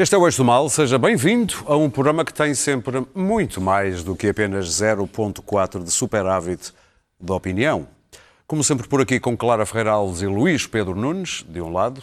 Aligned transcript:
Este 0.00 0.14
é 0.14 0.18
o 0.18 0.24
Eixo 0.24 0.38
do 0.38 0.44
Mal, 0.44 0.68
seja 0.68 0.96
bem-vindo 0.96 1.54
a 1.66 1.76
um 1.76 1.90
programa 1.90 2.24
que 2.24 2.32
tem 2.32 2.54
sempre 2.54 3.04
muito 3.12 3.60
mais 3.60 4.04
do 4.04 4.14
que 4.14 4.28
apenas 4.28 4.68
0.4 4.68 5.82
de 5.82 5.90
superávit 5.90 6.72
de 7.20 7.32
opinião. 7.32 7.88
Como 8.46 8.62
sempre 8.62 8.86
por 8.86 9.00
aqui 9.00 9.18
com 9.18 9.36
Clara 9.36 9.66
Ferreira 9.66 9.90
Alves 9.90 10.22
e 10.22 10.26
Luís 10.28 10.68
Pedro 10.68 10.94
Nunes, 10.94 11.44
de 11.48 11.60
um 11.60 11.72
lado, 11.72 12.00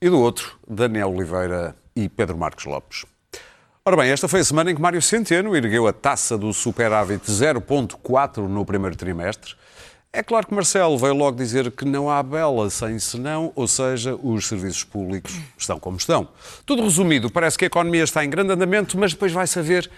e 0.00 0.08
do 0.08 0.20
outro, 0.20 0.60
Daniel 0.64 1.12
Oliveira 1.12 1.74
e 1.96 2.08
Pedro 2.08 2.38
Marcos 2.38 2.66
Lopes. 2.66 3.04
Ora 3.84 3.96
bem, 3.96 4.08
esta 4.08 4.28
foi 4.28 4.38
a 4.38 4.44
semana 4.44 4.70
em 4.70 4.74
que 4.76 4.80
Mário 4.80 5.02
Centeno 5.02 5.56
ergueu 5.56 5.88
a 5.88 5.92
taça 5.92 6.38
do 6.38 6.52
superávit 6.52 7.28
0.4 7.28 8.46
no 8.46 8.64
primeiro 8.64 8.94
trimestre. 8.94 9.56
É 10.12 10.24
claro 10.24 10.44
que 10.44 10.52
Marcelo 10.52 10.98
veio 10.98 11.14
logo 11.14 11.36
dizer 11.36 11.70
que 11.70 11.84
não 11.84 12.10
há 12.10 12.20
bela 12.20 12.68
sem 12.68 12.98
senão, 12.98 13.52
ou 13.54 13.68
seja, 13.68 14.16
os 14.16 14.48
serviços 14.48 14.82
públicos 14.82 15.38
estão 15.56 15.78
como 15.78 15.98
estão. 15.98 16.28
Tudo 16.66 16.82
resumido, 16.82 17.30
parece 17.30 17.56
que 17.56 17.64
a 17.64 17.68
economia 17.68 18.02
está 18.02 18.24
em 18.24 18.28
grande 18.28 18.52
andamento, 18.52 18.98
mas 18.98 19.12
depois 19.12 19.30
vai 19.30 19.46
saber 19.46 19.88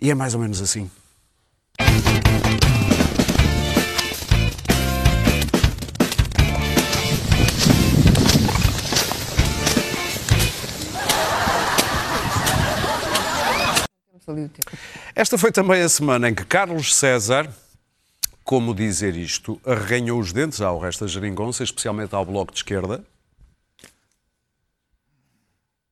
e 0.00 0.10
é 0.10 0.14
mais 0.14 0.34
ou 0.34 0.40
menos 0.40 0.62
assim. 0.62 0.90
Esta 15.14 15.36
foi 15.36 15.52
também 15.52 15.82
a 15.82 15.88
semana 15.88 16.30
em 16.30 16.34
que 16.34 16.46
Carlos 16.46 16.94
César, 16.94 17.46
como 18.50 18.74
dizer 18.74 19.14
isto, 19.14 19.60
arranhou 19.64 20.18
os 20.18 20.32
dentes 20.32 20.60
ao 20.60 20.76
resto 20.76 21.04
da 21.04 21.06
geringonça, 21.08 21.62
especialmente 21.62 22.16
ao 22.16 22.24
Bloco 22.24 22.50
de 22.50 22.58
Esquerda. 22.58 23.00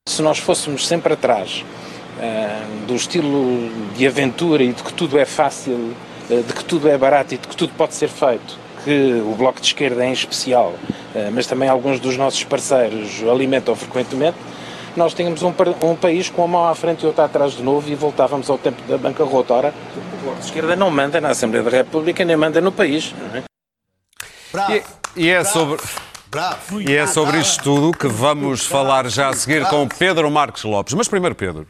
Se 0.09 0.21
nós 0.21 0.39
fôssemos 0.39 0.85
sempre 0.85 1.13
atrás 1.13 1.63
uh, 1.63 2.85
do 2.85 2.95
estilo 2.95 3.69
de 3.95 4.05
aventura 4.05 4.61
e 4.61 4.73
de 4.73 4.83
que 4.83 4.91
tudo 4.91 5.17
é 5.17 5.23
fácil, 5.23 5.95
uh, 6.29 6.43
de 6.43 6.53
que 6.53 6.65
tudo 6.65 6.89
é 6.89 6.97
barato 6.97 7.33
e 7.33 7.37
de 7.37 7.47
que 7.47 7.55
tudo 7.55 7.71
pode 7.77 7.95
ser 7.95 8.09
feito, 8.09 8.59
que 8.83 9.21
o 9.25 9.35
Bloco 9.35 9.61
de 9.61 9.67
Esquerda 9.67 10.05
em 10.05 10.11
especial, 10.11 10.71
uh, 11.15 11.31
mas 11.31 11.47
também 11.47 11.69
alguns 11.69 12.01
dos 12.01 12.17
nossos 12.17 12.43
parceiros 12.43 13.23
alimentam 13.23 13.73
frequentemente, 13.73 14.37
nós 14.95 15.13
tínhamos 15.13 15.41
um, 15.43 15.53
um, 15.83 15.95
país 15.95 16.29
com 16.29 16.43
uma 16.43 16.59
mão 16.59 16.67
à 16.67 16.75
frente 16.75 17.03
e 17.03 17.05
outra 17.05 17.25
atrás 17.25 17.53
de 17.53 17.63
novo 17.63 17.89
e 17.89 17.95
voltávamos 17.95 18.49
ao 18.49 18.57
tempo 18.57 18.81
da 18.83 18.97
bancarrota. 18.97 19.53
Ora, 19.53 19.73
o 19.95 20.23
Bloco 20.23 20.39
de 20.39 20.45
Esquerda 20.45 20.75
não 20.75 20.89
manda 20.89 21.19
na 21.21 21.29
Assembleia 21.29 21.63
da 21.63 21.69
República 21.69 22.23
nem 22.25 22.35
manda 22.35 22.59
no 22.61 22.71
país. 22.71 23.13
É? 23.33 23.43
Bravo, 24.51 24.73
e, 24.73 24.83
e, 25.15 25.29
é 25.29 25.41
bravo, 25.41 25.53
sobre. 25.53 25.81
Bravo. 26.29 26.81
E 26.81 26.95
é 26.95 27.07
sobre 27.07 27.39
isto 27.39 27.63
tudo 27.63 27.97
que 27.97 28.07
vamos 28.07 28.65
falar 28.65 29.09
já 29.09 29.29
a 29.29 29.33
seguir 29.33 29.65
com 29.67 29.87
Pedro 29.87 30.29
Marcos 30.29 30.63
Lopes. 30.63 30.93
Mas 30.93 31.07
primeiro, 31.07 31.35
Pedro, 31.35 31.67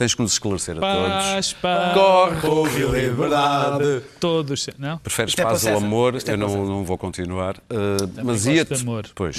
tens 0.00 0.14
que 0.14 0.22
nos 0.22 0.32
esclarecer 0.32 0.78
a 0.78 0.80
paz, 0.80 1.52
todos. 1.52 1.52
Paz, 1.60 2.40
Corre, 2.40 2.80
e 2.80 2.86
liberdade. 2.86 4.02
Todos, 4.18 4.66
não? 4.78 4.96
Preferes 4.96 5.34
é 5.36 5.42
paz 5.42 5.66
ou 5.66 5.76
amor? 5.76 6.14
É 6.14 6.32
eu 6.32 6.38
não, 6.38 6.64
não 6.64 6.84
vou 6.86 6.96
continuar. 6.96 7.58
Uh, 7.58 8.24
mas 8.24 8.46
ia-te. 8.46 8.82
Pois. 9.14 9.36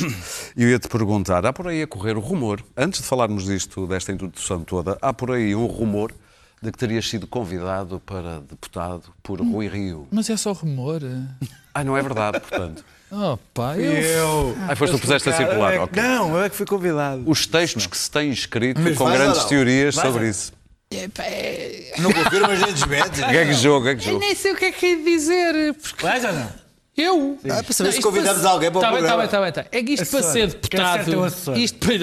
Eu 0.55 0.69
ia-te 0.69 0.87
perguntar: 0.87 1.43
há 1.47 1.51
por 1.51 1.67
aí 1.67 1.81
a 1.81 1.87
correr 1.87 2.15
o 2.15 2.19
rumor, 2.19 2.63
antes 2.77 3.01
de 3.01 3.07
falarmos 3.07 3.45
disto, 3.45 3.87
desta 3.87 4.11
introdução 4.11 4.63
toda, 4.63 4.99
há 5.01 5.11
por 5.11 5.31
aí 5.31 5.55
um 5.55 5.65
rumor 5.65 6.13
de 6.61 6.71
que 6.71 6.77
terias 6.77 7.09
sido 7.09 7.25
convidado 7.25 7.99
para 7.99 8.41
deputado 8.41 9.11
por 9.23 9.41
Rui 9.41 9.67
Rio. 9.67 10.07
Mas 10.11 10.29
é 10.29 10.37
só 10.37 10.51
rumor. 10.51 11.01
Ah, 11.73 11.83
não 11.83 11.97
é 11.97 12.03
verdade, 12.03 12.39
portanto. 12.39 12.85
Oh, 13.11 13.37
pá, 13.53 13.77
eu. 13.77 13.91
eu... 13.91 14.57
Ah, 14.69 14.75
foste 14.75 14.95
tu 14.95 14.99
puseste 14.99 15.29
a 15.29 15.33
circular. 15.33 15.73
É, 15.73 15.81
okay. 15.81 16.01
Não, 16.01 16.37
eu 16.37 16.43
é 16.43 16.49
que 16.49 16.55
fui 16.55 16.65
convidado. 16.65 17.23
Os 17.25 17.45
textos 17.45 17.85
que 17.85 17.97
se 17.97 18.09
têm 18.09 18.29
escrito 18.29 18.79
mas 18.79 18.97
com 18.97 19.05
grandes 19.11 19.43
teorias 19.45 19.95
vai, 19.95 20.05
sobre 20.05 20.29
isso. 20.29 20.53
É, 20.89 21.07
pá, 21.09 21.23
é... 21.23 21.93
Não 21.99 22.13
confiro, 22.13 22.47
mas 22.47 22.61
nem 22.61 22.73
desmete. 22.73 23.19
Gaguejou, 23.19 23.81
gaguejou. 23.81 24.13
Eu 24.13 24.19
nem 24.19 24.33
sei 24.33 24.53
o 24.53 24.55
que 24.55 24.65
é 24.65 24.71
que 24.71 24.85
é 24.85 24.95
de 24.95 25.03
dizer. 25.03 25.73
Porque... 25.73 26.03
Vais 26.03 26.23
ou 26.23 26.31
não? 26.31 26.61
Eu? 26.95 27.39
Ah, 27.49 27.63
para 27.63 27.73
saber 27.73 27.93
se 27.93 28.01
convidamos 28.01 28.45
alguém 28.45 28.69
para 28.69 28.79
o 28.79 28.81
tá 28.81 28.91
programa. 28.91 29.17
Bem, 29.17 29.27
tá 29.27 29.41
bem, 29.41 29.51
tá 29.51 29.61
bem, 29.63 29.69
É 29.71 29.83
que 29.83 29.93
isto 29.93 30.05
para 30.07 30.23
ser 30.23 30.47
deputado. 30.47 31.57
Isto 31.57 31.79
para. 31.79 31.97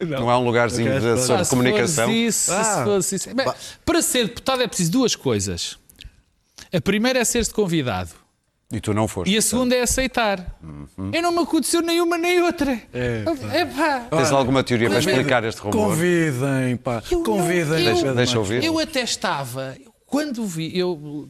Não, 0.04 0.20
não 0.20 0.30
há 0.30 0.38
um 0.38 0.44
lugarzinho 0.44 1.00
de, 1.00 1.22
sobre 1.22 1.42
ah, 1.42 1.46
comunicação. 1.46 2.06
Se 2.06 2.12
fosse 2.12 2.26
isso, 2.26 2.52
ah. 2.52 2.64
se 2.64 2.84
fosse 2.84 3.16
isso. 3.16 3.34
Bem, 3.34 3.46
para 3.82 4.02
ser 4.02 4.24
deputado 4.24 4.62
é 4.62 4.66
preciso 4.66 4.90
duas 4.90 5.16
coisas. 5.16 5.78
A 6.70 6.80
primeira 6.82 7.18
é 7.18 7.24
ser-se 7.24 7.52
convidado. 7.52 8.10
E 8.74 8.80
tu 8.80 8.92
não 8.92 9.06
foste. 9.06 9.32
E 9.32 9.36
a 9.36 9.42
segunda 9.42 9.76
é 9.76 9.82
aceitar. 9.82 10.58
Uhum. 10.60 11.10
Eu 11.12 11.22
não 11.22 11.30
me 11.30 11.38
aconteceu 11.38 11.80
nenhuma 11.80 12.18
nem 12.18 12.42
outra. 12.42 12.72
É, 12.92 13.22
é 13.52 13.64
pá. 13.64 14.00
Tens 14.10 14.32
alguma 14.32 14.64
teoria 14.64 14.90
para 14.90 14.98
explicar 14.98 15.44
este 15.44 15.60
rumor? 15.60 15.90
Convidem, 15.90 16.76
pá. 16.82 17.00
Eu, 17.08 17.22
Convidem. 17.22 17.84
Eu, 17.84 17.94
deixa, 17.94 18.14
deixa 18.14 18.38
ouvir. 18.38 18.64
Eu 18.64 18.76
até 18.80 19.02
estava. 19.02 19.76
Quando 20.06 20.44
vi. 20.44 20.76
Eu, 20.76 21.28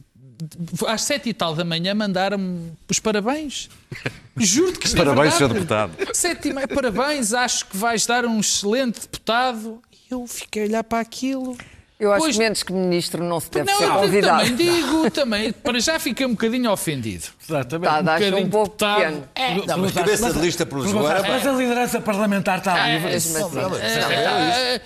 às 0.87 1.03
sete 1.03 1.29
e 1.29 1.33
tal 1.35 1.53
da 1.53 1.63
manhã 1.63 1.93
mandaram-me 1.93 2.71
os 2.89 2.97
parabéns. 2.97 3.69
Juro-te 4.35 4.79
que 4.79 4.87
isto 4.87 4.97
Parabéns, 4.97 5.35
é 5.35 5.37
Sr. 5.37 5.53
Deputado. 5.53 5.93
Sete 6.13 6.49
e 6.49 6.53
meia, 6.53 6.67
parabéns, 6.67 7.31
acho 7.31 7.67
que 7.67 7.77
vais 7.77 8.07
dar 8.07 8.25
um 8.25 8.39
excelente 8.39 9.01
deputado. 9.01 9.79
E 9.91 10.11
eu 10.11 10.25
fiquei 10.25 10.63
a 10.63 10.65
olhar 10.65 10.83
para 10.83 10.99
aquilo. 10.99 11.55
Eu 11.97 12.11
acho 12.11 12.23
Pois- 12.23 12.35
que 12.35 12.39
menos 12.43 12.61
que 12.63 12.73
ministro 12.73 13.23
não 13.23 13.39
se 13.39 13.49
deve 13.49 13.71
não, 13.71 13.77
ser 13.77 13.85
eu 13.85 13.93
convidado. 13.93 14.43
também 14.43 14.55
digo, 14.57 15.11
também, 15.11 15.51
para 15.53 15.79
já 15.79 15.97
fiquei 15.97 16.25
um 16.25 16.31
bocadinho 16.31 16.69
ofendido. 16.69 17.23
Exatamente. 17.47 17.89
Tá, 17.89 18.01
dá-se 18.01 18.23
bocadinho 18.25 18.47
um 18.47 18.49
pouco 18.49 18.65
deputado. 18.67 18.97
pequeno. 18.97 19.23
É, 19.33 19.65
Não, 19.67 19.77
mas 19.77 19.91
cabeça 19.93 20.33
de 20.33 20.39
lista 20.39 20.65
pelos 20.65 20.89
agora. 20.89 21.21
Mas 21.25 21.47
a 21.47 21.51
liderança 21.53 22.01
parlamentar 22.01 22.57
está 22.57 22.85
livre. 22.87 23.11
É, 23.11 23.13
é, 23.13 23.17
epá, 23.17 23.29
eu- 23.39 23.69
Menos 23.69 24.05
que 24.05 24.13
mas 24.13 24.31
ministro, 24.41 24.81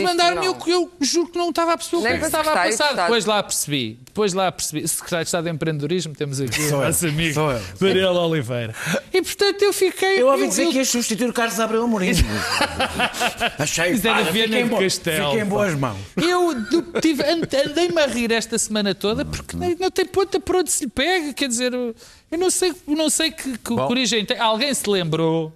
mandaram-me, 0.00 0.46
eu, 0.46 0.52
não. 0.54 0.68
eu 0.68 0.92
juro 1.00 1.28
que 1.32 1.38
não 1.38 1.48
estava 1.50 1.72
a 1.72 1.76
perceber 1.78 1.96
o 1.96 2.00
que, 2.02 2.04
Nem 2.08 2.12
é 2.12 2.14
que 2.14 2.20
para 2.20 2.40
estava 2.40 2.60
a 2.60 2.64
de 2.66 2.76
passar. 2.76 2.94
Depois 2.94 3.24
lá 3.24 3.42
percebi. 3.42 3.98
Depois 4.04 4.32
lá 4.34 4.52
percebi. 4.52 4.86
Secretário 4.86 5.24
de 5.24 5.28
Estado 5.28 5.44
de 5.44 5.50
Empreendedorismo, 5.50 6.14
temos 6.14 6.40
aqui 6.40 6.60
o 6.60 6.64
eu, 6.64 6.80
nosso 6.82 7.06
amigo 7.06 7.40
eu. 7.40 7.60
Daniel 7.80 8.12
Oliveira. 8.14 8.74
E 9.12 9.22
portanto 9.22 9.62
eu 9.62 9.72
fiquei. 9.72 10.20
Eu 10.20 10.28
ouvi 10.28 10.46
dizer 10.48 10.68
que 10.68 10.76
ias 10.76 10.88
substituir 10.88 11.28
o 11.30 11.32
Carlos 11.32 11.58
Abreu 11.58 11.82
Amorim. 11.84 12.12
Achei 13.58 13.92
Isso 13.92 14.06
era 14.08 14.24
Viana 14.30 14.66
bo- 14.66 14.78
Castelo, 14.78 15.26
Fiquei 15.30 15.42
em 15.42 15.46
boas 15.48 15.74
mãos. 15.74 15.98
Eu 16.16 16.54
tive- 17.00 17.22
and- 17.24 17.48
andei-me 17.70 18.00
a 18.00 18.06
rir 18.06 18.30
esta 18.32 18.58
semana 18.58 18.94
toda 18.94 19.24
porque 19.24 19.56
nem- 19.56 19.76
não 19.78 19.90
tem 19.90 20.04
ponta 20.06 20.38
por 20.40 20.56
onde 20.56 20.70
se 20.70 20.84
lhe 20.84 20.90
pega. 20.90 21.32
Quer 21.32 21.48
dizer, 21.48 21.72
eu 21.72 21.94
não 22.38 22.50
sei, 22.50 22.72
não 22.86 23.08
sei 23.10 23.30
que, 23.30 23.52
que, 23.58 23.58
que 23.58 23.80
origem 23.80 24.24
tem. 24.24 24.38
Alguém 24.38 24.72
se 24.74 24.88
lembrou. 24.88 25.52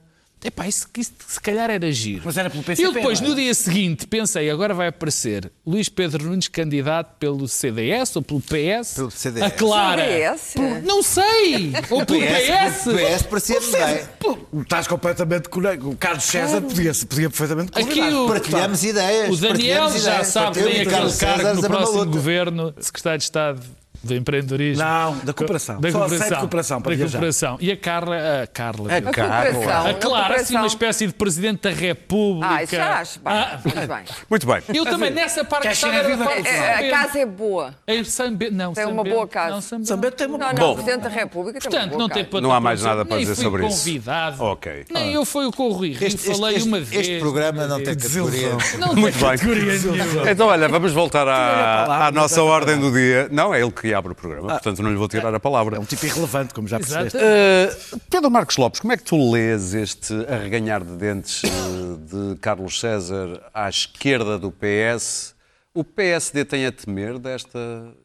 Epá, 0.46 0.68
isso, 0.68 0.86
isso 0.96 1.12
se 1.26 1.40
calhar 1.40 1.68
era 1.70 1.90
giro. 1.90 2.22
Mas 2.24 2.36
era 2.36 2.48
pelo 2.48 2.62
PCP, 2.62 2.86
Eu 2.88 2.92
depois, 2.92 3.20
é? 3.20 3.24
no 3.26 3.34
dia 3.34 3.52
seguinte, 3.52 4.06
pensei, 4.06 4.48
agora 4.48 4.72
vai 4.72 4.88
aparecer 4.88 5.50
Luís 5.66 5.88
Pedro 5.88 6.24
Nunes 6.26 6.46
candidato 6.48 7.16
pelo 7.18 7.48
CDS 7.48 8.14
ou 8.14 8.22
pelo 8.22 8.40
PS. 8.40 8.94
Pelo 8.94 9.10
CDS. 9.10 9.42
A 9.42 9.50
Clara. 9.50 10.02
CDS? 10.04 10.52
Por- 10.54 10.82
não 10.82 11.02
sei. 11.02 11.72
Ou 11.90 12.06
pelo 12.06 12.20
PS. 12.20 12.84
PS 12.84 13.22
parecia-me 13.28 13.66
bem. 13.72 14.62
Estás 14.62 14.86
completamente 14.86 15.48
conectado. 15.48 15.90
O 15.90 15.96
Carlos 15.96 16.24
César 16.24 16.60
podia, 16.62 16.92
podia 17.08 17.28
perfeitamente 17.28 17.70
Aqui 17.74 17.84
convidar. 18.00 18.16
o, 18.16 18.26
Partilhamos 18.28 18.84
ideias. 18.84 19.30
o 19.30 19.36
Daniel 19.40 19.90
já 19.90 19.98
ideias. 19.98 20.26
sabe, 20.28 20.60
Eu 20.60 20.64
tem 20.66 20.74
e 20.74 20.78
o 20.78 20.80
aquele 20.82 20.90
Carlos 20.96 21.16
cargo 21.16 21.36
César 21.38 21.54
no 21.54 21.62
da 21.62 21.68
próximo 21.68 22.06
governo, 22.06 22.74
secretário 22.80 23.18
de 23.18 23.24
Estado 23.24 23.62
de 24.06 24.16
Empreendedorismo. 24.16 24.82
Não, 24.84 25.16
da 25.18 25.32
cooperação. 25.32 25.80
Da 25.80 25.90
Só 25.90 25.98
cooperação. 25.98 26.26
aceito 26.26 26.40
cooperação 26.40 26.80
para 26.82 26.90
da 26.92 26.96
viajar. 26.96 27.12
cooperação. 27.12 27.58
E 27.60 27.70
a 27.72 27.76
Carla. 27.76 28.16
A 28.42 28.46
Carla. 28.46 28.88
A. 28.96 29.02
Carla. 29.02 29.90
A 29.90 29.94
Clara, 29.94 30.36
assim, 30.36 30.56
uma 30.56 30.66
espécie 30.66 31.06
de 31.06 31.12
Presidente 31.12 31.62
da 31.62 31.70
República. 31.70 32.54
Ah, 32.54 32.62
isso 32.62 32.76
já 32.76 32.98
acho 33.00 33.18
bem. 33.20 33.32
Ah, 33.32 33.60
Mas 33.64 33.74
bem. 33.86 34.04
Muito 34.30 34.46
bem. 34.46 34.62
eu 34.74 34.84
também, 34.84 35.10
nessa 35.10 35.44
parte 35.44 35.66
que 35.66 35.72
estava 35.74 35.92
na 35.94 36.02
viva? 36.02 36.24
parte 36.24 36.48
É, 36.48 36.88
A 36.88 36.90
casa 36.90 37.18
é 37.18 37.26
boa. 37.26 37.74
É 37.86 38.04
São 38.04 38.34
Bento- 38.34 38.54
Não, 38.54 38.72
Tem 38.72 38.84
São 38.84 38.92
uma 38.92 39.04
boa 39.04 39.26
casa. 39.28 39.50
Não, 39.54 39.60
São 39.60 39.84
São 39.84 39.96
Bento. 39.96 40.10
Bento 40.10 40.16
tem 40.16 40.26
uma 40.26 40.38
Não, 40.38 40.46
boa 40.46 40.52
não, 40.54 40.66
Bom. 40.66 40.72
o 40.72 40.74
Presidente 40.76 41.02
da 41.02 41.08
República 41.08 41.58
tem 41.60 41.68
uma 41.68 41.70
Portanto, 41.70 41.90
boa 41.90 42.02
não 42.02 42.08
tem 42.08 42.24
casa. 42.24 42.40
Não 42.40 42.52
há 42.52 42.60
mais 42.60 42.82
nada 42.82 43.04
para 43.04 43.18
dizer 43.18 43.34
sobre 43.34 43.66
isso. 43.66 43.78
convidado. 43.78 44.42
Ok. 44.42 44.84
Nem 44.90 45.12
eu 45.12 45.24
fui 45.24 45.50
com 45.52 45.68
o 45.68 45.72
Rui 45.72 45.92
Rio, 45.92 46.06
Este, 46.06 46.18
falei 46.34 46.60
uma 46.62 46.80
vez. 46.80 47.00
este 47.08 47.18
programa 47.18 47.66
não 47.66 47.82
tem 47.82 47.94
categoria. 47.96 48.50
Não 48.78 48.94
Muito 48.94 49.18
tem 49.18 49.28
bem. 49.28 49.38
categoria 49.38 49.72
nenhuma. 49.78 50.30
Então, 50.30 50.46
olha, 50.48 50.68
vamos 50.68 50.92
voltar 50.92 51.26
à, 51.28 52.06
à 52.06 52.10
nossa 52.12 52.42
ordem 52.42 52.78
do 52.78 52.92
dia. 52.92 53.28
Não, 53.30 53.52
é 53.54 53.60
ele 53.60 53.70
que 53.70 53.92
abre 53.96 54.12
o 54.12 54.14
programa, 54.14 54.48
portanto 54.48 54.82
não 54.82 54.90
lhe 54.90 54.96
vou 54.96 55.08
tirar 55.08 55.34
a 55.34 55.40
palavra. 55.40 55.76
É 55.76 55.80
um 55.80 55.84
tipo 55.84 56.06
irrelevante, 56.06 56.54
como 56.54 56.68
já 56.68 56.78
percebeste. 56.78 57.16
Uh, 57.16 58.00
Pedro 58.10 58.30
Marcos 58.30 58.56
Lopes, 58.56 58.80
como 58.80 58.92
é 58.92 58.96
que 58.96 59.04
tu 59.04 59.32
lês 59.32 59.74
este 59.74 60.14
arreganhar 60.28 60.84
de 60.84 60.92
dentes 60.92 61.42
uh, 61.42 61.96
de 61.96 62.38
Carlos 62.40 62.78
César 62.78 63.42
à 63.52 63.68
esquerda 63.68 64.38
do 64.38 64.52
PS? 64.52 65.34
O 65.74 65.84
PSD 65.84 66.44
tem 66.44 66.66
a 66.66 66.72
temer 66.72 67.18
desta 67.18 67.58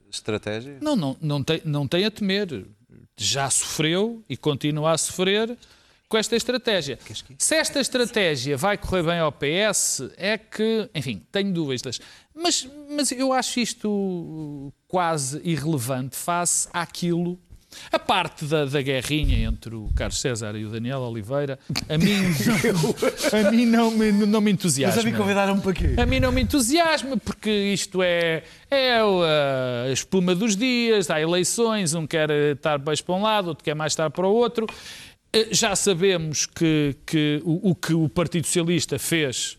estratégia? 0.09 0.77
Não, 0.81 0.95
não, 0.95 1.17
não, 1.21 1.43
tem, 1.43 1.61
não 1.63 1.87
tem 1.87 2.05
a 2.05 2.11
temer. 2.11 2.65
Já 3.17 3.49
sofreu 3.49 4.23
e 4.27 4.35
continua 4.35 4.91
a 4.91 4.97
sofrer 4.97 5.57
com 6.11 6.17
esta 6.17 6.35
estratégia. 6.35 6.99
Se 7.37 7.55
esta 7.55 7.79
estratégia 7.79 8.57
vai 8.57 8.77
correr 8.77 9.01
bem 9.01 9.19
ao 9.19 9.31
PS, 9.31 10.11
é 10.17 10.37
que, 10.37 10.89
enfim, 10.93 11.21
tenho 11.31 11.53
dúvidas. 11.53 12.01
Mas, 12.35 12.67
mas 12.89 13.13
eu 13.13 13.31
acho 13.31 13.61
isto 13.61 14.73
quase 14.89 15.39
irrelevante 15.41 16.17
face 16.17 16.67
àquilo. 16.73 17.39
A 17.89 17.97
parte 17.97 18.43
da, 18.43 18.65
da 18.65 18.81
guerrinha 18.81 19.47
entre 19.47 19.73
o 19.73 19.89
Carlos 19.95 20.19
César 20.19 20.57
e 20.57 20.65
o 20.65 20.69
Daniel 20.69 20.99
Oliveira, 20.99 21.57
a 21.87 21.97
mim, 21.97 22.17
não, 23.31 23.39
a 23.39 23.51
mim 23.51 23.65
não, 23.65 23.91
me, 23.91 24.11
não 24.11 24.41
me 24.41 24.51
entusiasma. 24.51 24.97
Mas 24.97 25.05
a 25.05 25.09
mim 25.09 25.15
convidaram-me 25.15 25.61
para 25.61 25.71
quê? 25.71 25.95
A 25.95 26.05
mim 26.05 26.19
não 26.19 26.33
me 26.33 26.41
entusiasma, 26.41 27.15
porque 27.15 27.49
isto 27.49 28.03
é, 28.03 28.43
é 28.69 28.97
a 28.97 29.89
espuma 29.89 30.35
dos 30.35 30.57
dias, 30.57 31.09
há 31.09 31.21
eleições, 31.21 31.93
um 31.93 32.05
quer 32.05 32.29
estar 32.29 32.77
bem 32.77 32.93
para 32.97 33.15
um 33.15 33.21
lado, 33.21 33.47
outro 33.47 33.63
quer 33.63 33.73
mais 33.73 33.93
estar 33.93 34.09
para 34.09 34.27
o 34.27 34.33
outro. 34.33 34.67
Eh, 35.33 35.53
já 35.53 35.75
sabemos 35.75 36.45
que, 36.45 36.95
que 37.05 37.41
o, 37.45 37.71
o, 37.71 37.75
que 37.75 37.93
o 37.93 38.09
Partido 38.09 38.45
Socialista 38.45 38.99
fez 38.99 39.57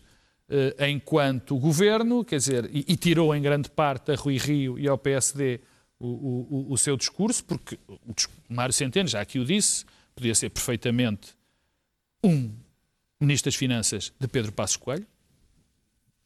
uh, 0.48 0.84
enquanto 0.84 1.56
governo, 1.56 2.24
quer 2.24 2.36
dizer, 2.36 2.70
e, 2.72 2.84
e, 2.88 2.96
tirou 2.96 3.34
em 3.34 3.40
grande 3.40 3.70
parte 3.70 4.12
a 4.12 4.14
Rui 4.14 4.36
Rio 4.36 4.78
e 4.78 4.86
ao 4.86 4.98
PSD 4.98 5.60
o, 5.98 6.06
o, 6.06 6.72
o 6.72 6.76
seu 6.76 6.96
discurso, 6.96 7.42
porque 7.44 7.78
o 7.88 8.14
Mário 8.50 8.72
Centeno, 8.74 9.08
já 9.08 9.20
aqui 9.20 9.38
o 9.38 9.44
disse, 9.44 9.86
podia 10.14 10.34
ser 10.34 10.50
perfeitamente 10.50 11.34
um 12.22 12.52
Ministro 13.18 13.50
das 13.50 13.56
Finanças 13.56 14.12
de 14.20 14.28
Pedro 14.28 14.52
Passos 14.52 14.76
Coelho, 14.76 15.06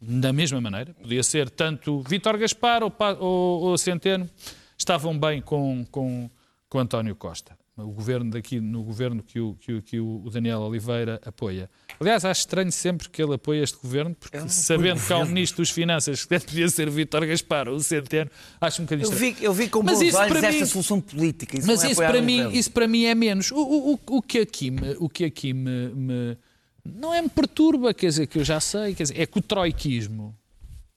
da 0.00 0.32
mesma 0.32 0.60
maneira, 0.60 0.92
podia 0.94 1.22
ser 1.22 1.50
tanto 1.50 2.02
Vítor 2.02 2.36
Gaspar 2.36 2.82
ou, 2.82 2.92
ou, 3.20 3.62
ou 3.62 3.78
Centeno, 3.78 4.28
estavam 4.76 5.16
bem 5.16 5.40
com, 5.40 5.86
com, 5.90 6.28
com 6.68 6.78
António 6.78 7.14
Costa 7.14 7.56
o 7.78 7.90
governo 7.90 8.30
daqui, 8.30 8.58
no 8.58 8.82
governo 8.82 9.22
que 9.22 9.38
o, 9.38 9.54
que, 9.60 9.74
o, 9.74 9.82
que 9.82 10.00
o 10.00 10.30
Daniel 10.32 10.60
Oliveira 10.60 11.20
apoia. 11.24 11.68
Aliás, 12.00 12.24
acho 12.24 12.40
estranho 12.40 12.72
sempre 12.72 13.08
que 13.08 13.22
ele 13.22 13.34
apoia 13.34 13.62
este 13.62 13.76
governo, 13.76 14.14
porque 14.14 14.48
sabendo 14.48 15.00
que 15.00 15.12
há 15.12 15.18
um 15.18 15.26
ministro 15.26 15.58
dos 15.58 15.70
Finanças 15.70 16.24
que 16.24 16.38
devia 16.38 16.68
ser 16.68 16.88
Vítor 16.88 17.26
Gaspar 17.26 17.68
ou 17.68 17.76
o 17.76 17.80
Centeno, 17.80 18.30
acho 18.60 18.80
um 18.80 18.86
bocadinho 18.86 19.10
estranho. 19.10 19.30
Eu 19.30 19.34
vi, 19.34 19.44
eu 19.44 19.52
vi 19.52 19.68
com 19.68 19.82
bons 19.82 19.98
olhos 20.14 20.14
esta 20.14 20.52
mim, 20.52 20.64
solução 20.64 21.00
política. 21.00 21.58
Isso 21.58 21.66
mas 21.66 21.84
é 21.84 21.90
isso, 21.90 22.00
para 22.00 22.22
mim, 22.22 22.50
isso 22.52 22.70
para 22.70 22.88
mim 22.88 23.04
é 23.04 23.14
menos. 23.14 23.50
O, 23.50 23.58
o, 23.58 24.00
o 24.06 24.22
que 24.22 24.38
aqui, 24.38 24.70
me, 24.70 24.96
o 24.98 25.08
que 25.08 25.24
aqui 25.24 25.52
me, 25.52 25.88
me, 25.88 26.38
não 26.82 27.12
é 27.12 27.20
me 27.20 27.28
perturba, 27.28 27.92
quer 27.92 28.06
dizer, 28.06 28.26
que 28.26 28.38
eu 28.38 28.44
já 28.44 28.58
sei, 28.58 28.94
quer 28.94 29.02
dizer, 29.02 29.20
é 29.20 29.26
que 29.26 29.38
o 29.38 29.42
troiquismo, 29.42 30.34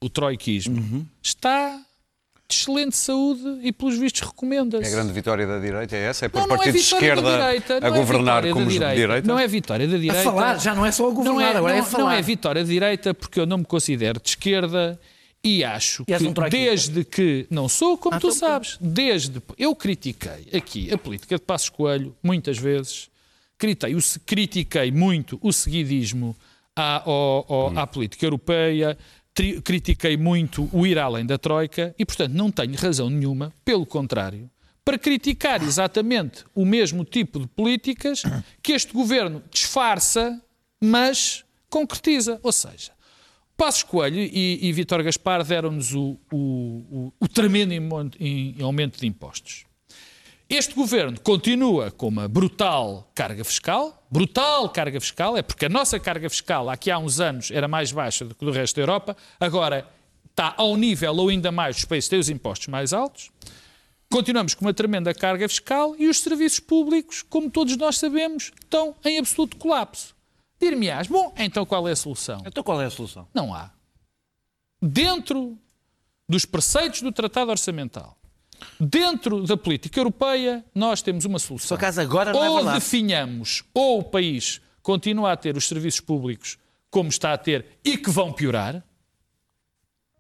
o 0.02 0.10
troiquismo 0.10 0.80
uhum. 0.80 1.06
está 1.22 1.86
de 2.50 2.56
excelente 2.56 2.98
saúde 2.98 3.60
e, 3.62 3.72
pelos 3.72 3.96
vistos, 3.96 4.22
recomenda-se. 4.22 4.84
É 4.84 4.88
a 4.88 4.96
grande 4.96 5.14
vitória 5.14 5.46
da 5.46 5.60
direita, 5.60 5.96
é 5.96 6.06
essa? 6.06 6.26
É 6.26 6.30
para 6.30 6.42
não, 6.42 6.48
partido 6.48 6.74
de 6.74 6.80
esquerda 6.80 7.38
direita, 7.38 7.78
a 7.78 7.90
governar 7.92 8.44
é 8.44 8.52
como 8.52 8.66
os 8.66 8.74
de 8.74 8.80
direita? 8.80 9.28
Não 9.28 9.38
é 9.38 9.48
vitória 9.48 9.88
da 9.88 9.98
direita. 9.98 10.22
A 10.22 10.24
falar, 10.24 10.60
já 10.60 10.74
não 10.74 10.84
é 10.84 10.92
só 10.92 11.08
a 11.08 11.12
governar, 11.12 11.34
não 11.36 11.42
é, 11.42 11.56
agora 11.56 11.74
não, 11.74 11.80
é 11.80 11.86
falar. 11.86 12.04
Não 12.06 12.12
é 12.12 12.22
vitória 12.24 12.64
da 12.64 12.70
direita 12.70 13.14
porque 13.14 13.40
eu 13.40 13.46
não 13.46 13.60
me 13.60 13.66
considero 13.66 14.20
de 14.20 14.30
esquerda 14.30 15.00
e 15.44 15.64
acho 15.64 16.04
e 16.08 16.18
que 16.18 16.28
um 16.28 16.34
desde 16.50 17.04
que... 17.04 17.46
Não 17.52 17.70
sou, 17.70 17.96
como 18.00 18.16
ah, 18.16 18.20
tu 18.20 18.28
então 18.28 18.40
sabes. 18.40 18.78
Desde... 18.82 19.40
Eu 19.56 19.76
critiquei 19.76 20.48
aqui 20.52 20.92
a 20.92 20.98
política 20.98 21.36
de 21.36 21.44
Passos 21.44 21.70
Coelho, 21.70 22.16
muitas 22.24 22.58
vezes. 22.58 23.10
Critiquei, 23.60 23.96
o, 23.96 24.00
critiquei 24.26 24.92
muito 24.92 25.38
o 25.44 25.54
seguidismo 25.54 26.36
à, 26.76 27.04
ao, 27.06 27.46
ao, 27.48 27.72
hum. 27.72 27.80
à 27.80 27.86
política 27.86 28.26
europeia 28.26 28.98
critiquei 29.64 30.18
muito 30.18 30.70
o 30.72 30.86
ir 30.86 30.98
além 30.98 31.26
da 31.26 31.38
Troika 31.38 31.94
e, 31.98 32.06
portanto, 32.06 32.34
não 32.34 32.52
tenho 32.52 32.76
razão 32.76 33.10
nenhuma, 33.10 33.54
pelo 33.64 33.86
contrário, 33.86 34.50
para 34.84 34.98
criticar 34.98 35.62
exatamente 35.62 36.44
o 36.56 36.66
mesmo 36.66 37.06
tipo 37.06 37.40
de 37.40 37.48
políticas 37.48 38.24
que 38.62 38.72
este 38.72 38.92
governo 38.92 39.44
disfarça, 39.52 40.42
mas 40.82 41.46
concretiza. 41.70 42.40
Ou 42.42 42.52
seja, 42.52 42.92
Passos 43.56 43.84
Coelho 43.84 44.18
e, 44.18 44.68
e 44.68 44.74
Vítor 44.74 45.04
Gaspar 45.04 45.44
deram-nos 45.44 45.94
o, 45.94 46.18
o, 46.32 46.38
o, 46.38 47.14
o 47.20 47.28
tremendo 47.28 47.74
aumento 48.64 49.00
de 49.00 49.06
impostos. 49.06 49.69
Este 50.50 50.74
governo 50.74 51.20
continua 51.20 51.92
com 51.92 52.08
uma 52.08 52.28
brutal 52.28 53.08
carga 53.14 53.44
fiscal. 53.44 54.04
Brutal 54.10 54.68
carga 54.70 55.00
fiscal, 55.00 55.38
é 55.38 55.44
porque 55.44 55.68
a 55.68 55.70
nossa 55.70 56.00
carga 56.00 56.28
fiscal 56.28 56.68
aqui 56.72 56.90
há 56.90 56.98
uns 56.98 57.20
anos 57.20 57.52
era 57.52 57.68
mais 57.68 57.92
baixa 57.92 58.26
do 58.26 58.34
que 58.34 58.44
do 58.44 58.52
resto 58.52 58.78
da 58.78 58.82
Europa, 58.82 59.16
agora 59.40 59.88
está 60.28 60.56
ao 60.58 60.76
nível 60.76 61.16
ou 61.16 61.30
ainda 61.30 61.52
mais 61.52 61.76
dos 61.76 61.86
países 61.86 62.08
que 62.08 62.10
têm 62.10 62.20
os 62.20 62.30
impostos 62.30 62.68
mais 62.68 62.94
altos. 62.94 63.30
Continuamos 64.12 64.56
com 64.56 64.66
uma 64.66 64.74
tremenda 64.74 65.14
carga 65.14 65.48
fiscal 65.48 65.96
e 66.00 66.08
os 66.08 66.20
serviços 66.20 66.60
públicos, 66.60 67.22
como 67.22 67.52
todos 67.52 67.78
nós 67.78 68.00
sabemos, 68.00 68.52
estão 68.60 68.96
em 69.06 69.20
absoluto 69.20 69.56
colapso. 69.56 70.16
Dir-me-ás, 70.60 71.06
bom, 71.06 71.32
então 71.38 71.64
qual 71.64 71.88
é 71.88 71.92
a 71.92 71.96
solução? 71.96 72.42
Então 72.44 72.64
qual 72.64 72.82
é 72.82 72.86
a 72.86 72.90
solução? 72.90 73.28
Não 73.36 73.54
há. 73.54 73.70
Dentro 74.82 75.60
dos 76.28 76.44
preceitos 76.44 77.04
do 77.04 77.12
Tratado 77.12 77.52
Orçamental, 77.52 78.19
Dentro 78.80 79.44
da 79.44 79.58
política 79.58 80.00
europeia, 80.00 80.64
nós 80.74 81.02
temos 81.02 81.26
uma 81.26 81.40
solução. 81.40 81.78
Por 81.78 81.84
acaso 81.84 82.02
agora 82.02 82.32
não 82.32 82.44
é 82.44 82.50
ou 82.50 82.72
definhamos, 82.74 83.64
ou 83.74 84.00
o 84.00 84.04
país 84.04 84.62
continua 84.82 85.32
a 85.32 85.38
ter 85.38 85.56
os 85.56 85.68
serviços 85.68 86.00
públicos 86.00 86.58
como 86.90 87.10
está 87.10 87.34
a 87.34 87.38
ter 87.38 87.66
e 87.84 87.98
que 87.98 88.10
vão 88.10 88.32
piorar. 88.32 88.84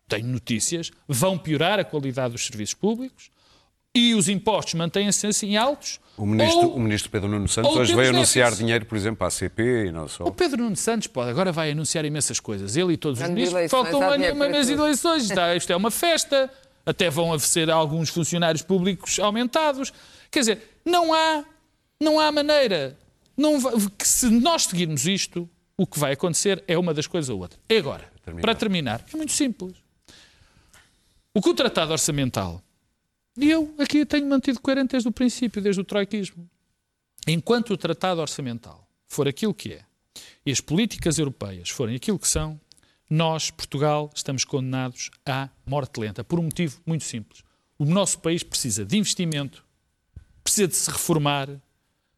Tenho 0.08 0.28
notícias, 0.28 0.92
vão 1.08 1.38
piorar 1.38 1.80
a 1.80 1.84
qualidade 1.84 2.34
dos 2.34 2.46
serviços 2.46 2.74
públicos 2.74 3.32
e 3.94 4.14
os 4.14 4.30
impostos 4.30 4.76
mantêm-se 4.76 5.28
assim 5.28 5.56
altos. 5.56 6.00
O 6.18 6.26
ministro, 6.26 6.68
ou, 6.68 6.76
o 6.76 6.80
ministro 6.80 7.10
Pedro 7.10 7.30
Nuno 7.30 7.48
Santos 7.48 7.76
hoje 7.76 7.96
veio 7.96 8.10
anunciar 8.10 8.54
dinheiro, 8.54 8.86
por 8.86 8.98
exemplo, 8.98 9.26
à 9.26 9.30
CP 9.30 9.88
e 9.88 9.92
não 9.92 10.08
só. 10.08 10.26
O 10.26 10.32
Pedro 10.32 10.64
Nuno 10.64 10.76
Santos 10.76 11.08
pode, 11.08 11.30
agora 11.30 11.52
vai 11.52 11.72
anunciar 11.72 12.04
imensas 12.06 12.40
coisas. 12.40 12.76
Ele 12.76 12.94
e 12.94 12.98
todos 12.98 13.22
os 13.22 13.30
ministros. 13.30 13.72
Faltam 13.72 14.00
um 14.00 14.10
ano, 14.10 14.34
uma 14.34 14.50
mês 14.50 14.70
eleições. 14.70 15.24
Está, 15.24 15.56
isto 15.56 15.72
é 15.72 15.76
uma 15.76 15.92
festa 15.92 16.52
até 16.90 17.08
vão 17.08 17.38
ser 17.38 17.70
alguns 17.70 18.10
funcionários 18.10 18.64
públicos 18.64 19.20
aumentados. 19.20 19.94
Quer 20.32 20.40
dizer, 20.40 20.82
não 20.84 21.14
há, 21.14 21.46
não 22.00 22.20
há 22.20 22.32
maneira. 22.32 22.98
Não 23.38 23.60
vai, 23.60 23.74
que 23.96 24.08
se 24.08 24.28
nós 24.28 24.64
seguirmos 24.64 25.06
isto, 25.06 25.48
o 25.78 25.86
que 25.86 26.00
vai 26.00 26.14
acontecer 26.14 26.64
é 26.68 26.78
uma 26.78 26.92
das 26.92 27.06
coisas 27.06 27.30
ou 27.30 27.40
outra. 27.40 27.60
E 27.70 27.78
agora, 27.78 28.12
terminar. 28.26 28.42
para 28.42 28.56
terminar, 28.56 29.06
é 29.14 29.16
muito 29.16 29.32
simples. 29.32 29.78
O 31.32 31.42
que 31.44 31.50
o 31.50 31.54
Tratado 31.54 31.92
Orçamental, 31.92 32.62
e 33.38 33.52
eu 33.52 33.72
aqui 33.78 34.04
tenho 34.04 34.28
mantido 34.28 34.60
coerente 34.60 34.94
desde 34.94 35.08
o 35.08 35.12
princípio, 35.12 35.62
desde 35.62 35.80
o 35.80 35.84
troiquismo, 35.84 36.50
enquanto 37.28 37.72
o 37.72 37.78
Tratado 37.78 38.20
Orçamental 38.20 38.88
for 39.08 39.28
aquilo 39.28 39.54
que 39.54 39.74
é, 39.74 39.82
e 40.44 40.52
as 40.52 40.60
políticas 40.60 41.20
europeias 41.20 41.70
forem 41.70 41.96
aquilo 41.96 42.18
que 42.18 42.28
são, 42.28 42.60
nós, 43.10 43.50
Portugal, 43.50 44.10
estamos 44.14 44.46
condenados 44.46 45.10
à 45.26 45.50
morte 45.66 46.00
lenta, 46.00 46.24
por 46.24 46.40
um 46.40 46.44
motivo 46.44 46.80
muito 46.86 47.04
simples. 47.04 47.44
O 47.78 47.86
nosso 47.86 48.20
país 48.20 48.44
precisa 48.44 48.86
de 48.86 48.98
investimento, 48.98 49.66
precisa 50.44 50.68
de 50.68 50.76
se 50.76 50.92
reformar, 50.92 51.50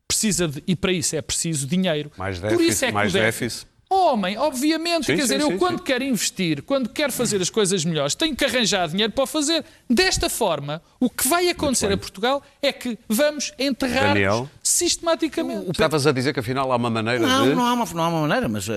precisa 0.07 0.47
de, 0.47 0.61
e 0.67 0.75
para 0.75 0.91
isso 0.91 1.15
é 1.15 1.21
preciso 1.21 1.65
dinheiro. 1.65 2.11
Mais 2.17 2.39
déficit, 2.39 2.57
por 2.57 2.69
isso 2.69 2.85
é 2.85 2.87
que 2.89 2.93
mais 2.93 3.13
déficit. 3.13 3.67
Homem, 3.93 4.37
obviamente, 4.37 5.05
sim, 5.05 5.17
quer 5.17 5.23
dizer, 5.23 5.41
sim, 5.41 5.51
eu 5.51 5.57
quando 5.57 5.81
quero 5.81 6.01
investir, 6.01 6.63
quando 6.63 6.87
quero 6.87 7.11
fazer 7.11 7.41
as 7.41 7.49
coisas 7.49 7.83
melhores, 7.83 8.15
tenho 8.15 8.33
que 8.33 8.45
arranjar 8.45 8.87
dinheiro 8.87 9.11
para 9.11 9.25
o 9.25 9.27
fazer. 9.27 9.65
Desta 9.89 10.29
forma, 10.29 10.81
o 10.97 11.09
que 11.09 11.27
vai 11.27 11.49
acontecer 11.49 11.91
a 11.91 11.97
Portugal 11.97 12.41
é 12.61 12.71
que 12.71 12.97
vamos 13.09 13.51
enterrar 13.59 14.15
sistematicamente. 14.63 15.67
O, 15.67 15.71
Estavas 15.71 16.07
a 16.07 16.13
dizer 16.13 16.31
que 16.31 16.39
afinal 16.39 16.71
há 16.71 16.77
uma 16.77 16.89
maneira 16.89 17.27
não, 17.27 17.49
de... 17.49 17.53
Não, 17.53 17.65
há 17.65 17.73
uma, 17.73 17.85
não 17.85 18.03
há 18.03 18.07
uma 18.07 18.21
maneira, 18.21 18.47
mas 18.47 18.65
uh, 18.69 18.71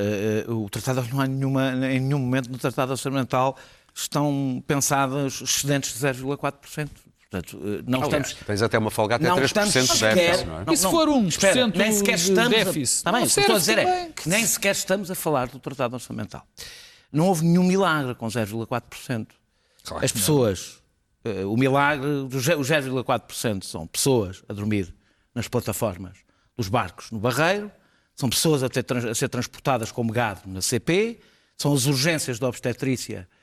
uh, 0.49 0.64
o 0.64 0.68
tratado 0.68 1.06
não 1.12 1.21
há 1.21 1.28
nenhuma, 1.28 1.71
em 1.87 2.00
nenhum 2.00 2.18
momento 2.18 2.50
no 2.50 2.59
tratado 2.59 2.90
orçamental 2.90 3.56
estão 3.94 4.61
pensadas 4.66 5.40
excedentes 5.40 5.94
de 5.94 6.04
0,4%. 6.04 6.88
Portanto, 7.35 7.61
eh, 7.64 7.83
não 7.87 8.03
Aliás, 8.03 8.29
estamos. 8.29 8.47
Tens 8.47 8.62
até 8.62 8.79
uma 8.79 8.91
folga 8.91 9.17
até 9.17 9.26
não 9.26 9.37
3% 9.37 9.93
de 9.93 10.14
déficit, 10.14 10.47
não 10.47 10.59
é? 10.61 10.64
E 10.73 10.76
se 10.76 10.88
for 10.88 11.09
1% 11.09 11.26
espera, 11.29 11.67
nem 11.67 11.93
sequer 11.93 12.14
estamos 12.14 12.50
de 12.50 12.64
déficit? 12.64 13.00
A, 13.00 13.05
tá 13.05 13.12
bem, 13.12 13.26
o 13.26 13.31
que 13.31 13.41
estou 13.41 13.57
a 13.57 13.59
dizer 13.59 13.79
é 13.79 14.11
que 14.14 14.29
nem 14.29 14.47
sequer 14.47 14.73
estamos 14.73 15.11
a 15.11 15.14
falar 15.14 15.49
do 15.49 15.59
Tratado 15.59 15.95
Orçamental. 15.95 16.47
Não 17.12 17.26
houve 17.26 17.45
nenhum 17.45 17.64
milagre 17.64 18.14
com 18.14 18.26
0,4%. 18.26 19.26
Claro 19.85 20.05
As 20.05 20.12
pessoas. 20.12 20.83
Uh, 21.25 21.50
o 21.50 21.57
milagre 21.57 22.25
dos 22.29 22.47
0,4% 22.47 23.64
são 23.64 23.87
pessoas 23.87 24.43
a 24.47 24.53
dormir 24.53 24.95
nas 25.35 25.49
plataformas 25.49 26.19
dos 26.55 26.69
barcos 26.69 27.11
no 27.11 27.19
Barreiro, 27.19 27.73
são 28.14 28.29
pessoas 28.29 28.62
a, 28.62 28.69
ter, 28.69 28.85
a 28.93 29.14
ser 29.14 29.29
transportadas 29.29 29.91
como 29.91 30.12
gado 30.12 30.43
na 30.47 30.61
CP, 30.61 31.19
são 31.57 31.73
as 31.73 31.87
urgências 31.87 32.38
da 32.38 32.47
obstetrícia 32.47 33.26
eh, 33.26 33.34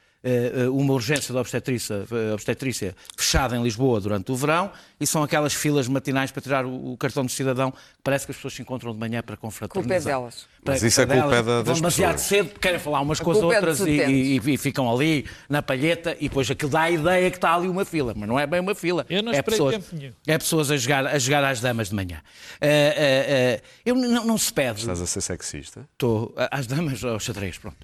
uma 0.72 0.94
urgência 0.94 1.34
de 1.34 1.40
obstetrícia, 1.40 2.06
eh, 2.12 2.34
obstetrícia 2.34 2.96
fechada 3.18 3.56
em 3.58 3.64
Lisboa 3.64 4.00
durante 4.00 4.32
o 4.32 4.36
verão 4.36 4.72
e 5.00 5.08
são 5.08 5.24
aquelas 5.24 5.54
filas 5.54 5.88
matinais 5.88 6.32
para 6.32 6.42
tirar 6.42 6.66
o, 6.66 6.96
cartão 6.98 7.26
de 7.26 7.32
cidadão 7.32 7.72
que 7.72 7.78
parece 8.04 8.26
que 8.26 8.32
as 8.32 8.36
pessoas 8.38 8.54
se 8.54 8.62
encontram 8.62 8.94
de 8.94 9.00
manhã 9.00 9.24
para 9.24 9.36
confraternizar. 9.36 9.84
Culpa 10.00 10.10
é 10.10 10.14
delas. 10.14 10.46
Mas 10.64 10.84
isso 10.84 11.02
é 11.02 11.06
culpa 11.08 11.22
delas, 11.22 11.34
é 11.34 11.44
da- 11.44 11.52
vão 11.56 11.64
das 11.64 11.78
demasiado 11.78 12.12
pessoas. 12.14 12.28
cedo, 12.28 12.60
querem 12.60 12.80
falar 12.80 13.02
umas 13.02 13.20
com 13.20 13.32
as 13.32 13.38
é 13.40 13.46
outras 13.46 13.80
e, 13.80 13.84
utentes. 13.84 14.10
e- 14.10 14.52
e 14.54 14.58
ficam 14.58 14.92
ali 14.94 15.26
na 15.50 15.64
palheta 15.64 16.16
e 16.20 16.30
depois 16.30 16.52
aquilo 16.52 16.70
dá 16.70 16.82
a 16.82 16.92
ideia 16.92 17.32
que 17.32 17.38
está 17.38 17.56
ali 17.56 17.68
uma 17.68 17.84
fila, 17.84 18.14
mas 18.16 18.30
não 18.30 18.40
é 18.40 18.46
bem 18.46 18.60
uma 18.60 18.76
fila. 18.76 19.06
Eu 19.10 19.24
não 19.24 19.32
é 19.32 19.38
esperei 19.38 19.58
pessoas, 19.58 19.76
tempo 19.76 19.88
nenhum. 19.96 20.14
é 20.28 20.38
pessoas 20.38 20.70
a 20.70 20.78
jogar, 20.78 21.08
a 21.08 21.18
jogar 21.18 21.44
às 21.44 21.60
damas 21.60 21.90
de 21.90 21.96
manhã. 21.96 22.22
Eh, 22.62 22.68
eh, 22.70 23.26
eh, 23.28 23.62
eu, 23.84 23.96
não, 23.96 24.24
não 24.26 24.38
se 24.38 24.54
pede. 24.54 24.82
Estás 24.82 25.02
a 25.02 25.08
ser 25.08 25.22
sexista? 25.22 25.88
Estou 25.94 26.36
às 26.52 26.68
damas 26.68 27.04
ao 27.04 27.20
xadrez, 27.20 27.58
pronto. 27.58 27.78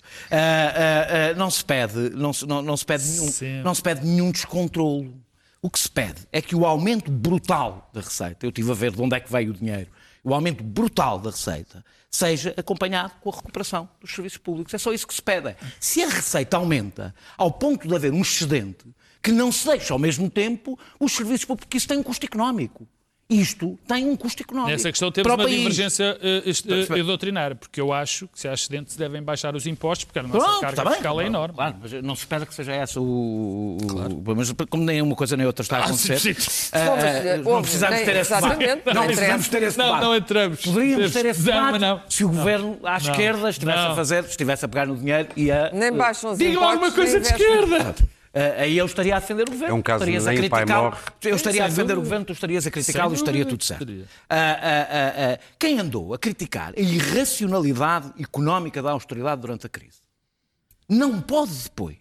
Não 1.35 1.49
se 1.49 1.65
pede, 1.65 2.11
não 2.11 2.26
se, 2.33 2.45
não, 2.45 2.61
não 2.61 2.77
se 2.77 2.85
pede 2.85 3.07
nenhum, 3.07 3.31
Sempre. 3.31 3.63
não 3.63 3.75
se 3.75 3.81
pede 3.81 4.05
nenhum 4.05 4.31
descontrolo. 4.31 5.13
O 5.61 5.69
que 5.69 5.79
se 5.79 5.89
pede 5.89 6.27
é 6.31 6.41
que 6.41 6.55
o 6.55 6.65
aumento 6.65 7.11
brutal 7.11 7.89
da 7.93 8.01
receita, 8.01 8.45
eu 8.45 8.49
estive 8.49 8.71
a 8.71 8.75
ver 8.75 8.91
de 8.91 9.01
onde 9.01 9.15
é 9.15 9.19
que 9.19 9.31
veio 9.31 9.51
o 9.51 9.53
dinheiro, 9.53 9.89
o 10.23 10.33
aumento 10.33 10.63
brutal 10.63 11.19
da 11.19 11.31
receita 11.31 11.83
seja 12.11 12.53
acompanhado 12.57 13.13
com 13.21 13.29
a 13.29 13.35
recuperação 13.35 13.89
dos 13.99 14.11
serviços 14.11 14.37
públicos. 14.37 14.73
É 14.73 14.77
só 14.77 14.93
isso 14.93 15.07
que 15.07 15.13
se 15.13 15.21
pede. 15.21 15.55
Se 15.79 16.03
a 16.03 16.09
receita 16.09 16.57
aumenta 16.57 17.13
ao 17.37 17.51
ponto 17.51 17.87
de 17.87 17.95
haver 17.95 18.13
um 18.13 18.21
excedente 18.21 18.85
que 19.21 19.31
não 19.31 19.51
se 19.51 19.67
deixa 19.67 19.93
ao 19.93 19.99
mesmo 19.99 20.29
tempo 20.29 20.77
os 20.99 21.11
serviços 21.13 21.45
públicos, 21.45 21.65
porque 21.65 21.77
isso 21.77 21.87
tem 21.87 21.97
um 21.97 22.03
custo 22.03 22.25
económico. 22.25 22.87
Isto 23.29 23.77
tem 23.85 24.05
um 24.05 24.15
custo 24.15 24.41
económico. 24.41 24.71
Nessa 24.71 24.89
questão 24.89 25.11
temos 25.11 25.29
uma 25.29 25.37
país. 25.43 25.57
divergência 25.57 26.17
eh, 26.21 26.43
est- 26.45 26.65
eh, 26.65 27.03
doutrinária, 27.03 27.57
porque 27.57 27.81
eu 27.81 27.91
acho 27.91 28.25
que 28.29 28.39
se 28.39 28.47
há 28.47 28.53
excedentes 28.53 28.95
devem 28.95 29.21
baixar 29.21 29.53
os 29.53 29.67
impostos, 29.67 30.05
porque 30.05 30.19
a 30.19 30.23
nossa 30.23 30.37
Pronto, 30.39 30.61
carga 30.61 30.69
está 30.69 30.83
bem. 30.85 30.93
fiscal 30.93 31.19
é 31.21 31.25
enorme. 31.25 31.55
Claro, 31.55 31.75
mas 31.81 31.91
não 32.03 32.15
se 32.15 32.21
espera 32.21 32.45
que 32.45 32.53
seja 32.55 32.71
essa 32.71 33.01
o. 33.01 33.77
o- 33.81 34.33
Mas 34.33 34.53
como 34.69 34.85
nem 34.85 35.01
uma 35.01 35.13
coisa 35.13 35.35
nem 35.35 35.45
outra 35.45 35.61
está 35.61 35.79
a 35.79 35.83
acontecer. 35.83 36.13
ah, 36.71 36.79
mas, 36.95 37.03
ah, 37.05 37.07
eh, 37.09 37.37
não 37.39 37.61
precisamos 37.61 37.99
ter 37.99 38.15
esse 38.15 38.33
debate. 38.33 38.65
Não 38.85 38.93
não 38.93 39.05
precisamos 39.07 39.47
ter 39.49 39.63
esse 39.63 39.77
debate. 39.77 40.01
não 40.03 40.15
entramos. 40.15 40.61
Poderíamos 40.61 41.11
ter 41.11 41.25
esse 41.25 41.41
debate 41.41 41.79
não. 41.79 42.01
se 42.07 42.23
o 42.23 42.29
governo 42.29 42.79
à 42.81 42.95
esquerda 42.97 43.49
estivesse 43.49 43.77
a 43.79 43.93
fazer, 43.95 44.23
estivesse 44.23 44.63
a 44.63 44.67
pegar 44.69 44.85
no 44.85 44.95
dinheiro 44.95 45.27
e 45.35 45.51
a. 45.51 45.69
Nem 45.73 45.91
baixam 45.91 46.31
os 46.31 46.39
impostos. 46.39 46.63
alguma 46.71 46.91
coisa 46.93 47.19
de 47.19 47.27
esquerda. 47.27 47.93
Ah, 48.33 48.61
aí 48.61 48.77
eu 48.77 48.85
estaria 48.85 49.15
a 49.15 49.19
defender 49.19 49.43
o 49.47 49.51
governo. 49.51 49.75
É 49.75 49.77
um 49.77 49.81
caso 49.81 50.03
estarias 50.03 50.27
a 50.27 50.31
criticá-lo. 50.65 50.97
Eu 51.23 51.35
estaria 51.35 51.63
a 51.63 51.67
defender 51.67 51.93
o 51.93 52.01
governo, 52.01 52.25
tu 52.25 52.33
estarias 52.33 52.67
a 52.67 52.71
criticá-lo 52.71 53.13
e 53.13 53.15
estaria 53.15 53.45
tudo 53.45 53.63
certo. 53.63 53.85
Ah, 54.29 54.35
ah, 55.37 55.39
quem 55.59 55.79
andou 55.79 56.13
a 56.13 56.17
criticar 56.19 56.73
a 56.77 56.79
irracionalidade 56.79 58.13
económica 58.19 58.81
da 58.81 58.91
austeridade 58.91 59.41
durante 59.41 59.65
a 59.65 59.69
crise 59.69 59.97
não 60.89 61.19
pode 61.21 61.53
depois 61.53 61.97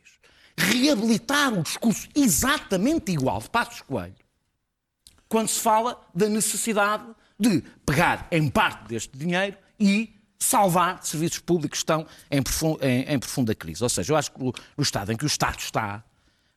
reabilitar 0.56 1.52
o 1.52 1.62
discurso 1.62 2.08
exatamente 2.14 3.12
igual 3.12 3.40
de 3.40 3.50
Passos 3.50 3.82
Coelho 3.82 4.14
quando 5.28 5.48
se 5.48 5.60
fala 5.60 6.00
da 6.14 6.28
necessidade 6.28 7.04
de 7.38 7.62
pegar 7.84 8.26
em 8.30 8.48
parte 8.48 8.86
deste 8.88 9.16
dinheiro 9.18 9.56
e 9.78 10.14
salvar 10.38 11.02
serviços 11.04 11.40
públicos 11.40 11.78
que 11.80 11.82
estão 11.82 12.06
em, 12.30 12.42
profun- 12.42 12.78
em- 12.80 13.02
em 13.12 13.18
profunda 13.18 13.54
crise. 13.54 13.82
Ou 13.82 13.88
seja, 13.88 14.12
eu 14.12 14.16
acho 14.16 14.30
que 14.32 14.38
no 14.42 14.52
no 14.76 14.82
Estado 14.82 15.12
em 15.12 15.16
que 15.16 15.24
o 15.24 15.26
Estado 15.26 15.58
está, 15.58 16.04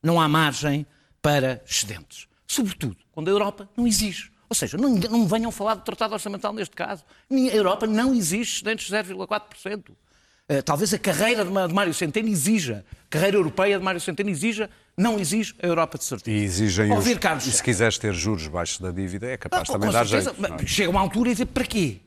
não 0.02 0.20
há 0.20 0.28
margem 0.28 0.86
para 1.22 1.62
excedentes. 1.70 2.28
Sobretudo 2.48 2.98
quando 3.12 3.28
a 3.28 3.32
Europa 3.32 3.70
não 3.76 3.86
exige. 3.88 4.32
Ou 4.50 4.56
seja, 4.56 4.78
não, 4.78 4.90
não 4.90 5.20
me 5.20 5.28
venham 5.28 5.52
falar 5.52 5.76
do 5.76 5.82
Tratado 5.84 6.14
Orçamental 6.14 6.52
neste 6.54 6.76
caso. 6.76 7.04
A 7.32 7.36
Europa 7.56 7.86
não 7.86 8.14
exige 8.16 8.54
excedentes 8.54 8.88
de 8.88 8.94
0,4%. 8.96 9.84
Eh, 10.48 10.64
talvez 10.64 10.92
a 10.92 10.98
carreira 10.98 11.46
de 11.46 11.52
Mário 11.52 11.94
Centeno 11.94 12.28
exija, 12.28 12.84
a 13.04 13.08
carreira 13.08 13.38
europeia 13.38 13.78
de 13.78 13.84
Mário 13.86 14.02
Centeno 14.02 14.32
exija, 14.32 14.68
não 14.98 15.20
exige 15.20 15.54
a 15.62 15.68
Europa 15.68 16.00
de 16.00 16.04
certeza. 16.06 16.36
E 16.36 16.42
exigem 16.44 16.92
Ouvir 16.92 17.14
os... 17.14 17.20
Carlos 17.20 17.46
E 17.46 17.52
se 17.52 17.62
quiseres 17.62 18.00
ter 18.00 18.12
juros 18.16 18.48
baixos 18.48 18.80
da 18.80 18.90
dívida, 18.90 19.28
é 19.28 19.38
capaz 19.38 19.70
Ah, 19.70 19.74
também 19.74 19.90
de 19.90 19.94
dar 19.94 20.08
certeza. 20.08 20.34
jeito. 20.36 20.64
é? 20.64 20.66
Chega 20.66 20.90
uma 20.90 21.00
altura 21.02 21.30
e 21.30 21.34
dizer 21.34 21.46
para 21.46 21.66
quê? 21.66 22.00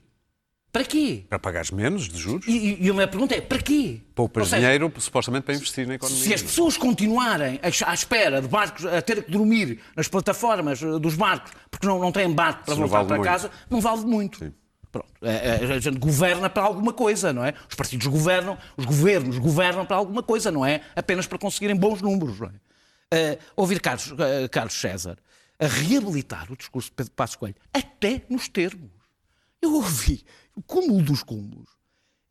Para 0.72 0.84
quê? 0.84 1.24
Para 1.28 1.38
pagares 1.38 1.70
menos 1.70 2.08
de 2.08 2.18
juros, 2.18 2.46
E, 2.48 2.82
e- 2.82 2.88
a 2.88 2.94
minha 2.94 3.06
pergunta 3.06 3.34
é 3.34 3.42
para 3.42 3.60
quê? 3.60 4.00
poupas 4.14 4.44
Ou 4.44 4.46
seja, 4.48 4.62
dinheiro 4.62 4.90
supostamente 4.98 5.44
para 5.44 5.54
investir 5.54 5.86
na 5.86 5.94
economia. 5.96 6.22
Se 6.24 6.32
as 6.32 6.40
pessoas 6.40 6.78
continuarem 6.78 7.60
à 7.62 7.92
espera 7.92 8.40
de 8.40 8.48
barcos, 8.48 8.86
a 8.86 9.02
ter 9.02 9.22
que 9.22 9.30
dormir 9.30 9.80
nas 9.94 10.08
plataformas 10.08 10.82
eh, 10.82 10.98
dos 10.98 11.14
barcos, 11.14 11.52
porque 11.70 11.86
não, 11.86 11.98
não 11.98 12.10
têm 12.10 12.32
barco 12.32 12.64
para 12.64 12.72
Isso 12.72 12.80
voltar 12.80 12.96
vale 12.96 13.08
para 13.08 13.16
muito. 13.18 13.28
casa, 13.30 13.50
não 13.68 13.80
vale 13.82 14.00
muito. 14.06 14.52
Pronto. 14.90 15.08
É, 15.22 15.62
é, 15.62 15.74
A 15.74 15.78
gente 15.78 15.98
governa 15.98 16.48
para 16.48 16.62
alguma 16.62 16.92
coisa, 16.94 17.32
não 17.34 17.44
é? 17.44 17.52
Os 17.68 17.74
partidos 17.74 18.06
governam, 18.06 18.56
os 18.76 18.86
governos 18.86 19.36
governam 19.38 19.84
para 19.84 19.96
alguma 19.96 20.22
coisa, 20.22 20.50
não 20.50 20.64
é? 20.64 20.80
Apenas 20.96 21.26
para 21.26 21.38
conseguirem 21.38 21.76
bons 21.76 22.00
números, 22.00 22.40
não 22.40 22.48
é? 22.48 22.52
Eh, 23.14 23.38
ouvir 23.54 23.78
Carlos, 23.78 24.14
eh, 24.18 24.48
Carlos 24.48 24.72
César 24.72 25.18
a 25.58 25.66
reabilitar 25.66 26.50
o 26.50 26.56
discurso 26.56 26.88
de 26.88 26.94
Pedro 26.96 27.12
Passos 27.12 27.36
Coelho, 27.36 27.56
até 27.74 28.22
nos 28.30 28.48
termos. 28.48 28.90
Eu 29.60 29.74
ouvi 29.74 30.24
o 30.54 30.62
cúmulo 30.62 31.02
dos 31.02 31.22
cúmulos. 31.22 31.70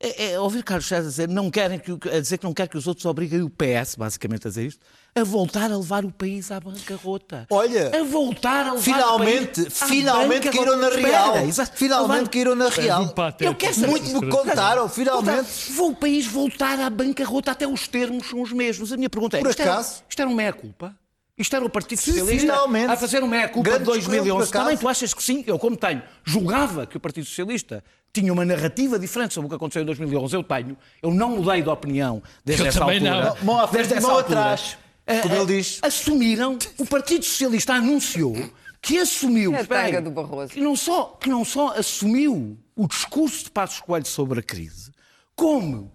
É, 0.04 0.32
é 0.32 0.40
ouvir 0.40 0.64
Carlos 0.64 0.88
César 0.88 1.08
dizer, 1.08 1.28
não 1.30 1.52
querem 1.52 1.78
que, 1.78 1.92
a 2.10 2.20
dizer 2.20 2.40
que 2.40 2.44
não 2.44 2.56
quer 2.56 2.68
que 2.68 2.76
os 2.76 2.88
outros 2.88 3.06
obriguem 3.06 3.44
o 3.44 3.50
PS, 3.52 3.94
basicamente 3.96 4.48
a 4.48 4.50
dizer 4.50 4.66
isto, 4.66 4.84
a 5.14 5.24
voltar 5.24 5.72
a 5.72 5.78
levar 5.78 6.04
o 6.04 6.12
país 6.12 6.50
à 6.52 6.60
bancarrota. 6.60 7.46
Olha, 7.52 7.92
a 7.96 8.04
voltar 8.04 8.66
a 8.66 8.72
levar 8.74 8.82
finalmente, 8.82 9.62
o 9.62 9.66
país 9.66 9.82
à 9.84 9.86
finalmente 9.86 10.50
caíram 10.50 10.76
na 10.78 10.88
Espera, 10.90 11.08
real. 11.08 11.38
exato. 11.48 11.78
Finalmente 11.78 12.18
Levar- 12.18 12.30
caíram 12.32 12.56
na 12.56 12.70
real. 12.70 13.10
patético. 13.10 13.52
Eu 13.52 13.56
quero 13.56 13.74
saber. 13.76 13.88
Muito 13.92 14.22
me 14.26 14.32
contaram, 14.32 14.90
finalmente. 14.90 15.72
Vou 15.74 15.92
o 15.92 15.96
país 15.96 16.26
voltar 16.26 16.80
à 16.80 16.90
bancarrota, 16.90 17.52
até 17.52 17.68
os 17.68 17.88
termos 17.88 18.28
são 18.28 18.42
os 18.42 18.52
mesmos. 18.52 18.92
A 18.92 18.98
minha 18.98 19.10
pergunta 19.10 19.38
é: 19.38 19.42
Por 19.42 19.52
isto, 19.52 19.62
era, 19.62 19.74
acaso? 19.74 20.02
isto 20.10 20.20
era 20.20 20.28
um 20.30 20.34
meia-culpa? 20.34 20.96
Isto 21.38 21.56
era 21.56 21.66
o 21.66 21.70
Partido 21.70 22.00
Sim, 22.00 22.12
Socialista 22.12 22.40
finalmente. 22.42 22.92
a 22.92 22.98
fazer 22.98 23.24
um 23.24 23.28
meia-culpa 23.28 23.64
de 23.64 23.70
Grande 23.70 23.86
2011? 23.86 24.24
descoberto, 24.26 24.52
por 24.52 24.60
Também 24.60 24.78
tu 24.78 24.88
achas 24.90 25.14
que 25.14 25.24
sim? 25.24 25.44
Eu, 25.48 25.58
como 25.60 25.76
tenho, 25.78 26.02
julgava 26.24 26.86
que 26.88 26.98
o 26.98 27.00
Partido 27.00 27.26
Socialista 27.26 27.84
tinha 28.14 28.32
uma 28.34 28.44
narrativa 28.46 29.00
diferente 29.00 29.34
sobre 29.34 29.46
o 29.48 29.50
que 29.50 29.56
aconteceu 29.56 29.82
em 29.84 29.86
2011. 29.86 30.36
Eu 30.36 30.44
tenho. 30.44 30.78
Eu 31.02 31.14
não 31.14 31.38
mudei 31.38 31.62
de 31.62 31.70
opinião 31.70 32.22
desde 32.44 32.64
Eu 32.64 32.68
essa 32.70 32.80
também 32.80 33.08
altura. 33.08 33.36
não. 33.40 33.46
Mão 33.46 33.60
à 33.60 33.68
frente 33.68 33.78
Desde 33.88 33.94
essa 33.96 34.08
mão 34.08 34.18
altura. 34.18 34.40
atrás, 34.40 34.78
como 35.22 35.34
Ah, 35.34 35.38
ele 35.38 35.46
diz. 35.58 35.80
Assumiram, 35.82 36.58
o 36.78 36.86
Partido 36.86 37.24
Socialista 37.26 37.74
anunciou 37.74 38.36
que 38.82 38.98
assumiu. 39.00 39.54
É 39.56 39.62
a 39.62 39.66
tanga 39.66 40.02
do 40.02 40.12
Barroso. 40.12 40.54
Que 40.54 40.60
não, 40.62 40.76
só, 40.76 41.18
que 41.22 41.30
não 41.30 41.46
só 41.46 41.78
assumiu 41.78 42.58
o 42.76 42.88
discurso 42.88 43.46
de 43.46 43.52
Passos 43.52 43.80
Coelho 43.82 44.08
sobre 44.08 44.40
a 44.40 44.44
crise, 44.44 44.92
como 45.36 45.92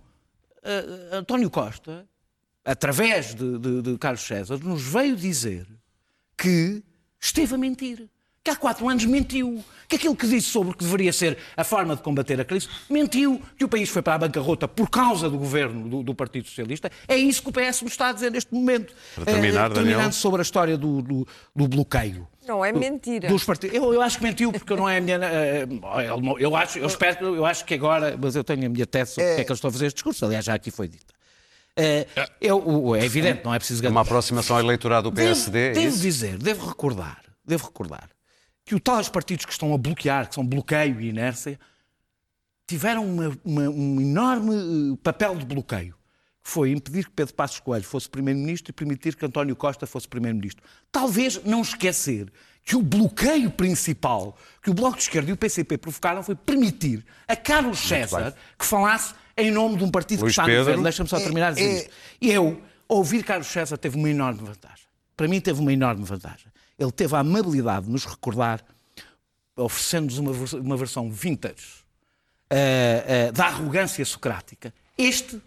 ah, 0.65 1.17
António 1.19 1.51
Costa, 1.51 2.07
através 2.65 3.35
de, 3.35 3.59
de- 3.59 3.83
de 3.83 3.99
Carlos 3.99 4.23
César, 4.23 4.59
nos 4.59 4.83
veio 4.83 5.15
dizer 5.17 5.67
que 6.37 6.83
esteve 7.21 7.55
a 7.55 7.59
mentir. 7.59 8.09
Que 8.47 8.50
há 8.50 8.55
quatro 8.55 8.88
anos 8.88 9.05
mentiu. 9.05 9.65
Que 9.88 9.97
aquilo 9.97 10.15
que 10.15 10.25
disse 10.29 10.49
sobre 10.50 10.71
o 10.71 10.75
que 10.76 10.85
deveria 10.85 11.12
ser 11.12 11.37
a 11.57 11.65
forma 11.65 11.97
de 11.97 12.03
combater 12.03 12.41
a 12.41 12.45
crise, 12.45 12.69
mentiu. 12.88 13.43
Que 13.59 13.65
o 13.65 13.69
país 13.69 13.88
foi 13.88 14.03
para 14.03 14.15
a 14.15 14.19
bancarrota 14.19 14.69
por 14.69 14.88
causa 14.88 15.29
do 15.29 15.37
governo 15.37 15.88
do, 15.88 16.03
do 16.05 16.15
Partido 16.15 16.47
Socialista. 16.47 16.88
É 17.09 17.17
isso 17.17 17.43
que 17.43 17.49
o 17.49 17.53
PS 17.53 17.83
me 17.83 17.88
está 17.88 18.11
a 18.11 18.12
dizer 18.12 18.31
neste 18.31 18.55
momento. 18.55 18.95
Para 19.17 19.25
terminar, 19.25 19.67
Eh, 19.67 19.75
Daniel. 19.75 19.75
terminando 19.75 20.12
sobre 20.12 20.41
a 20.41 20.45
história 20.45 20.79
do, 20.79 21.03
do- 21.03 21.26
do 21.57 21.67
bloqueio. 21.67 22.29
Não, 22.47 22.65
é 22.65 22.73
mentira. 22.73 23.29
Dos 23.29 23.43
partidos. 23.43 23.75
Eu, 23.76 23.93
eu 23.93 24.00
acho 24.00 24.19
que 24.19 24.23
mentiu 24.25 24.53
porque 24.53 24.76
não 24.76 24.88
é 24.88 24.99
a 24.99 25.00
minha. 25.00 25.17
eh, 25.23 25.67
não- 25.67 26.38
eu, 26.38 26.55
acho, 26.55 26.79
eu 26.79 26.87
espero 26.87 27.17
que 27.17 27.25
eu 27.25 27.45
acho 27.45 27.65
que 27.65 27.75
agora. 27.75 28.17
Mas 28.21 28.37
eu 28.37 28.45
tenho 28.45 28.65
a 28.67 28.69
minha 28.69 28.87
tese 28.87 29.15
sobre 29.15 29.33
o 29.33 29.35
que 29.35 29.41
é 29.41 29.45
que 29.45 29.50
eles 29.50 29.59
estão 29.59 29.71
a 29.71 29.73
fazer 29.73 29.87
este 29.87 29.97
discurso. 29.97 30.25
Aliás, 30.25 30.45
já 30.45 30.55
aqui 30.55 30.71
foi 30.71 30.87
dita. 30.87 31.12
Eh, 31.76 32.07
eu, 32.41 32.95
é 32.95 33.05
evidente, 33.05 33.41
não 33.45 33.53
é 33.53 33.59
preciso 33.59 33.85
Uma 33.88 34.03
aproximação 34.03 34.55
ao 34.57 34.62
eleitorado 34.62 35.11
do 35.11 35.15
PSD, 35.17 35.59
é 35.59 35.62
Devo, 35.73 35.75
devo 35.81 35.88
isso? 35.95 35.99
dizer, 36.03 36.38
devo 36.38 36.67
recordar, 36.69 37.19
devo 37.45 37.67
recordar 37.67 38.09
que 38.67 38.75
os 38.75 38.81
tais 38.83 39.09
partidos 39.09 39.47
que 39.47 39.53
estão 39.53 39.73
a 39.73 39.79
bloquear, 39.79 40.29
que 40.29 40.35
são 40.35 40.45
bloqueio 40.45 41.01
e 41.01 41.09
inércia, 41.09 41.59
tiveram 42.67 43.07
uma- 43.07 43.39
uma- 43.45 43.69
um 43.71 44.01
enorme 44.01 44.55
eh, 44.95 44.99
papel 45.03 45.37
de 45.37 45.45
bloqueio, 45.47 45.95
que 46.43 46.51
foi 46.51 46.73
impedir 46.73 47.05
que 47.05 47.13
Pedro 47.13 47.33
Passos 47.35 47.61
Coelho 47.61 47.85
fosse 47.85 48.09
Primeiro-Ministro 48.09 48.71
e 48.71 48.73
permitir 48.73 49.15
que 49.15 49.25
António 49.25 49.55
Costa 49.55 49.87
fosse 49.87 50.09
Primeiro-Ministro. 50.09 50.65
Talvez 50.91 51.43
não 51.45 51.63
esquecer 51.63 52.31
que 52.65 52.75
o 52.75 52.83
bloqueio 52.83 53.51
principal 53.53 54.37
que 54.61 54.69
o 54.71 54.75
Bloco 54.75 54.97
de 54.97 55.05
Esquerda 55.05 55.31
e 55.31 55.33
o 55.33 55.37
PCP 55.37 55.79
provocaram 55.79 56.25
foi 56.25 56.35
permitir 56.35 57.05
a 57.29 57.37
Carlos 57.37 57.79
César 57.79 58.35
que 58.59 58.65
falasse 58.67 59.15
em 59.37 59.53
nome 59.53 59.77
de 59.77 59.85
um 59.85 59.91
partido 59.91 60.23
Luís 60.23 60.31
que 60.35 60.41
está 60.41 60.43
no 60.43 60.49
Pedro. 60.49 60.65
governo. 60.65 60.83
Deixa-me 60.83 61.09
só 61.09 61.21
terminar 61.21 61.49
a 61.49 61.51
dizer 61.53 61.65
é- 61.69 61.77
isto. 61.79 61.91
E 62.21 62.33
eu, 62.33 62.61
ouvir 62.89 63.23
Carlos 63.23 63.47
César 63.47 63.77
teve 63.77 63.97
uma 63.97 64.11
enorme 64.11 64.41
vantagem. 64.43 64.87
Para 65.17 65.29
mim 65.29 65.41
teve 65.41 65.61
uma 65.61 65.73
enorme 65.73 66.05
vantagem. 66.05 66.49
Ele 66.78 66.92
teve 66.92 67.14
a 67.16 67.21
amabilidade 67.21 67.87
de 67.87 67.92
nos 67.92 68.04
recordar, 68.04 68.62
oferecendo-nos 69.56 70.18
uma, 70.18 70.61
uma 70.61 70.76
versão 70.76 71.11
vintage 71.11 71.85
eh, 72.50 73.04
eh, 73.06 73.33
da 73.33 73.47
arrogância 73.47 74.04
socrática. 74.04 74.73
Este 74.99 75.40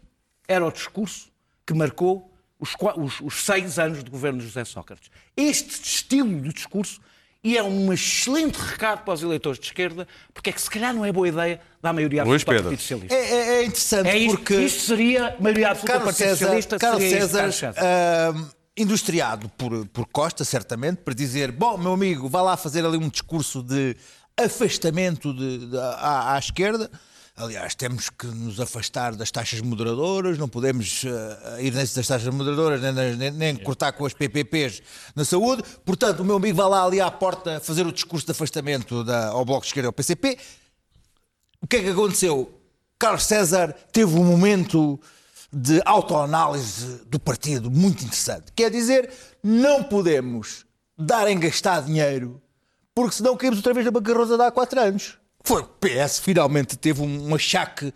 era 0.48 0.66
o 0.66 0.72
discurso 0.72 1.30
que 1.66 1.74
marcou 1.74 2.32
os, 2.60 2.74
os- 2.98 3.22
os 3.22 3.46
seis 3.46 3.78
anos 3.78 4.04
de 4.04 4.10
governo 4.10 4.40
de 4.40 4.46
José 4.46 4.66
Sócrates. 4.66 5.10
Este 5.38 5.70
estilo 5.84 6.42
de 6.42 6.52
discurso 6.54 7.00
E 7.42 7.58
é 7.58 7.64
um 7.64 7.94
excelente 7.94 8.58
recado 8.58 9.06
para 9.06 9.14
os 9.14 9.24
eleitores 9.24 9.58
de 9.58 9.66
esquerda, 9.68 10.06
porque 10.34 10.50
é 10.50 10.54
que 10.54 10.62
se 10.62 10.70
calhar 10.70 10.94
não 10.94 11.06
é 11.06 11.12
boa 11.12 11.26
ideia 11.26 11.62
dar 11.82 11.94
maioria 11.94 12.22
Luís 12.26 12.42
absoluta 12.42 12.52
ao 12.52 12.56
Pedro. 12.58 12.70
Partido 12.70 12.82
Socialista. 12.82 13.16
É, 13.16 13.30
é- 13.30 13.54
é 13.62 13.64
interessante 13.64 14.08
É 14.10 14.18
isto, 14.18 14.36
porque 14.38 14.56
isto 14.56 14.82
seria 14.82 15.38
maioria 15.40 15.70
absoluta 15.70 15.94
do 15.94 16.00
Carlos 16.00 16.18
Partido 16.18 16.28
César, 16.28 16.38
Socialista. 16.46 16.78
Carlos 16.80 17.02
seria 17.02 17.18
isto, 17.18 17.28
César, 17.28 17.38
Carlos 17.40 17.56
César. 17.56 17.80
ah, 17.82 18.52
industriado 18.80 19.50
por, 19.50 19.86
por 19.88 20.06
Costa, 20.08 20.44
certamente, 20.46 20.98
para 21.04 21.14
dizer: 21.14 21.52
bom, 21.52 21.78
meu 21.78 21.94
amigo, 21.94 22.28
vá 22.30 22.42
lá 22.42 22.58
fazer 22.58 22.86
ali 22.86 22.98
um 22.98 23.10
discurso 23.10 23.62
de 23.62 23.96
afastamento 24.38 25.34
de- 25.34 25.68
de- 25.68 25.78
à, 25.78 26.34
à 26.36 26.40
esquerda. 26.40 26.90
Aliás, 27.36 27.74
temos 27.74 28.10
que 28.10 28.28
nos 28.28 28.60
afastar 28.60 29.16
das 29.16 29.32
taxas 29.32 29.62
moderadoras, 29.62 30.38
não 30.38 30.50
podemos 30.50 31.06
ah, 31.06 31.62
ir 31.62 31.74
nessas 31.74 32.06
taxas 32.06 32.34
moderadoras, 32.34 32.82
nem, 32.82 33.16
nem- 33.16 33.32
nem 33.32 33.56
cortar 33.56 33.94
com 33.94 34.06
as 34.06 34.14
PPPs 34.14 34.82
na 35.16 35.24
saúde. 35.24 35.64
Portanto, 35.86 36.20
o 36.20 36.26
meu 36.26 36.36
amigo 36.36 36.58
vai 36.58 36.68
lá 36.70 36.84
ali 36.84 37.00
à 37.00 37.10
porta 37.10 37.60
fazer 37.62 37.88
o 37.88 37.94
discurso 37.94 38.26
de 38.26 38.32
afastamento 38.34 39.04
da- 39.06 39.28
ao 39.30 39.46
Bloco 39.46 39.62
de 39.62 39.68
Esquerda 39.68 39.88
ao 39.88 39.94
PCP. 39.94 40.38
O 41.62 41.68
que 41.68 41.78
é 41.78 41.82
que 41.84 41.90
aconteceu? 41.90 42.54
Carlos 42.98 43.24
César 43.24 43.74
teve 43.94 44.14
um 44.16 44.24
momento 44.26 45.00
de 45.52 45.82
autoanálise 45.86 47.02
do 47.08 47.20
partido 47.20 47.72
muito 47.72 48.04
interessante. 48.04 48.52
Quer 48.56 48.70
dizer, 48.70 49.12
não 49.44 49.84
podemos 49.84 50.66
dar 50.98 51.28
em 51.28 51.40
gastar 51.40 51.82
dinheiro, 51.82 52.42
porque 52.94 53.16
senão 53.16 53.36
caímos 53.36 53.60
outra 53.60 53.74
vez 53.74 53.86
na 53.86 53.92
bancarrota 53.92 54.38
de 54.38 54.44
há 54.44 54.52
quatro 54.52 54.80
anos. 54.80 55.18
Foi 55.44 55.62
o 55.62 55.66
PS 55.66 56.20
finalmente 56.20 56.78
teve 56.78 57.02
um, 57.02 57.34
achaque, 57.34 57.94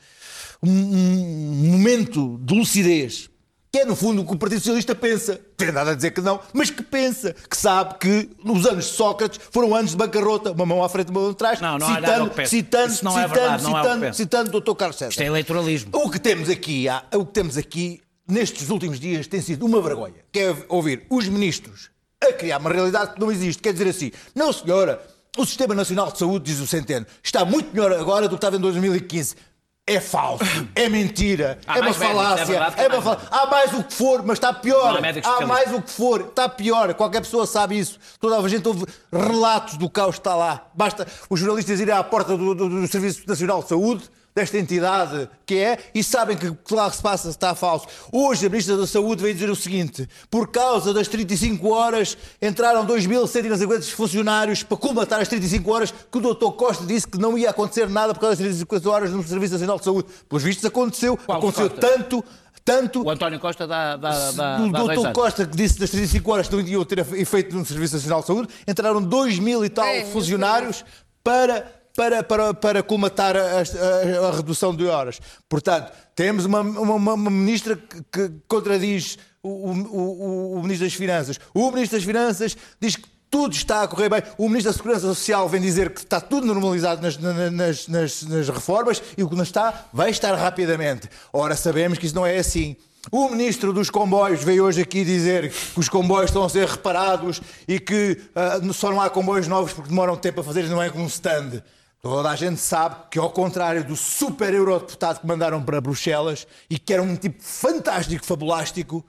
um, 0.62 0.70
um 0.72 1.72
momento 1.72 2.40
de 2.42 2.56
lucidez. 2.56 3.30
Que 3.74 3.80
é, 3.80 3.86
no 3.86 3.96
fundo, 3.96 4.22
o 4.22 4.26
que 4.26 4.34
o 4.34 4.38
Partido 4.38 4.60
Socialista 4.60 4.94
pensa. 4.94 5.42
Tem 5.58 5.72
nada 5.72 5.92
a 5.92 5.96
dizer 5.96 6.12
que 6.12 6.22
não, 6.22 6.40
mas 6.54 6.70
que 6.70 6.84
pensa, 6.84 7.34
que 7.50 7.58
sabe 7.58 7.96
que 7.98 8.30
os 8.46 8.68
anos 8.68 8.86
de 8.86 8.92
Sócrates 8.92 9.40
foram 9.50 9.74
anos 9.74 9.92
de 9.92 9.98
bancarrota, 9.98 10.52
uma 10.52 10.64
mão 10.64 10.84
à 10.84 10.88
frente, 10.90 11.10
uma 11.10 11.22
mão 11.22 11.32
atrás, 11.32 11.60
Não, 11.60 11.80
não 11.80 11.88
há 11.88 12.00
nada 12.00 12.14
citando, 12.14 12.48
citando, 12.48 12.94
Isso 12.94 13.04
não 13.04 13.12
é 13.20 13.24
citando, 13.24 13.34
verdade, 13.40 13.64
não 13.64 13.78
é 13.80 13.82
citando, 13.82 14.14
citando 14.14 14.58
o 14.58 14.62
Dr. 14.62 14.76
Carlos 14.76 14.98
César. 14.98 15.10
Isto 15.10 15.22
é 15.24 15.26
eleitoralismo. 15.26 15.90
O 15.92 16.08
que 16.12 16.20
temos 16.20 16.50
aqui, 16.52 16.88
há- 16.88 17.04
o 17.16 17.26
que 17.26 17.34
temos 17.34 17.58
aqui 17.58 18.00
nestes 18.30 18.70
últimos 18.70 19.00
dias 19.00 19.26
tem 19.26 19.42
sido 19.42 19.66
uma 19.66 19.82
vergonha. 19.82 20.18
Que 20.32 20.40
é 20.40 20.56
ouvir 20.70 21.08
os 21.10 21.28
ministros 21.28 21.90
a 22.24 22.32
criar 22.32 22.60
uma 22.60 22.70
realidade 22.72 23.16
que 23.16 23.20
não 23.20 23.32
existe. 23.32 23.60
Quer 23.60 23.74
dizer 23.74 23.88
assim, 23.88 24.12
não 24.36 24.54
senhora, 24.54 25.02
o 25.36 25.48
Sistema 25.48 25.74
Nacional 25.74 26.12
de 26.12 26.20
Saúde, 26.20 26.46
diz 26.52 26.60
o 26.62 26.68
Centeno, 26.68 27.08
está 27.24 27.44
muito 27.44 27.74
melhor 27.74 27.92
agora 27.94 28.28
do 28.28 28.36
que 28.36 28.36
estava 28.36 28.56
em 28.56 28.60
2015. 28.60 29.36
É 29.86 30.00
falso, 30.00 30.46
é 30.76 30.88
mentira, 30.88 31.60
Há 31.68 31.74
é 31.78 31.82
uma 31.82 31.86
médicos, 31.88 32.02
é 32.02 32.08
falácia, 32.08 32.54
é 32.78 32.88
uma 32.88 33.02
falácia. 33.02 33.28
Há 33.30 33.46
mais 33.48 33.74
o 33.74 33.84
que 33.84 33.94
for, 33.94 34.24
mas 34.24 34.38
está 34.38 34.54
pior. 34.54 34.98
Há 35.26 35.44
Há 35.44 35.46
mais 35.46 35.74
o 35.74 35.82
que 35.82 35.92
for, 35.92 36.22
está 36.22 36.48
pior. 36.48 36.94
Qualquer 36.94 37.20
pessoa 37.20 37.46
sabe 37.46 37.78
isso. 37.78 38.00
Toda 38.18 38.38
a 38.40 38.48
gente 38.48 38.66
ouve 38.66 38.86
relatos 39.12 39.76
do 39.76 39.90
caos 39.90 40.16
que 40.16 40.22
está 40.22 40.36
lá. 40.36 40.68
Basta 40.74 41.06
os 41.30 41.38
jornalistas 41.38 41.82
irem 41.82 41.94
à 41.94 42.02
porta 42.02 42.38
do, 42.38 42.56
do- 42.56 42.70
do 42.70 42.88
Serviço 42.88 43.24
Nacional 43.28 43.62
de 43.62 43.68
Saúde, 43.68 44.10
desta 44.36 44.58
entidade 44.58 45.30
que 45.46 45.56
é, 45.56 45.78
e 45.94 46.04
sabem 46.04 46.36
que 46.36 46.48
o 46.48 46.56
que 46.56 46.74
lá 46.74 46.90
se 46.92 47.02
passa 47.02 47.30
está 47.30 47.54
falso. 47.54 47.88
Hoje 48.12 48.46
a 48.48 48.50
Ministra 48.50 48.76
da 48.76 48.88
Saúde 48.88 49.22
veio 49.22 49.34
dizer 49.34 49.50
o 49.50 49.56
seguinte: 49.56 50.08
por 50.30 50.48
causa 50.50 50.94
das 50.94 51.08
35 51.08 51.70
horas, 51.70 52.18
entraram 52.42 52.86
2.150 52.86 53.84
funcionários 53.92 54.64
para 54.64 54.78
colmatar 54.78 55.22
as 55.22 55.28
35 55.28 55.72
horas 55.72 55.94
que 56.12 56.18
o 56.18 56.22
Dr. 56.34 56.52
Costa 56.54 56.86
disse 56.86 57.08
que 57.08 57.18
não 57.18 57.38
ia 57.38 57.50
acontecer 57.52 57.88
nada 57.90 58.14
por 58.14 58.22
causa 58.22 58.36
das 58.36 58.58
35 58.58 58.90
horas 58.90 59.12
no 59.12 59.24
Serviço 59.24 59.54
Nacional 59.54 59.78
de 59.78 59.86
Saúde. 59.86 60.08
Pelos 60.28 60.44
vistos 60.44 60.66
aconteceu, 60.66 61.18
Qual 61.18 61.38
aconteceu 61.38 61.70
Costa? 61.70 61.88
tanto. 61.88 62.24
Tanto 62.66 63.04
O 63.06 63.10
António 63.10 63.42
Costa 63.42 63.68
dá, 63.68 63.98
dá, 63.98 64.32
dá, 64.32 64.58
do 64.58 64.72
dá 64.72 64.80
dois 64.84 64.98
Dr. 64.98 65.06
anos. 65.08 65.14
Costa 65.14 65.46
que 65.46 65.54
disse 65.58 65.78
das 65.78 65.90
35 65.90 66.32
horas 66.32 66.48
que 66.48 66.56
não 66.56 66.62
iam 66.62 66.86
ter 66.86 67.00
efeito 67.00 67.54
no 67.58 67.66
Serviço 67.66 67.96
Nacional 67.96 68.22
de 68.22 68.28
Saúde, 68.28 68.48
entraram 68.66 69.02
2 69.04 69.38
mil 69.40 69.66
e 69.66 69.70
tal 69.70 69.84
É, 69.86 70.06
funcionários 70.06 70.86
para, 71.22 71.70
para, 71.96 72.24
para, 72.24 72.54
para 72.54 72.84
colmatar 72.84 73.36
a, 73.38 73.40
a- 73.42 74.28
a 74.30 74.36
redução 74.36 74.76
de 74.76 74.86
horas. 74.86 75.20
Portanto, 75.48 75.92
temos 76.16 76.46
uma, 76.46 76.62
uma, 76.62 77.14
uma- 77.14 77.30
ministra 77.30 77.76
que, 77.76 78.02
que 78.12 78.32
contradiz 78.48 79.18
o, 79.42 79.50
o, 79.50 79.72
o- 79.72 80.54
o 80.56 80.62
Ministro 80.64 80.88
das 80.88 80.94
Finanças. 80.96 81.40
O 81.54 81.70
Ministro 81.72 81.98
das 81.98 82.06
Finanças 82.06 82.58
diz 82.80 82.96
que 82.96 83.14
tudo 83.30 83.54
está 83.56 83.82
a 83.82 83.88
correr 83.88 84.10
bem. 84.10 84.22
O 84.38 84.48
Ministro 84.48 84.72
da 84.72 84.78
Segurança 84.78 85.08
Social 85.08 85.48
vem 85.50 85.60
dizer 85.62 85.90
que 85.92 86.00
está 86.02 86.20
tudo 86.22 86.46
normalizado 86.48 87.02
nas, 87.02 87.18
na- 87.18 87.50
nas, 87.52 87.88
nas, 87.88 88.24
nas 88.24 88.50
reformas 88.50 89.02
e 89.18 89.24
o 89.24 89.30
que 89.30 89.36
não 89.36 89.44
está, 89.44 89.86
vai 89.94 90.10
estar 90.12 90.34
rapidamente. 90.36 91.10
Ora, 91.32 91.56
sabemos 91.56 91.98
que 91.98 92.06
isso 92.06 92.16
não 92.16 92.26
é 92.26 92.38
assim. 92.38 92.76
O 93.12 93.28
Ministro 93.30 93.74
dos 93.74 93.90
Comboios 93.90 94.44
veio 94.44 94.64
hoje 94.64 94.82
aqui 94.82 95.04
dizer 95.04 95.52
que 95.52 95.80
os 95.80 95.90
comboios 95.90 96.30
estão 96.30 96.44
a 96.46 96.50
ser 96.50 96.66
reparados 96.68 97.42
e 97.68 97.78
que 97.80 98.18
ah, 98.34 98.60
só 98.74 98.90
não 98.90 99.02
há 99.02 99.10
comboios 99.10 99.46
novos 99.48 99.74
porque 99.74 99.90
demoram 99.90 100.16
tempo 100.16 100.40
a 100.40 100.44
fazer, 100.44 100.64
não 100.70 100.82
é 100.82 100.90
com 100.90 101.00
um 101.00 101.08
stand. 101.08 101.62
Toda 102.04 102.30
a 102.30 102.36
gente 102.36 102.60
sabe 102.60 102.98
que, 103.10 103.18
ao 103.18 103.30
contrário 103.30 103.82
do 103.82 103.96
super 103.96 104.54
eurodeputado 104.54 105.22
que 105.22 105.26
mandaram 105.26 105.64
para 105.64 105.80
Bruxelas 105.80 106.46
e 106.70 106.78
que 106.78 106.92
era 106.92 107.02
um 107.02 107.16
tipo 107.16 107.42
fantástico, 107.42 108.26
fabulástico, 108.26 109.06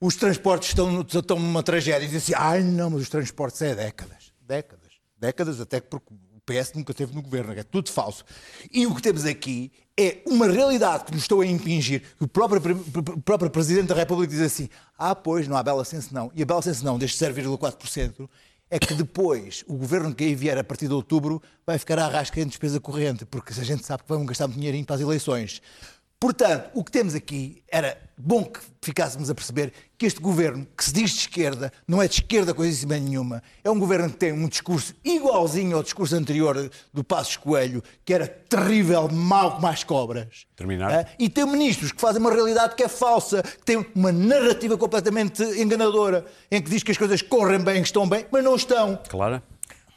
os 0.00 0.16
transportes 0.16 0.70
estão, 0.70 1.02
estão 1.02 1.38
numa 1.38 1.62
tragédia. 1.62 2.04
E 2.04 2.08
dizem 2.08 2.34
assim, 2.34 2.44
ai 2.44 2.64
não, 2.64 2.90
mas 2.90 3.02
os 3.02 3.08
transportes 3.08 3.62
é 3.62 3.76
décadas. 3.76 4.32
Décadas. 4.40 4.94
Décadas, 5.16 5.60
até 5.60 5.80
porque 5.80 6.12
o 6.12 6.40
PS 6.44 6.72
nunca 6.74 6.90
esteve 6.90 7.14
no 7.14 7.22
governo, 7.22 7.52
é 7.52 7.62
tudo 7.62 7.92
falso. 7.92 8.24
E 8.72 8.88
o 8.88 8.94
que 8.96 9.02
temos 9.02 9.24
aqui 9.24 9.70
é 9.96 10.18
uma 10.26 10.48
realidade 10.48 11.04
que 11.04 11.12
nos 11.12 11.22
estão 11.22 11.40
a 11.40 11.46
impingir. 11.46 12.02
O 12.18 12.26
próprio, 12.26 12.60
o 13.14 13.22
próprio 13.22 13.50
Presidente 13.50 13.86
da 13.86 13.94
República 13.94 14.32
diz 14.32 14.42
assim, 14.42 14.68
ah, 14.98 15.14
pois, 15.14 15.46
não 15.46 15.56
há 15.56 15.62
bela 15.62 15.84
senso 15.84 16.12
não. 16.12 16.32
E 16.34 16.42
a 16.42 16.44
bela 16.44 16.60
senso 16.60 16.84
não, 16.84 16.98
deste 16.98 17.24
0,4%, 17.24 18.28
é 18.70 18.78
que 18.78 18.94
depois 18.94 19.64
o 19.68 19.74
governo 19.74 20.14
que 20.14 20.24
aí 20.24 20.34
vier 20.34 20.58
a 20.58 20.64
partir 20.64 20.88
de 20.88 20.94
outubro 20.94 21.40
vai 21.64 21.78
ficar 21.78 21.98
à 21.98 22.08
rasca 22.08 22.40
em 22.40 22.46
despesa 22.46 22.80
corrente, 22.80 23.24
porque 23.24 23.52
a 23.52 23.64
gente 23.64 23.84
sabe 23.84 24.02
que 24.02 24.08
vão 24.08 24.26
gastar 24.26 24.46
muito 24.48 24.58
dinheirinho 24.58 24.84
para 24.84 24.96
as 24.96 25.00
eleições. 25.00 25.62
Portanto, 26.18 26.70
o 26.72 26.82
que 26.82 26.90
temos 26.90 27.14
aqui 27.14 27.62
era 27.68 27.98
bom 28.16 28.42
que 28.42 28.58
ficássemos 28.80 29.28
a 29.28 29.34
perceber 29.34 29.70
que 29.98 30.06
este 30.06 30.18
governo, 30.18 30.66
que 30.74 30.82
se 30.82 30.90
diz 30.90 31.10
de 31.10 31.18
esquerda, 31.18 31.70
não 31.86 32.00
é 32.00 32.08
de 32.08 32.14
esquerda 32.14 32.54
coisíssima 32.54 32.98
nenhuma. 32.98 33.42
É 33.62 33.70
um 33.70 33.78
governo 33.78 34.08
que 34.08 34.16
tem 34.16 34.32
um 34.32 34.48
discurso 34.48 34.94
igualzinho 35.04 35.76
ao 35.76 35.82
discurso 35.82 36.16
anterior 36.16 36.70
do 36.90 37.04
Passos 37.04 37.36
Coelho, 37.36 37.82
que 38.02 38.14
era 38.14 38.26
terrível, 38.26 39.08
mau 39.10 39.56
como 39.56 39.66
as 39.66 39.84
cobras. 39.84 40.46
Terminar. 40.56 40.90
Ah, 40.90 41.06
E 41.18 41.28
tem 41.28 41.44
ministros 41.44 41.92
que 41.92 42.00
fazem 42.00 42.20
uma 42.20 42.32
realidade 42.32 42.74
que 42.74 42.82
é 42.82 42.88
falsa, 42.88 43.42
que 43.42 43.64
tem 43.64 43.84
uma 43.94 44.10
narrativa 44.10 44.78
completamente 44.78 45.42
enganadora, 45.42 46.24
em 46.50 46.62
que 46.62 46.70
diz 46.70 46.82
que 46.82 46.92
as 46.92 46.96
coisas 46.96 47.20
correm 47.20 47.60
bem, 47.60 47.82
que 47.82 47.88
estão 47.88 48.08
bem, 48.08 48.24
mas 48.32 48.42
não 48.42 48.56
estão. 48.56 48.98
Clara? 49.06 49.42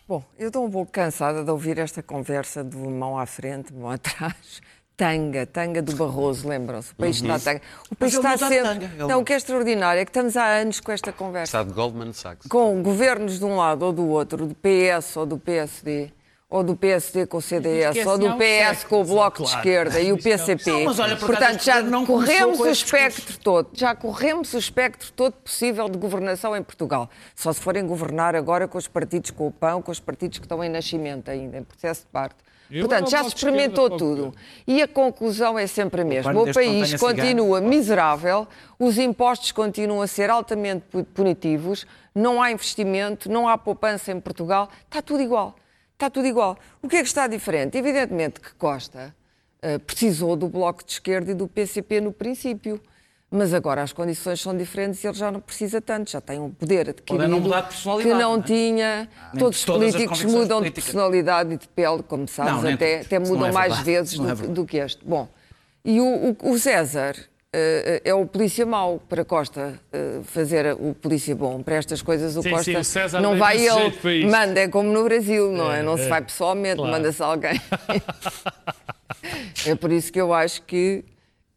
Bom, 0.06 0.24
eu 0.38 0.48
estou 0.48 0.66
um 0.66 0.72
pouco 0.72 0.92
cansada 0.92 1.46
de 1.46 1.52
ouvir 1.52 1.78
esta 1.78 2.04
conversa 2.04 2.64
de 2.64 2.76
mão 2.76 3.18
à 3.18 3.26
frente, 3.26 3.72
mão 3.72 3.92
atrás. 3.92 4.60
Tanga, 5.00 5.46
tanga 5.46 5.82
do 5.82 5.96
Barroso, 5.96 6.46
lembram-se? 6.46 6.92
O 6.92 6.96
país 6.96 7.16
está 7.22 7.40
tanga. 7.40 7.62
O 7.90 7.96
país 7.96 8.14
Uhum. 8.16 8.20
está 8.20 8.38
sempre. 8.38 8.64
tanga, 8.68 8.86
ele 8.86 9.08
Não, 9.08 9.22
o 9.22 9.24
que 9.24 9.32
é 9.32 9.38
extraordinário 9.38 10.02
é 10.02 10.04
que 10.04 10.10
estamos 10.10 10.36
há 10.36 10.46
anos 10.58 10.82
com 10.82 10.92
esta 10.92 11.14
conversa. 11.14 11.58
Está 11.58 11.64
de 11.64 11.72
Goldman 11.74 12.12
Sachs. 12.12 12.46
Com 12.50 12.84
governos 12.84 13.40
de 13.40 13.46
um 13.46 13.56
lado 13.56 13.84
ou 13.86 13.94
do 13.94 14.06
outro, 14.10 14.46
do 14.46 14.54
PS 14.56 15.16
ou 15.16 15.26
do 15.26 15.38
PSD, 15.38 16.12
ou 16.50 16.62
do 16.66 16.76
PSD 16.76 17.26
com 17.28 17.38
o 17.38 17.42
CDS, 17.42 17.96
Esquece, 17.96 18.10
ou 18.10 18.18
do 18.18 18.26
um 18.28 18.38
PS 18.38 18.84
com 18.84 19.00
o 19.02 19.06
Bloco 19.06 19.38
de 19.38 19.44
Claro. 19.44 19.58
Esquerda 19.60 20.02
e 20.02 20.12
o 20.12 20.18
PCP. 20.22 20.70
Não, 20.70 20.84
mas 20.84 21.00
olha, 21.00 21.16
por 21.16 21.28
Portanto, 21.28 21.64
já 21.64 21.82
não 21.82 22.06
corremos 22.06 22.60
o 22.60 22.68
discurso. 22.70 22.84
espectro 22.98 23.38
todo, 23.40 23.70
já 23.72 23.96
corremos 23.96 24.54
o 24.54 24.58
espectro 24.58 25.14
todo 25.14 25.32
possível 25.32 25.88
de 25.88 25.98
governação 25.98 26.54
em 26.58 26.62
Portugal. 26.62 27.10
Só 27.36 27.54
se 27.54 27.62
forem 27.62 27.88
governar 27.88 28.36
agora 28.36 28.68
com 28.68 28.78
os 28.78 28.90
partidos 28.90 29.32
com 29.32 29.48
o 29.48 29.52
pão, 29.52 29.82
com 29.82 29.94
os 29.94 30.00
partidos 30.02 30.40
que 30.40 30.46
estão 30.46 30.62
em 30.62 30.68
nascimento 30.68 31.32
ainda, 31.32 31.58
em 31.58 31.64
processo 31.64 32.02
de 32.02 32.08
parto. 32.08 32.44
Eu 32.72 32.88
Portanto, 32.88 33.10
já 33.10 33.24
se 33.24 33.30
experimentou 33.30 33.90
tudo. 33.98 34.34
E 34.68 34.82
a 34.82 34.88
conclusão 34.88 35.58
é 35.58 35.66
sempre 35.66 36.02
a 36.02 36.06
mesma. 36.06 36.32
O 36.32 36.46
não 36.46 36.54
país 36.54 36.54
tenha 36.56 36.86
cigarro. 36.86 37.16
continua 37.16 37.62
miserável, 37.62 38.48
os 38.78 38.98
impostos 38.98 39.52
continuam 39.52 40.02
a 40.02 40.08
ser 40.08 40.30
altamente 40.30 40.86
pu- 40.90 41.04
punitivos, 41.04 41.86
não 42.14 42.42
há 42.42 42.52
investimento, 42.52 43.30
não 43.32 43.48
há 43.48 43.58
poupança 43.58 44.12
em 44.12 44.20
Portugal, 44.20 44.70
está 44.86 45.02
tudo 45.02 45.22
igual. 45.24 45.56
Está 45.94 46.10
tudo 46.10 46.28
igual. 46.28 46.58
O 46.82 46.88
que 46.88 46.96
é 46.98 47.02
que 47.02 47.08
está 47.08 47.28
diferente? 47.28 47.78
Evidentemente 47.78 48.40
que 48.40 48.54
Costa 48.54 49.14
eh, 49.62 49.78
precisou 49.80 50.36
do 50.36 50.48
Bloco 50.48 50.86
de 50.86 50.92
Esquerda 50.94 51.32
e 51.32 51.34
do 51.34 51.48
PCP 51.48 52.00
no 52.00 52.14
princípio. 52.14 52.80
Mas 53.32 53.54
agora 53.54 53.84
as 53.84 53.94
condições 53.94 54.42
são 54.42 54.58
diferentes 54.58 55.04
e 55.04 55.08
ele 55.08 55.16
já 55.16 55.32
não 55.32 55.40
precisa 55.40 55.80
tanto, 55.80 56.10
já 56.10 56.20
tem 56.20 56.40
um 56.40 56.50
poder 56.50 56.90
adquirido 56.90 57.28
não 57.28 57.40
mudar 57.40 57.62
de 57.62 57.68
que 57.68 57.74
personalidade, 57.74 58.20
não 58.20 58.34
não 58.38 58.40
é? 58.40 58.44
tinha. 58.44 59.10
Nem 59.34 59.40
Todos 59.40 59.60
os 59.60 59.66
políticos 59.66 60.24
mudam 60.24 60.62
de 60.64 60.72
personalidade 60.72 61.54
e 61.54 61.58
de 61.58 61.68
pele, 61.68 62.02
como 62.02 62.28
sabes, 62.28 62.64
Não, 62.64 62.74
até, 62.74 63.02
até 63.02 63.20
mudam 63.20 63.46
é 63.46 63.52
mais 63.52 63.78
vezes 63.82 64.16
é 64.16 64.18
do, 64.18 64.24
verdade. 64.26 64.48
do 64.54 64.66
que 64.66 64.78
este. 64.78 65.06
Bom, 65.06 65.30
e 65.86 66.02
o, 66.02 66.36
o- 66.42 66.52
o 66.54 66.58
César 66.58 67.16
eh, 67.54 68.02
é 68.04 68.12
o 68.16 68.26
polícia 68.26 68.66
mau 68.66 69.00
para 69.08 69.24
Costa 69.24 69.80
eh, 69.94 70.22
fazer 70.24 70.76
o 70.80 70.96
polícia 70.96 71.36
bom. 71.36 71.62
Para 71.62 71.76
estas 71.76 72.02
coisas 72.02 72.36
o 72.36 72.42
Sim, 72.42 72.50
Costa 72.50 72.64
sim, 72.66 72.78
o 72.78 72.84
César 72.84 73.22
não 73.22 73.38
vai 73.38 73.60
ele, 73.64 74.26
manda, 74.26 74.60
é 74.60 74.68
como 74.68 74.92
no 74.92 75.04
Brasil, 75.04 75.52
não 75.52 75.72
é? 75.72 75.82
É, 75.82 75.84
Não 75.84 75.98
se 75.98 76.06
é. 76.06 76.10
vai 76.10 76.22
pessoalmente, 76.24 76.78
Claro. 76.78 76.92
manda-se 76.92 77.22
alguém. 77.22 77.62
é 79.68 79.76
por 79.76 79.92
isso 79.92 80.12
que 80.12 80.20
eu 80.20 80.34
acho 80.34 80.64
que 80.64 81.06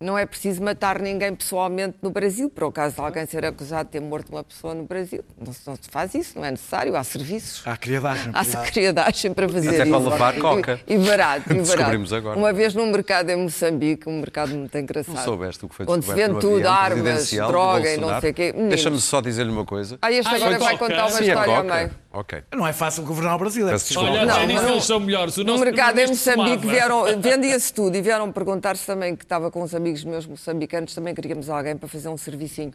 Não 0.03 0.19
é 0.19 0.27
preciso 0.27 0.63
matar 0.63 1.01
ninguém 1.01 1.35
pessoalmente 1.35 1.97
no 2.03 2.11
Brasil, 2.11 2.51
por 2.51 2.69
acaso 2.69 2.97
de 2.97 3.01
alguém 3.01 3.25
ser 3.27 3.45
acusado 3.45 3.85
de 3.87 3.93
ter 3.93 4.01
morto 4.01 4.31
uma 4.31 4.43
pessoa 4.45 4.75
no 4.75 4.85
Brasil. 4.85 5.25
Não 5.39 5.53
se, 5.53 5.61
não 5.67 5.77
se 5.77 5.89
faz 5.91 6.15
isso, 6.15 6.39
não 6.39 6.45
é 6.45 6.51
necessário. 6.51 6.97
Há 6.97 7.05
serviços. 7.05 7.63
Há 7.67 7.77
criadagem. 7.77 8.33
Há 8.35 8.45
criadagem 8.71 9.33
para 9.33 9.49
fazer 9.49 9.69
Até 9.69 9.83
isso. 9.83 9.91
para 9.91 10.11
levar 10.11 10.39
coca. 10.39 10.81
E, 10.87 10.95
e 10.95 10.99
barato, 10.99 11.53
e 11.53 11.55
barato. 11.55 11.63
Descobrimos 11.63 12.13
agora. 12.13 12.39
Uma 12.39 12.53
vez 12.53 12.75
num 12.75 12.87
mercado 12.91 13.31
em 13.31 13.37
Moçambique, 13.37 14.09
um 14.09 14.19
mercado 14.21 14.55
muito 14.55 14.77
engraçado. 14.77 15.15
Não 15.15 15.23
soubeste 15.25 15.65
o 15.65 15.69
que 15.69 15.75
foi 15.75 15.87
Onde 15.89 16.05
se 16.05 16.13
vende 16.15 16.41
tudo, 16.41 16.57
avião 16.67 16.73
armas, 16.73 17.31
droga 17.31 17.95
e 17.95 17.97
não 17.97 18.21
sei 18.21 18.31
o 18.31 18.35
quê. 18.35 18.53
Deixa-me 18.53 18.99
só 19.01 19.21
dizer-lhe 19.21 19.51
uma 19.51 19.65
coisa. 19.65 19.99
Ah, 20.03 20.11
este 20.11 20.29
Ah, 20.29 20.37
agora 20.37 20.51
foi 20.51 20.59
vai 20.59 20.79
coca. 20.79 20.91
contar 20.91 21.03
uma 21.07 21.11
Sim, 21.11 21.31
a 21.31 21.35
história 21.41 21.63
meio. 21.63 21.91
Ok. 22.13 22.43
Não 22.55 22.67
é 22.67 22.73
fácil 22.75 23.05
governar 23.05 23.37
o 23.37 23.39
Brasil. 23.39 23.67
É 23.67 23.71
preciso-. 23.71 24.01
Olha, 24.01 24.27
Não, 24.27 24.35
já 24.35 24.47
nisso 24.47 24.67
eles 24.67 24.85
são 24.85 25.01
melhores. 25.01 25.37
O 25.39 25.45
No 25.45 25.59
mercado 25.59 25.99
em 25.99 26.09
Moçambique 26.09 26.67
vendia-se 27.19 27.73
tudo 27.73 27.97
e 27.97 28.03
vieram 28.03 28.31
perguntar-se 28.31 28.85
também 28.87 29.17
que 29.17 29.25
estava 29.25 29.51
com 29.51 29.63
uns 29.63 29.75
amigos 29.75 30.05
meus 30.05 30.27
moçambicanos, 30.27 30.95
também 30.95 31.15
queríamos 31.15 31.49
alguém 31.49 31.77
para 31.77 31.89
fazer 31.89 32.11
um 32.11 32.19
servicinho. 32.19 32.73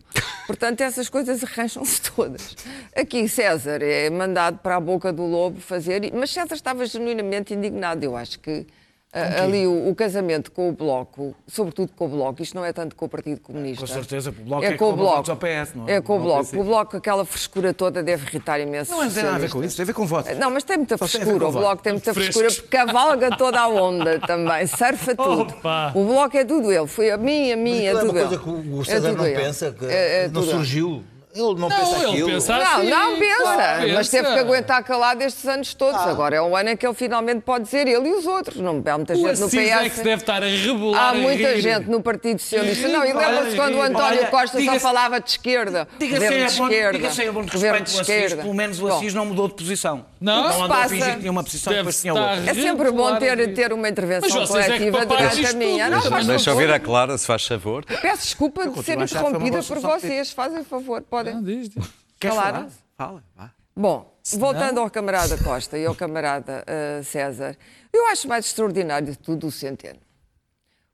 Portanto, 0.47 0.81
essas 0.81 1.07
coisas 1.07 1.43
arranjam-se 1.43 2.01
todas. 2.01 2.55
Aqui 2.95 3.27
César 3.29 3.83
é 3.83 4.09
mandado 4.09 4.57
para 4.57 4.77
a 4.77 4.79
boca 4.79 5.13
do 5.13 5.23
lobo 5.23 5.59
fazer, 5.61 6.11
mas 6.13 6.31
César 6.31 6.55
estava 6.55 6.85
genuinamente 6.85 7.53
indignado. 7.53 8.03
Eu 8.03 8.17
acho 8.17 8.39
que 8.39 8.65
ah, 9.13 9.43
ali 9.43 9.65
o, 9.65 9.89
o 9.89 9.95
casamento 9.95 10.51
com 10.51 10.69
o 10.69 10.71
Bloco, 10.73 11.33
sobretudo 11.47 11.91
com 11.95 12.05
o 12.05 12.09
Bloco, 12.09 12.41
isto 12.43 12.53
não 12.55 12.63
é 12.65 12.73
tanto 12.73 12.95
com 12.95 13.05
o 13.05 13.09
Partido 13.09 13.39
Comunista. 13.41 13.81
Com 13.81 13.87
certeza, 13.91 14.29
o 14.29 14.33
Bloco 14.33 14.63
é, 14.65 14.67
é 14.67 14.77
com 14.77 14.89
o 14.91 14.95
Bloco. 14.95 15.23
PS, 15.37 15.73
não 15.75 15.87
é? 15.87 15.93
É 15.95 16.01
com 16.01 16.15
o 16.15 16.17
Não 16.19 16.25
Bloco. 16.25 16.59
O 16.59 16.63
Bloco, 16.63 16.97
aquela 16.97 17.25
frescura 17.25 17.73
toda 17.73 18.03
deve 18.03 18.25
irritar 18.27 18.59
imenso. 18.59 18.91
Não 18.91 19.07
os 19.07 19.13
tem 19.13 19.23
nada 19.23 19.35
a 19.37 19.39
ver 19.39 19.49
com 19.49 19.63
isso, 19.63 19.75
tem 19.77 19.83
a 19.83 19.87
ver 19.87 19.93
com 19.93 20.05
votos. 20.05 20.37
Não, 20.37 20.51
mas 20.51 20.63
tem 20.63 20.77
muita 20.77 20.97
Só 20.97 21.05
tem 21.07 21.21
frescura. 21.21 21.39
com 21.39 21.45
O 21.45 21.51
voto. 21.51 21.61
Bloco 21.63 21.81
tem 21.83 21.93
muita 21.93 22.13
Frescos. 22.13 22.35
frescura 22.35 22.61
porque 22.63 22.77
cavalga 22.77 23.37
toda 23.37 23.59
a 23.61 23.67
onda 23.69 24.19
também, 24.19 24.67
surfa 24.67 25.15
tudo. 25.17 25.41
Opa! 25.53 25.91
O 25.95 26.03
Bloco 26.05 26.37
é 26.37 26.45
tudo 26.45 26.71
ele. 26.71 26.87
Foi 26.87 27.09
a 27.09 27.17
mim, 27.17 27.51
a 27.51 27.57
mim, 27.57 27.85
é 27.85 27.93
Mas 27.93 28.03
tudo 28.03 28.11
aquilo 28.11 28.19
é 28.19 28.27
uma 28.27 28.33
ele. 28.33 28.43
coisa 28.43 28.61
que 28.63 28.69
o 28.69 28.81
É 28.81 28.85
César 28.85 29.09
tudo 29.09 29.17
não 29.17 29.25
ele. 29.25 29.35
pensa, 29.41 29.71
que 29.71 29.85
É- 29.85 30.23
é 30.23 30.27
não 30.27 30.33
tudo 30.33 30.43
ele. 30.45 30.51
surgiu. 30.57 31.03
Ele 31.35 31.43
não, 31.43 31.53
Não, 31.55 31.69
pensa 31.69 31.97
ele 31.97 32.05
aquilo. 32.07 32.29
pensa 32.31 32.57
Não, 32.57 32.63
assim. 32.77 32.89
não 32.89 33.19
pensa, 33.19 33.43
Claro, 33.43 33.93
mas 33.93 34.09
teve 34.09 34.27
que 34.33 34.39
aguentar 34.39 34.83
calado 34.83 35.21
estes 35.21 35.45
anos 35.47 35.73
todos. 35.75 36.01
Agora 36.01 36.35
é 36.35 36.41
um 36.41 36.55
ano 36.55 36.69
em 36.69 36.77
que 36.77 36.85
ele 36.87 36.95
finalmente 36.95 37.41
pode 37.41 37.65
dizer 37.65 37.87
ele 37.87 38.09
e 38.09 38.13
os 38.13 38.25
outros. 38.25 38.57
Não 38.57 38.81
há 38.83 38.97
muita 38.97 39.13
O 39.13 39.15
gente 39.17 39.39
no 39.39 39.45
Assis 39.45 39.53
é 39.69 39.83
que 39.83 39.89
PS. 39.91 40.01
deve 40.03 40.21
estar 40.23 40.41
a 40.41 40.47
rebolar 40.47 41.03
Há 41.03 41.09
a 41.09 41.13
muita 41.13 41.49
rir. 41.51 41.61
gente 41.61 41.89
no 41.89 42.01
Partido 42.01 42.39
Socialista. 42.41 42.87
Não, 42.87 43.05
e 43.05 43.13
Olha, 43.13 43.27
lembra-se 43.27 43.55
quando 43.55 43.75
o 43.75 43.77
olha, 43.79 43.89
António 43.89 44.27
Costa 44.27 44.59
só 44.63 44.79
falava 44.79 45.19
de 45.19 45.29
esquerda. 45.29 45.87
Diga-se 45.99 46.25
a 46.25 46.29
de 46.29 46.55
bom, 46.57 46.63
esquerda. 46.67 46.97
diga-se 46.97 47.21
a 47.21 47.31
bom 47.31 47.43
de 47.43 47.51
respeito 47.51 47.83
Assis, 47.83 47.99
esquerda. 47.99 48.41
pelo 48.41 48.53
menos 48.55 48.79
o 48.79 48.87
Bom, 48.87 48.97
Assis 48.97 49.13
não 49.13 49.25
mudou 49.25 49.47
de 49.47 49.53
posição. 49.53 50.05
Não? 50.19 50.43
não 50.43 50.55
andou 50.55 50.67
passa? 50.69 50.85
a 50.85 50.89
fingir 50.89 51.13
que 51.13 51.19
tinha 51.19 51.31
uma 51.31 51.43
posição 51.43 51.71
Deve 51.71 51.83
depois 51.83 52.01
tinha 52.01 52.13
outra. 52.15 52.49
É 52.49 52.53
sempre 52.55 52.91
bom 52.91 53.15
ter, 53.19 53.53
ter 53.53 53.71
uma 53.73 53.87
intervenção 53.87 54.43
é 54.43 54.47
coletiva 54.47 55.05
durante 55.05 55.45
a 55.45 55.53
minha. 55.53 55.85
Não, 55.89 55.97
Deixa- 55.99 56.09
faz 56.09 56.25
Deixa 56.25 56.45
favor. 56.45 56.61
ouvir 56.63 56.73
a 56.73 56.79
Clara, 56.79 57.17
se 57.17 57.27
faz 57.27 57.45
favor. 57.45 57.85
Peço 57.85 58.23
desculpa 58.23 58.67
de 58.67 58.83
ser 58.83 58.99
interrompida 58.99 59.61
por 59.61 59.77
vocês. 59.79 60.31
Fazem 60.31 60.63
favor, 60.63 61.01
podem. 61.03 61.26
Não, 61.33 61.43
diz, 61.43 61.69
diz. 61.69 61.85
Queres 62.19 62.35
Falar? 62.35 62.53
falar? 62.53 62.69
Fala, 62.97 63.23
vá. 63.35 63.51
Bom, 63.75 64.17
voltando 64.37 64.79
ao 64.79 64.89
camarada 64.89 65.37
Costa 65.37 65.77
e 65.77 65.85
ao 65.85 65.93
camarada 65.93 66.63
eh, 66.65 67.01
César, 67.03 67.55
eu 67.93 68.07
acho 68.07 68.27
mais 68.27 68.45
extraordinário 68.45 69.11
de 69.11 69.17
tudo 69.19 69.47
o 69.47 69.51
Centeno. 69.51 69.99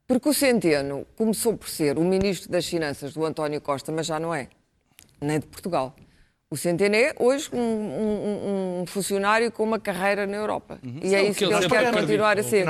Porque 0.06 0.28
o 0.28 0.34
Centeno 0.34 1.06
começou 1.16 1.56
por 1.56 1.68
ser 1.68 1.96
o 1.96 2.02
ministro 2.02 2.50
das 2.50 2.66
Finanças 2.66 3.14
do 3.14 3.24
António 3.24 3.58
Costa, 3.60 3.90
mas 3.90 4.04
já 4.06 4.20
não 4.20 4.34
é. 4.34 4.48
Nem 5.18 5.40
de 5.40 5.46
Portugal. 5.46 5.96
O 6.50 6.58
Centeno 6.58 6.94
é 6.94 7.14
hoje 7.18 7.48
um, 7.54 7.58
um- 7.58 8.80
um 8.82 8.86
funcionário 8.86 9.50
com 9.50 9.64
uma 9.64 9.78
carreira 9.80 10.26
na 10.26 10.36
Europa. 10.36 10.78
E 11.02 11.14
é 11.14 11.22
Uhum. 11.22 11.28
isso 11.30 11.38
que 11.38 11.46
que 11.48 11.54
ele 11.54 11.68
quer 11.68 11.90
continuar 11.90 12.38
a 12.38 12.42
ser. 12.42 12.66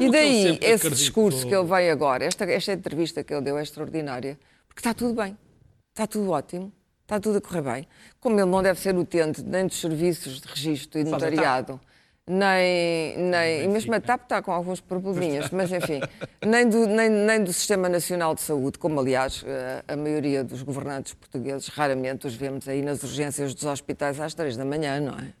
E 0.00 0.10
daí, 0.10 0.42
esse 0.44 0.54
acreditou. 0.56 0.90
discurso 0.92 1.46
que 1.46 1.52
ele 1.54 1.64
vem 1.66 1.90
agora, 1.90 2.24
esta, 2.24 2.44
esta 2.44 2.72
entrevista 2.72 3.24
que 3.24 3.34
ele 3.34 3.42
deu 3.42 3.58
é 3.58 3.62
extraordinária, 3.64 4.38
porque 4.68 4.78
está 4.78 4.94
tudo 4.94 5.20
bem, 5.20 5.36
está 5.92 6.06
tudo 6.06 6.30
ótimo, 6.30 6.72
está 7.06 7.20
tudo 7.20 7.38
a 7.38 7.40
correr 7.40 7.62
bem. 7.62 7.88
Como 8.20 8.38
ele 8.38 8.50
não 8.50 8.62
deve 8.62 8.80
ser 8.80 8.96
utente 8.96 9.42
nem 9.42 9.66
dos 9.66 9.80
serviços 9.80 10.40
de 10.40 10.48
registro 10.48 11.00
e 11.00 11.04
da 11.04 11.10
notariado, 11.10 11.80
nem, 12.28 13.16
nem 13.16 13.64
e 13.64 13.68
mesmo 13.68 13.94
a 13.94 14.00
TAP 14.00 14.24
está 14.24 14.42
com 14.42 14.50
alguns 14.50 14.80
probleminhas, 14.80 15.48
mas 15.50 15.70
enfim, 15.70 16.00
nem 16.44 16.68
do, 16.68 16.86
nem, 16.88 17.08
nem 17.08 17.42
do 17.42 17.52
Sistema 17.52 17.88
Nacional 17.88 18.34
de 18.34 18.40
Saúde, 18.40 18.78
como 18.78 18.98
aliás 18.98 19.44
eh, 19.46 19.84
a 19.86 19.96
maioria 19.96 20.42
dos 20.42 20.62
governantes 20.62 21.14
portugueses, 21.14 21.68
raramente 21.68 22.26
os 22.26 22.34
vemos 22.34 22.68
aí 22.68 22.82
nas 22.82 23.04
urgências 23.04 23.54
dos 23.54 23.64
hospitais 23.64 24.20
às 24.20 24.34
três 24.34 24.56
da 24.56 24.64
manhã, 24.64 24.98
não 24.98 25.14
é? 25.14 25.32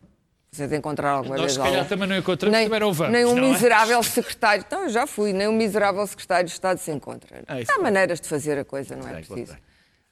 Você 0.52 0.68
de 0.68 0.76
encontrar 0.76 1.10
alguma 1.10 1.36
Nós, 1.36 1.42
vez 1.42 1.52
se 1.54 1.58
calhar, 1.58 1.86
também 1.88 2.08
não 2.08 2.16
encontramos, 2.16 2.56
nem, 2.56 2.66
também 2.66 2.80
não 2.80 2.92
vamos, 2.92 3.12
nem 3.12 3.24
um 3.24 3.34
não 3.34 3.44
é? 3.44 3.52
miserável 3.52 4.02
secretário. 4.02 4.64
Não, 4.70 4.84
eu 4.84 4.88
já 4.88 5.06
fui, 5.06 5.32
nem 5.32 5.48
um 5.48 5.52
miserável 5.52 6.06
secretário 6.06 6.46
de 6.46 6.52
Estado 6.52 6.78
se 6.78 6.90
encontra. 6.92 7.42
É 7.48 7.64
Há 7.68 7.78
maneiras 7.80 8.20
de 8.20 8.28
fazer 8.28 8.58
a 8.58 8.64
coisa, 8.64 8.94
não 8.96 9.06
é 9.08 9.14
Sei, 9.14 9.24
preciso. 9.24 9.58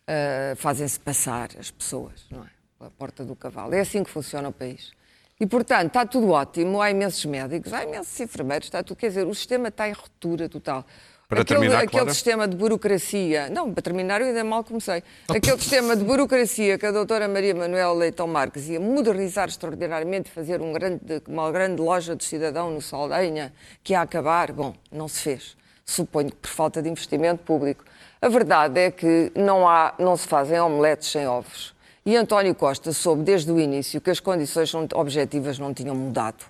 Ah, 0.06 0.54
Fazem-se 0.56 1.00
passar 1.00 1.50
as 1.58 1.70
pessoas, 1.70 2.26
não 2.30 2.40
é? 2.40 2.48
Pela 2.78 2.90
porta 2.90 3.24
do 3.24 3.34
cavalo. 3.34 3.74
É 3.74 3.80
assim 3.80 4.02
que 4.04 4.10
funciona 4.10 4.48
o 4.48 4.52
país. 4.52 4.92
E, 5.40 5.46
portanto, 5.46 5.88
está 5.88 6.06
tudo 6.06 6.30
ótimo, 6.30 6.80
há 6.80 6.90
imensos 6.90 7.24
médicos, 7.24 7.72
há 7.72 7.82
imensos 7.84 8.18
enfermeiros, 8.20 8.66
está 8.66 8.82
tudo. 8.82 8.96
Quer 8.96 9.08
dizer, 9.08 9.26
o 9.26 9.34
sistema 9.34 9.68
está 9.68 9.88
em 9.88 9.92
ruptura 9.92 10.48
total. 10.48 10.84
Para 11.28 11.40
aquele, 11.40 11.58
terminar, 11.60 11.78
aquele 11.78 11.90
Clara? 11.90 12.14
sistema 12.14 12.46
de 12.46 12.56
burocracia. 12.56 13.48
Não, 13.48 13.72
para 13.72 13.82
terminar, 13.82 14.20
eu 14.20 14.28
ainda 14.28 14.44
mal 14.44 14.62
comecei. 14.62 15.02
Aquele 15.28 15.58
sistema 15.58 15.96
de 15.96 16.04
burocracia 16.04 16.78
que 16.78 16.84
a 16.86 16.92
doutora 16.92 17.26
Maria 17.26 17.54
Manuela 17.54 17.94
Leitão 17.94 18.26
Marques 18.28 18.68
ia 18.68 18.78
modernizar 18.78 19.48
extraordinariamente, 19.48 20.30
fazer 20.30 20.60
um 20.60 20.72
grande, 20.72 21.00
uma 21.26 21.50
grande 21.50 21.80
loja 21.80 22.14
de 22.14 22.22
cidadão 22.24 22.70
no 22.70 22.80
Saldanha, 22.82 23.52
que 23.82 23.94
ia 23.94 24.02
acabar, 24.02 24.52
bom, 24.52 24.74
não 24.92 25.08
se 25.08 25.20
fez. 25.22 25.56
Suponho 25.84 26.30
que 26.30 26.36
por 26.36 26.50
falta 26.50 26.82
de 26.82 26.90
investimento 26.90 27.42
público. 27.42 27.84
A 28.24 28.28
verdade 28.30 28.80
é 28.80 28.90
que 28.90 29.30
não, 29.34 29.68
há, 29.68 29.92
não 29.98 30.16
se 30.16 30.26
fazem 30.26 30.58
omeletes 30.58 31.10
sem 31.10 31.26
ovos. 31.28 31.74
E 32.06 32.16
António 32.16 32.54
Costa 32.54 32.90
soube 32.92 33.22
desde 33.22 33.52
o 33.52 33.60
início 33.60 34.00
que 34.00 34.08
as 34.10 34.18
condições 34.18 34.72
objetivas 34.94 35.58
não 35.58 35.74
tinham 35.74 35.94
mudado 35.94 36.44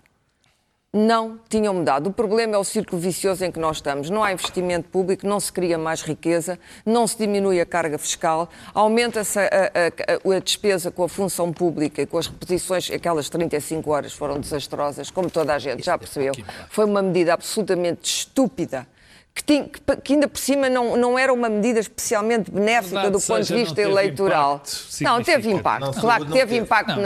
não 0.97 1.41
tinham 1.49 1.75
mudado. 1.75 2.07
O 2.07 2.13
problema 2.13 2.55
é 2.55 2.59
o 2.59 2.63
círculo 2.63 3.03
vicioso 3.03 3.45
em 3.45 3.51
que 3.51 3.59
nós 3.59 3.79
estamos. 3.79 4.11
Não 4.11 4.23
há 4.23 4.31
investimento 4.33 4.89
público, 4.91 5.27
não 5.27 5.41
se 5.41 5.53
cria 5.53 5.77
mais 5.77 6.03
riqueza, 6.03 6.57
não 6.87 7.05
se 7.09 7.19
diminui 7.19 7.61
a 7.61 7.67
carga 7.67 7.99
fiscal, 7.99 8.49
aumenta-se 8.73 9.37
a, 9.41 9.43
a- 9.43 10.29
a- 10.31 10.37
a 10.37 10.39
despesa 10.39 10.93
com 10.93 11.03
a 11.03 11.09
função 11.09 11.53
pública 11.53 12.01
e 12.01 12.07
com 12.07 12.17
as 12.17 12.29
reposições, 12.29 12.89
aquelas 12.93 13.29
35 13.29 13.91
horas 13.91 14.13
foram 14.13 14.39
desastrosas, 14.39 15.11
como 15.11 15.29
toda 15.29 15.53
a 15.53 15.59
gente 15.59 15.85
já 15.85 15.99
percebeu. 15.99 16.33
Foi 16.71 16.85
uma 16.85 17.03
medida 17.03 17.35
absolutamente 17.35 18.09
estúpida. 18.09 18.87
Que, 19.35 19.43
tinha- 19.43 19.69
que 20.03 20.13
ainda 20.13 20.29
por 20.29 20.39
cima 20.39 20.69
não, 20.71 20.97
não 20.97 21.19
era 21.19 21.33
uma 21.33 21.49
medida 21.49 21.81
especialmente 21.81 22.53
benéfica 22.53 23.01
Verdade 23.01 23.11
do 23.13 23.21
ponto 23.21 23.41
de 23.41 23.47
seja, 23.47 23.55
não 23.55 23.61
vista 23.63 23.75
teve 23.75 23.91
eleitoral. 23.91 24.55
impacto 24.55 25.03
Não, 25.03 25.23
teve 25.25 25.51
impacto. 25.51 25.85
Não, 25.87 25.93
claro 25.93 26.25
que 26.27 26.33
teve 26.33 26.41
teve. 26.53 26.57
impacto 26.65 27.01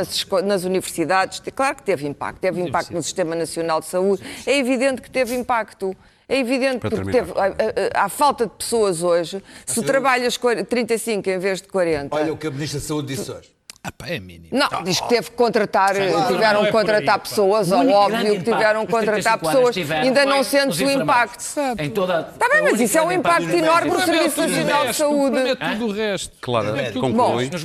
nas, 0.44 0.64
universidades, 0.64 1.42
claro 1.54 1.76
que 1.76 1.82
teve 1.84 2.06
impacto. 2.06 2.38
Teve 2.38 2.60
impacto 2.60 2.92
no 2.92 3.02
Sistema 3.02 3.34
Nacional 3.34 3.80
de 3.80 3.86
Saúde. 3.86 4.22
É 4.46 4.58
evidente 4.58 5.00
que 5.00 5.10
teve 5.10 5.34
impacto. 5.34 5.96
É 6.28 6.36
evidente 6.38 6.80
Para 6.80 6.90
porque 6.90 7.10
teve, 7.12 7.32
há, 7.32 8.04
há- 8.04 8.08
falta 8.10 8.44
de 8.44 8.52
pessoas 8.52 9.02
hoje. 9.02 9.42
Se 9.64 9.82
trabalhas 9.82 10.36
40 10.36 10.66
35 10.68 11.30
em 11.30 11.38
vez 11.38 11.62
de 11.62 11.68
40. 11.68 12.14
Olha 12.14 12.34
o 12.34 12.36
que 12.36 12.46
a 12.46 12.50
Ministra 12.50 12.78
da 12.78 12.84
Saúde 12.86 13.16
disse 13.16 13.30
hoje. 13.30 13.50
Ah, 13.82 13.92
é 14.06 14.18
mínimo. 14.18 14.48
Não, 14.50 14.82
diz 14.82 15.00
que 15.00 15.08
teve 15.08 15.30
que 15.30 15.36
contratar, 15.36 15.94
tiveram 15.94 16.60
não 16.60 16.62
é 16.62 16.66
que 16.66 16.72
por 16.72 16.80
contratar 16.80 17.14
aí, 17.14 17.20
pessoas, 17.20 17.70
O 17.70 17.76
ou 17.76 17.90
óbvio 17.90 18.36
que 18.36 18.42
tiveram 18.42 18.84
que 18.84 18.92
contratar 18.92 19.38
35 19.38 19.48
anos 19.48 19.56
pessoas, 19.56 19.74
tiveram 19.74 20.02
ainda 20.02 20.26
não 20.26 20.44
sentes 20.44 20.80
o 20.80 20.90
impacto. 20.90 21.44
Em 21.78 21.90
toda, 21.90 22.28
Está 22.32 22.48
bem, 22.48 22.62
mas 22.62 22.80
isso 22.80 22.98
é 22.98 23.02
um 23.02 23.12
impacto 23.12 23.50
enorme 23.50 23.90
no 23.90 23.96
O 23.96 24.00
é 24.00 24.04
Serviço 24.04 24.40
Nacional 24.40 24.80
de 24.80 24.86
resto, 24.86 24.98
Saúde. 24.98 25.38
É 25.38 25.54
tudo 25.54 25.86
o 25.86 25.92
resto. 25.92 26.36
Tudo- 26.40 27.08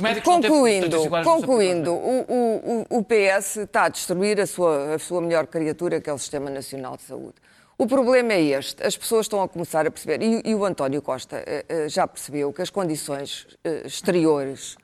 médicos 0.00 0.28
não 0.28 0.40
teve 0.40 0.52
Concluindo, 0.54 0.88
35 0.88 1.14
horas 1.14 1.26
no 1.26 1.32
concluindo 1.32 1.92
o, 1.92 2.86
o, 2.90 3.04
PS 3.04 3.56
está 3.56 3.84
a 3.84 3.88
destruir 3.88 4.40
a 4.40 4.46
sua, 4.46 4.94
a 4.94 4.98
sua 4.98 5.20
melhor 5.20 5.46
criatura, 5.46 6.00
que 6.00 6.08
é 6.08 6.12
o 6.12 6.18
Sistema 6.18 6.48
Nacional 6.48 6.96
de 6.96 7.02
Saúde. 7.02 7.34
O 7.76 7.86
problema 7.88 8.32
é 8.32 8.40
este, 8.40 8.86
as 8.86 8.96
pessoas 8.96 9.26
estão 9.26 9.42
a 9.42 9.48
começar 9.48 9.84
a 9.84 9.90
perceber, 9.90 10.22
e, 10.22 10.42
e 10.44 10.54
o 10.54 10.64
António 10.64 11.02
Costa 11.02 11.42
eh, 11.44 11.64
eh, 11.68 11.88
já 11.88 12.06
percebeu 12.06 12.52
que 12.52 12.62
as 12.62 12.70
condições 12.70 13.48
eh, 13.64 13.82
exteriores 13.84 14.76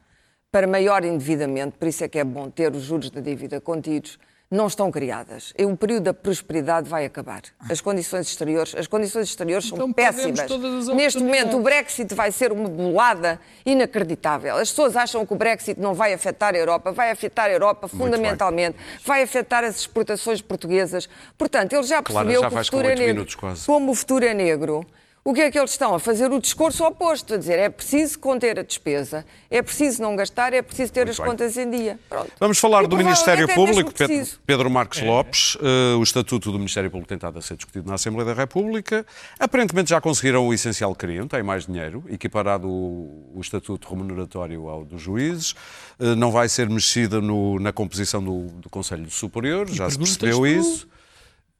para 0.51 0.67
maior 0.67 1.05
endividamento, 1.05 1.79
por 1.79 1.89
isso 1.89 2.05
é 2.05 2.09
que 2.09 2.19
é 2.19 2.25
bom 2.25 2.51
ter 2.51 2.75
os 2.75 2.83
juros 2.83 3.11
da 3.11 3.21
dívida 3.21 3.61
contidos, 3.61 4.19
não 4.51 4.67
estão 4.67 4.91
criadas. 4.91 5.55
E 5.57 5.65
o 5.65 5.77
período 5.77 6.05
da 6.05 6.15
prosperidade 6.15 6.89
vai 6.89 7.05
acabar. 7.05 7.43
As 7.69 7.81
condições 7.81 8.27
exteriores, 8.27 8.75
as 8.75 8.89
condições 8.89 9.29
exteriores 9.29 9.69
são 9.69 9.79
Então 9.79 9.93
perdemos 9.93 10.41
péssimas. 10.41 10.89
Neste 10.89 11.21
momento, 11.21 11.57
o. 11.57 11.63
Brexit 11.63 12.13
vai 12.17 12.33
ser 12.33 12.51
uma 12.51 12.69
bolada 12.69 13.41
inacreditável. 13.65 14.57
As 14.57 14.71
pessoas 14.71 14.97
acham 14.97 15.25
que 15.25 15.33
o 15.33 15.37
Brexit 15.37 15.79
não 15.79 15.95
vai 15.95 16.13
afetar 16.13 16.53
a 16.57 16.59
Europa, 16.59 16.91
vai 16.91 17.13
afetar 17.13 17.47
a 17.47 17.53
Europa 17.53 17.87
fundamentalmente, 17.87 18.77
vai 19.07 19.23
afetar 19.23 19.63
as 19.63 19.77
exportações 19.77 20.43
portuguesas. 20.43 21.09
Portanto, 21.39 21.73
ele 21.73 21.85
já 21.85 22.03
Clara, 22.03 22.27
percebeu 22.27 22.43
já 22.43 22.49
que 22.49 22.55
o 22.57 22.65
futuro 22.65 22.89
é 22.89 22.95
negro. 22.97 23.15
minutos 23.15 23.35
quase. 23.37 23.67
Como 23.67 23.93
o 23.93 23.95
futuro 23.95 24.25
é 24.25 24.35
negro, 24.35 24.85
O 25.23 25.35
que 25.35 25.43
é 25.43 25.51
que 25.51 25.59
eles 25.59 25.73
estão 25.73 25.95
a 25.95 26.01
fazer? 26.01 26.33
O 26.33 26.41
discurso 26.41 26.83
oposto, 26.83 27.35
a 27.35 27.37
dizer 27.37 27.59
é 27.59 27.69
preciso 27.69 28.19
conter 28.19 28.59
a 28.59 28.63
despesa, 28.63 29.27
é 29.51 29.61
preciso 29.61 30.01
não 30.01 30.17
gastar, 30.17 30.55
é 30.55 30.63
preciso 30.63 30.91
ter 30.95 31.01
Muito 31.01 31.11
as 31.11 31.17
bem. 31.19 31.27
contas 31.27 31.57
em 31.59 31.71
dia. 31.71 31.99
Pronto. 32.09 32.33
Vamos 32.41 32.59
falar 32.59 32.85
E 32.85 32.87
do 32.87 32.97
Ministério 32.97 33.45
é 33.49 33.55
Público. 33.55 33.93
Pedro. 33.93 34.27
Pedro 34.47 34.71
Marques 34.71 35.03
Lopes, 35.03 35.59
eh, 35.61 35.95
o 35.95 36.03
Estatuto 36.03 36.51
do 36.51 36.57
Ministério 36.57 36.91
Público 36.91 37.07
tem 37.07 37.17
estado 37.17 37.39
a 37.39 37.43
ser 37.43 37.55
discutido 37.57 37.87
na 37.87 37.97
Assembleia 37.97 38.25
da 38.25 38.41
República. 38.41 39.05
Aparentemente 39.39 39.91
já 39.91 40.01
conseguiram 40.01 40.49
o 40.49 40.55
essencial 40.55 40.95
que 40.95 41.07
queriam, 41.07 41.29
têm 41.29 41.43
mais 41.43 41.67
dinheiro, 41.67 42.03
equiparado 42.09 42.67
o, 42.67 43.31
o 43.35 43.41
Estatuto 43.43 43.89
remuneratório 43.91 44.69
ao 44.71 44.87
dos 44.87 45.03
juízes. 45.03 45.55
Eh, 46.01 46.15
não 46.15 46.31
vai 46.31 46.49
ser 46.49 46.67
mexida 46.71 47.21
no- 47.21 47.61
na 47.61 47.75
composição 47.75 48.23
do, 48.25 48.47
do 48.59 48.71
Conselho 48.71 49.11
Superior, 49.11 49.69
já 49.69 49.89
se 49.91 49.99
percebeu 49.99 50.39
tu? 50.39 50.89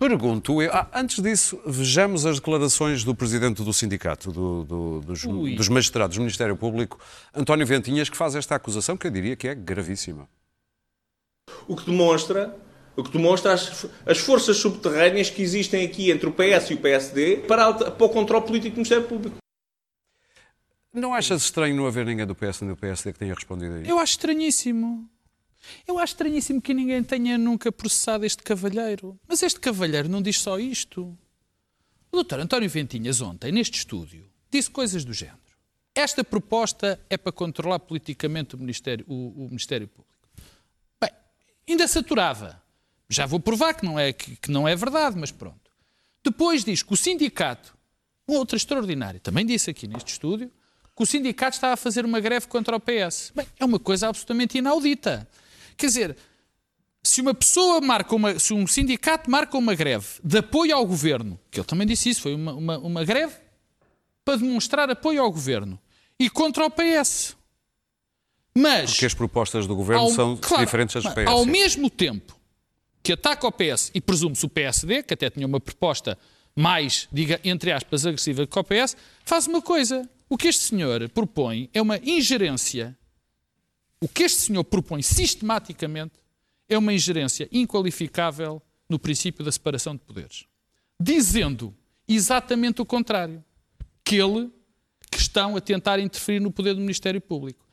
Pergunto 0.01 0.63
eu. 0.63 0.73
Ah, 0.73 0.89
antes 0.95 1.23
disso, 1.23 1.61
vejamos 1.67 2.25
as 2.25 2.37
declarações 2.37 3.05
do 3.05 3.15
presidente 3.15 3.63
do 3.63 3.71
sindicato 3.71 4.33
do- 4.33 4.65
do- 4.65 5.01
dos, 5.03 5.23
dos 5.23 5.69
magistrados 5.69 6.17
do 6.17 6.21
Ministério 6.23 6.57
Público, 6.57 6.99
António 7.35 7.67
Ventinhas, 7.67 8.09
que 8.09 8.17
faz 8.17 8.35
esta 8.35 8.55
acusação 8.55 8.97
que 8.97 9.07
eu 9.07 9.11
diria 9.11 9.37
que 9.37 9.47
é 9.47 9.55
gravíssima. 9.55 10.27
O 11.69 11.77
que 11.77 11.85
demonstra, 11.85 12.59
o 12.97 13.05
que 13.05 13.11
demonstra 13.13 13.53
as, 13.53 13.87
as 14.07 14.17
forças 14.19 14.57
subterrâneas 14.57 15.29
que 15.29 15.43
existem 15.43 15.85
aqui 15.85 16.11
entre 16.11 16.27
o 16.27 16.33
PS 16.33 16.71
e 16.71 16.75
o 16.75 16.79
PSD 16.79 17.37
para, 17.47 17.71
para 17.75 18.07
o 18.07 18.09
controle 18.09 18.47
político 18.47 18.71
do 18.77 18.77
Ministério 18.79 19.05
Público. 19.07 19.37
Não 20.95 21.13
achas 21.13 21.43
estranho 21.43 21.77
não 21.77 21.87
haver 21.87 22.07
ninguém 22.07 22.27
do 22.27 22.35
PS 22.35 22.63
nem 22.63 22.71
do 22.71 22.77
PSD 22.77 23.13
que 23.13 23.19
tenha 23.19 23.35
respondido 23.35 23.75
a 23.75 23.81
isso? 23.83 23.91
Eu 23.91 23.99
acho 23.99 24.13
estranhíssimo. 24.13 25.07
Eu 25.87 25.99
acho 25.99 26.15
estranhíssimo 26.15 26.61
que 26.61 26.75
ninguém 26.75 27.03
tenha 27.03 27.37
nunca 27.37 27.71
processado 27.71 28.25
este 28.25 28.43
cavalheiro. 28.43 29.19
Mas 29.29 29.43
este 29.43 29.61
cavalheiro 29.61 30.09
não 30.09 30.23
diz 30.23 30.41
só 30.41 30.59
isto. 30.59 31.17
O 32.13 32.17
doutor 32.17 32.41
António 32.41 32.69
Ventinhas, 32.69 33.21
ontem, 33.21 33.53
neste 33.53 33.79
estúdio, 33.79 34.29
disse 34.51 34.71
coisas 34.71 35.05
do 35.05 35.13
género. 35.13 35.39
Esta 35.95 36.25
proposta 36.25 37.01
é 37.09 37.17
para 37.17 37.33
controlar 37.33 37.79
politicamente 37.81 38.55
o 38.55 38.59
Ministério, 38.59 39.05
o, 39.09 39.45
o 39.45 39.49
Ministério 39.49 39.89
Público. 39.89 40.11
Bem, 41.01 41.11
ainda 41.69 41.87
saturava. 41.87 42.63
Já 43.09 43.27
vou 43.27 43.41
provar 43.41 43.75
que 43.75 43.85
não, 43.85 43.99
é, 43.99 44.13
que, 44.13 44.37
que 44.37 44.51
não 44.51 44.69
é 44.69 44.75
verdade, 44.77 45.17
mas 45.19 45.33
pronto. 45.33 45.71
Depois 46.23 46.65
diz 46.65 46.83
que 46.83 46.93
o 46.93 46.97
sindicato, 46.97 47.77
um 48.29 48.35
outro 48.35 48.57
extraordinário, 48.57 49.21
também 49.21 49.45
disse 49.45 49.71
aqui 49.71 49.89
neste 49.89 50.13
estúdio, 50.13 50.51
que 50.97 51.03
o 51.03 51.07
sindicato 51.07 51.57
estava 51.57 51.75
a 51.75 51.77
fazer 51.77 52.05
uma 52.05 52.21
greve 52.21 52.47
contra 52.47 52.77
o 52.77 52.81
PS. 52.81 53.33
Bem, 53.35 53.47
é 53.59 53.65
uma 53.65 53.79
coisa 53.79 54.09
absolutamente 54.09 54.59
inaudita. 54.59 55.29
Quer 55.81 55.87
dizer, 55.87 56.17
se 57.03 57.23
uma 57.23 57.33
pessoa 57.33 57.81
marca 57.81 58.15
uma, 58.15 58.39
se 58.39 58.53
um 58.53 58.67
sindicato 58.67 59.31
marca 59.31 59.57
uma 59.57 59.75
greve 59.75 60.07
de 60.23 60.39
apoio 60.39 60.77
ao 60.77 60.87
governo, 60.87 61.41
que 61.51 61.59
ele 61.59 61.67
também 61.67 61.87
disse 61.87 62.11
isso, 62.11 62.21
foi 62.21 62.35
uma, 62.35 62.53
uma, 62.53 62.79
uma 62.79 63.05
greve 63.05 63.35
para 64.25 64.37
demonstrar 64.37 64.91
apoio 64.91 65.23
ao 65.23 65.33
governo 65.33 65.81
e 66.19 66.29
contra 66.29 66.67
o 66.67 66.71
PS. 66.71 67.35
Mas 68.55 68.91
Porque 68.91 69.07
as 69.07 69.15
propostas 69.15 69.67
do 69.67 69.75
governo 69.75 70.03
ao- 70.05 70.11
são 70.11 70.37
claro, 70.37 70.65
diferentes 70.65 70.95
das 70.95 71.05
do 71.05 71.15
PS. 71.15 71.27
Ao 71.27 71.47
mesmo 71.47 71.89
tempo 71.89 72.39
que 73.03 73.15
ataca 73.15 73.47
o 73.47 73.53
PS 73.53 73.91
e 73.95 74.01
presume-se 74.01 74.45
o 74.45 74.49
PSD, 74.49 75.03
que 75.03 75.15
até 75.15 75.31
tinha 75.31 75.47
uma 75.47 75.59
proposta 75.61 76.19
mais, 76.55 77.09
diga, 77.11 77.41
entre 77.43 77.73
aspas, 77.73 78.05
agressiva 78.05 78.47
que 78.47 78.59
o 78.59 78.63
PS, 78.65 78.95
faz 79.25 79.47
uma 79.47 79.63
coisa. 79.63 80.07
O 80.29 80.37
que 80.37 80.49
este 80.49 80.65
senhor 80.65 81.09
propõe 81.09 81.71
é 81.73 81.81
uma 81.81 81.97
ingerência. 81.99 82.97
O 84.01 84.09
que 84.09 84.23
este 84.23 84.41
senhor 84.41 84.65
propõe 84.65 85.03
sistematicamente 85.03 86.15
é 86.69 86.79
uma 86.79 86.93
ingerência 86.93 87.49
inqualificável 87.53 88.63
no 88.89 88.99
princípio 88.99 89.45
da 89.45 89.53
separação 89.53 89.95
de 89.95 90.01
poderes. 90.01 90.45
Dizendo 90.99 91.75
exatamente 92.09 92.81
o 92.81 92.87
contrário. 92.87 93.45
Que 94.05 94.17
ele 94.17 94.51
que 95.11 95.19
estão 95.19 95.57
a 95.57 95.61
tentar 95.61 95.99
interferir 96.01 96.41
no 96.41 96.51
poder 96.51 96.75
do 96.75 96.81
Ministério 96.81 97.21
Público. 97.21 97.65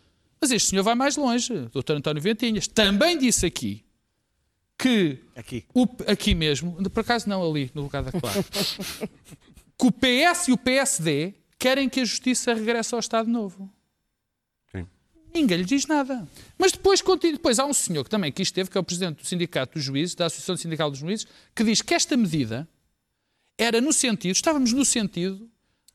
Mas 0.41 0.51
este 0.51 0.69
senhor 0.69 0.83
vai 0.83 0.93
mais 0.95 1.15
longe, 1.15 1.51
o 1.53 1.69
Dr. 1.81 1.93
António 1.93 2.21
Ventinhas. 2.21 2.67
Também 2.67 3.17
disse 3.17 3.45
aqui 3.45 3.83
que 4.77 5.19
Aqui. 5.35 5.63
o- 5.73 5.87
aqui 6.07 6.35
mesmo, 6.35 6.73
por 6.91 6.99
acaso 7.01 7.27
não 7.27 7.47
ali, 7.47 7.71
no 7.73 7.83
lugar 7.83 8.03
da 8.03 8.11
Clara, 8.11 8.43
que 9.77 9.85
o 9.87 9.91
PS 9.91 10.49
e 10.49 10.51
o 10.51 10.57
PSD 10.57 11.33
querem 11.57 11.89
que 11.89 11.99
a 12.01 12.05
justiça 12.05 12.53
regresse 12.53 12.93
ao 12.93 12.99
Estado 12.99 13.27
Novo. 13.29 13.71
Ninguém 15.37 15.57
lhe 15.59 15.65
diz 15.65 15.85
nada. 15.85 16.27
Mas 16.57 16.71
depois, 16.71 17.01
continua- 17.01 17.33
depois 17.37 17.59
há 17.59 17.65
um 17.65 17.73
senhor 17.73 18.03
que 18.03 18.09
também 18.09 18.29
aqui 18.29 18.41
esteve, 18.41 18.69
que 18.69 18.77
é 18.77 18.81
o 18.81 18.83
presidente 18.83 19.17
do 19.21 19.25
Sindicato 19.25 19.73
dos 19.75 19.83
Juízes, 19.83 20.15
da 20.15 20.25
Associação 20.25 20.57
Sindical 20.57 20.89
dos 20.89 20.99
Juízes, 20.99 21.27
que 21.55 21.63
diz 21.63 21.81
que 21.81 21.93
esta 21.93 22.17
medida 22.17 22.67
era 23.57 23.79
no 23.79 23.93
sentido, 23.93 24.33
estávamos 24.35 24.73
no 24.73 24.83
sentido 24.83 25.49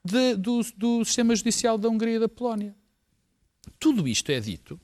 de- 0.05 0.37
do, 0.37 0.61
do 0.77 1.05
sistema 1.05 1.35
judicial 1.35 1.77
da 1.77 1.89
Hungria 1.89 2.17
e 2.17 2.19
da 2.21 2.29
Polónia. 2.29 2.75
Tudo 3.79 4.07
isto 4.09 4.31
é 4.31 4.41
dito. 4.41 4.81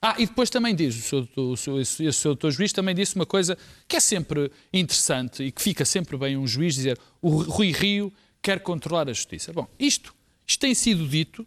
Ah, 0.00 0.14
e 0.18 0.26
depois 0.26 0.48
também 0.48 0.74
diz, 0.76 0.94
o 0.96 1.02
seu, 1.02 1.28
o 1.50 1.56
seu, 1.56 1.80
esse 1.80 2.12
seu 2.12 2.30
doutor 2.32 2.52
juiz 2.52 2.72
também 2.72 2.94
disse 2.94 3.16
uma 3.16 3.26
coisa 3.26 3.58
que 3.88 3.96
é 3.96 4.00
sempre 4.00 4.50
interessante 4.72 5.42
e 5.42 5.50
que 5.50 5.60
fica 5.60 5.84
sempre 5.84 6.16
bem 6.16 6.36
um 6.36 6.46
juiz 6.46 6.74
dizer 6.76 6.98
o 7.20 7.30
Rui 7.30 7.72
Rio 7.72 8.12
quer 8.40 8.60
controlar 8.60 9.08
a 9.08 9.12
justiça. 9.12 9.52
Bom, 9.52 9.66
isto, 9.78 10.14
isto 10.46 10.60
tem 10.60 10.72
sido 10.74 11.06
dito 11.08 11.44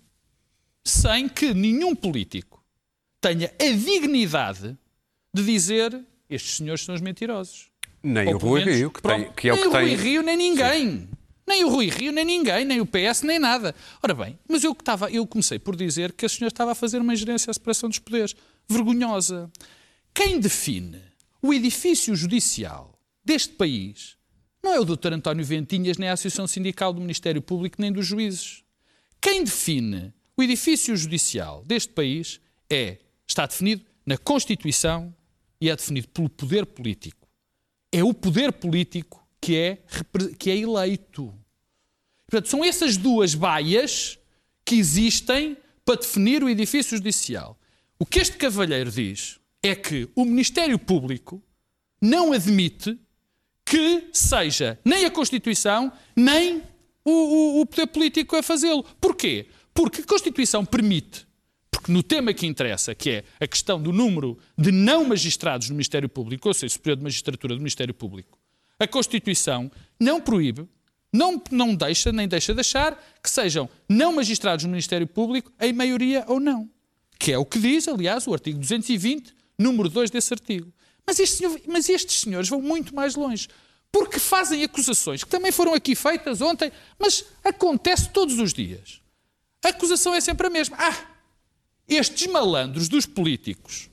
sem 0.83 1.29
que 1.29 1.53
nenhum 1.53 1.95
político 1.95 2.63
tenha 3.19 3.53
a 3.59 3.71
dignidade 3.71 4.77
de 5.33 5.43
dizer 5.43 5.99
estes 6.29 6.57
senhores 6.57 6.83
são 6.83 6.95
os 6.95 7.01
mentirosos. 7.01 7.69
Nem 8.01 8.29
Ou 8.29 8.35
o 8.35 8.37
Rui 8.37 8.59
menos, 8.61 8.75
Rio, 8.75 8.91
que, 8.91 9.01
tem, 9.01 9.31
que 9.33 9.49
é 9.49 9.53
o 9.53 9.55
nem 9.55 9.63
que 9.63 9.69
o 9.69 9.71
Rui 9.71 9.85
tem. 9.85 9.95
Rio, 9.95 10.21
nem 10.23 10.37
ninguém. 10.37 11.09
Nem 11.45 11.63
o 11.65 11.69
Rui 11.69 11.89
Rio, 11.89 12.11
nem 12.11 12.23
ninguém, 12.23 12.65
nem 12.65 12.79
o 12.79 12.85
PS, 12.85 13.23
nem 13.23 13.37
nada. 13.37 13.75
Ora 14.01 14.13
bem, 14.13 14.39
mas 14.47 14.63
eu, 14.63 14.73
que 14.73 14.81
estava, 14.81 15.11
eu 15.11 15.27
comecei 15.27 15.59
por 15.59 15.75
dizer 15.75 16.13
que 16.13 16.25
a 16.25 16.29
senhora 16.29 16.53
estava 16.53 16.71
a 16.71 16.75
fazer 16.75 16.99
uma 16.99 17.13
ingerência 17.13 17.51
à 17.51 17.53
separação 17.53 17.89
dos 17.89 17.99
poderes. 17.99 18.35
Vergonhosa. 18.67 19.51
Quem 20.13 20.39
define 20.39 21.01
o 21.41 21.53
edifício 21.53 22.15
judicial 22.15 22.97
deste 23.23 23.53
país 23.53 24.17
não 24.63 24.73
é 24.73 24.79
o 24.79 24.85
Dr. 24.85 25.13
António 25.13 25.43
Ventinhas, 25.43 25.97
nem 25.97 26.09
a 26.09 26.13
Associação 26.13 26.47
Sindical 26.47 26.93
do 26.93 27.01
Ministério 27.01 27.41
Público, 27.41 27.81
nem 27.81 27.91
dos 27.91 28.05
juízes. 28.05 28.63
Quem 29.19 29.43
define 29.43 30.13
o 30.37 30.43
edifício 30.43 30.95
judicial 30.95 31.63
deste 31.65 31.91
país 31.93 32.39
é, 32.69 32.97
está 33.27 33.45
definido 33.45 33.83
na 34.05 34.17
Constituição 34.17 35.13
e 35.59 35.69
é 35.69 35.75
definido 35.75 36.07
pelo 36.09 36.29
poder 36.29 36.65
político. 36.65 37.27
É 37.91 38.03
o 38.03 38.13
poder 38.13 38.51
político 38.53 39.25
que 39.39 39.55
é, 39.57 39.83
que 40.39 40.49
é 40.49 40.57
eleito. 40.57 41.33
Portanto, 42.27 42.49
são 42.49 42.63
essas 42.63 42.97
duas 42.97 43.35
baias 43.35 44.17
que 44.63 44.75
existem 44.75 45.57
para 45.83 45.99
definir 45.99 46.43
o 46.43 46.49
edifício 46.49 46.95
judicial. 46.97 47.59
O 47.99 48.05
que 48.05 48.19
este 48.19 48.37
cavalheiro 48.37 48.89
diz 48.89 49.39
é 49.61 49.75
que 49.75 50.09
o 50.15 50.23
Ministério 50.25 50.79
Público 50.79 51.43
não 52.01 52.31
admite 52.31 52.97
que 53.65 54.09
seja 54.13 54.79
nem 54.83 55.05
a 55.05 55.11
Constituição, 55.11 55.91
nem 56.15 56.63
o, 57.05 57.11
o- 57.11 57.61
o 57.61 57.65
poder 57.65 57.87
político 57.87 58.35
a 58.35 58.41
fazê-lo. 58.43 58.83
Porquê? 58.99 59.47
Porque 59.73 60.01
a 60.01 60.05
Constituição 60.05 60.65
permite, 60.65 61.25
porque 61.69 61.91
no 61.91 62.03
tema 62.03 62.33
que 62.33 62.45
interessa, 62.45 62.93
que 62.93 63.09
é 63.09 63.23
a 63.39 63.47
questão 63.47 63.81
do 63.81 63.91
número 63.91 64.37
de 64.57 64.71
não 64.71 65.05
magistrados 65.05 65.69
no 65.69 65.75
Ministério 65.75 66.09
Público, 66.09 66.47
ou 66.47 66.53
seja, 66.53 66.73
superior 66.73 66.97
de 66.97 67.03
magistratura 67.03 67.55
do 67.55 67.59
Ministério 67.59 67.93
Público, 67.93 68.37
a 68.77 68.87
Constituição 68.87 69.71
não 69.99 70.19
proíbe, 70.19 70.67
não, 71.13 71.41
não 71.51 71.75
deixa, 71.75 72.11
nem 72.11 72.27
deixa 72.27 72.53
de 72.53 72.61
achar 72.61 72.95
que 73.21 73.29
sejam 73.29 73.69
não 73.87 74.13
magistrados 74.13 74.65
no 74.65 74.71
Ministério 74.71 75.07
Público 75.07 75.51
em 75.59 75.73
maioria 75.73 76.23
ou 76.27 76.39
não. 76.39 76.69
Que 77.19 77.33
é 77.33 77.37
o 77.37 77.45
que 77.45 77.59
diz, 77.59 77.87
aliás, 77.87 78.25
o 78.27 78.33
artigo 78.33 78.57
220, 78.57 79.33
número 79.57 79.89
2 79.89 80.09
desse 80.09 80.33
artigo. 80.33 80.71
Mas, 81.05 81.19
este 81.19 81.43
mas 81.67 81.89
estes 81.89 82.21
senhores 82.21 82.49
vão 82.49 82.61
muito 82.61 82.95
mais 82.95 83.15
longe. 83.15 83.47
Porque 83.91 84.19
fazem 84.19 84.63
acusações 84.63 85.23
que 85.23 85.29
também 85.29 85.51
foram 85.51 85.73
aqui 85.73 85.93
feitas 85.95 86.41
ontem, 86.41 86.71
mas 86.97 87.25
acontece 87.43 88.09
todos 88.09 88.39
os 88.39 88.53
dias. 88.53 89.00
A 89.63 89.69
acusação 89.69 90.13
é 90.13 90.21
sempre 90.21 90.47
a 90.47 90.49
mesma. 90.49 90.77
Ah, 90.79 91.07
estes 91.87 92.27
malandros 92.27 92.87
dos 92.87 93.05
políticos 93.05 93.89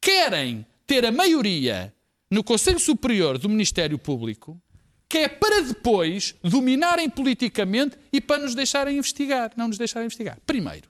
querem 0.00 0.66
ter 0.86 1.04
a 1.04 1.12
maioria 1.12 1.94
no 2.30 2.44
Conselho 2.44 2.78
Superior 2.78 3.38
do 3.38 3.48
Ministério 3.48 3.98
Público, 3.98 4.60
que 5.08 5.18
é 5.18 5.28
para 5.28 5.60
depois 5.62 6.34
dominarem 6.42 7.08
politicamente 7.08 7.96
e 8.12 8.20
para 8.20 8.42
nos 8.42 8.54
deixarem 8.54 8.96
investigar. 8.96 9.52
Não 9.56 9.68
nos 9.68 9.78
deixarem 9.78 10.06
investigar. 10.06 10.38
Primeiro, 10.46 10.88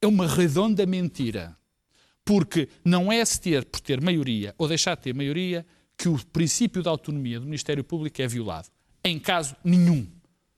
é 0.00 0.06
uma 0.06 0.26
redonda 0.26 0.86
mentira. 0.86 1.56
Porque 2.24 2.68
não 2.84 3.10
é 3.10 3.24
se 3.24 3.40
ter 3.40 3.64
por 3.64 3.80
ter 3.80 4.00
maioria 4.00 4.54
ou 4.56 4.68
deixar 4.68 4.94
de 4.96 5.02
ter 5.02 5.14
maioria 5.14 5.66
que 5.96 6.08
o 6.08 6.18
princípio 6.26 6.82
da 6.82 6.90
autonomia 6.90 7.38
do 7.38 7.46
Ministério 7.46 7.82
Público 7.84 8.22
é 8.22 8.26
violado. 8.26 8.68
Em 9.04 9.18
caso 9.18 9.56
nenhum. 9.64 10.06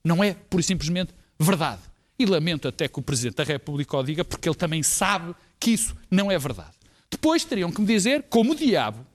Não 0.03 0.23
é, 0.23 0.33
por 0.33 0.63
simplesmente, 0.63 1.13
verdade. 1.39 1.81
E 2.23 2.25
lamento 2.25 2.69
até 2.69 2.87
que 2.87 2.97
o 2.97 3.03
Presidente 3.03 3.35
da 3.35 3.43
República 3.43 3.97
o 3.97 4.01
diga, 4.01 4.23
porque 4.23 4.47
ele 4.47 4.55
também 4.55 4.81
sabe 4.81 5.35
que 5.59 5.71
isso 5.71 5.93
não 6.09 6.31
é 6.31 6.39
verdade. 6.39 6.71
Depois 7.11 7.43
teriam 7.43 7.69
que 7.69 7.81
me 7.81 7.85
dizer, 7.85 8.23
como 8.29 8.55
diabo, 8.55 9.05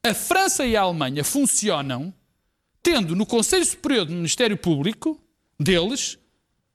a 0.00 0.14
França 0.14 0.64
e 0.64 0.76
a 0.76 0.82
Alemanha 0.82 1.24
funcionam 1.24 2.14
tendo 2.80 3.16
no 3.16 3.26
Conselho 3.26 3.64
Superior 3.64 4.06
do 4.06 4.12
Ministério 4.12 4.56
Público 4.56 5.20
deles 5.58 6.20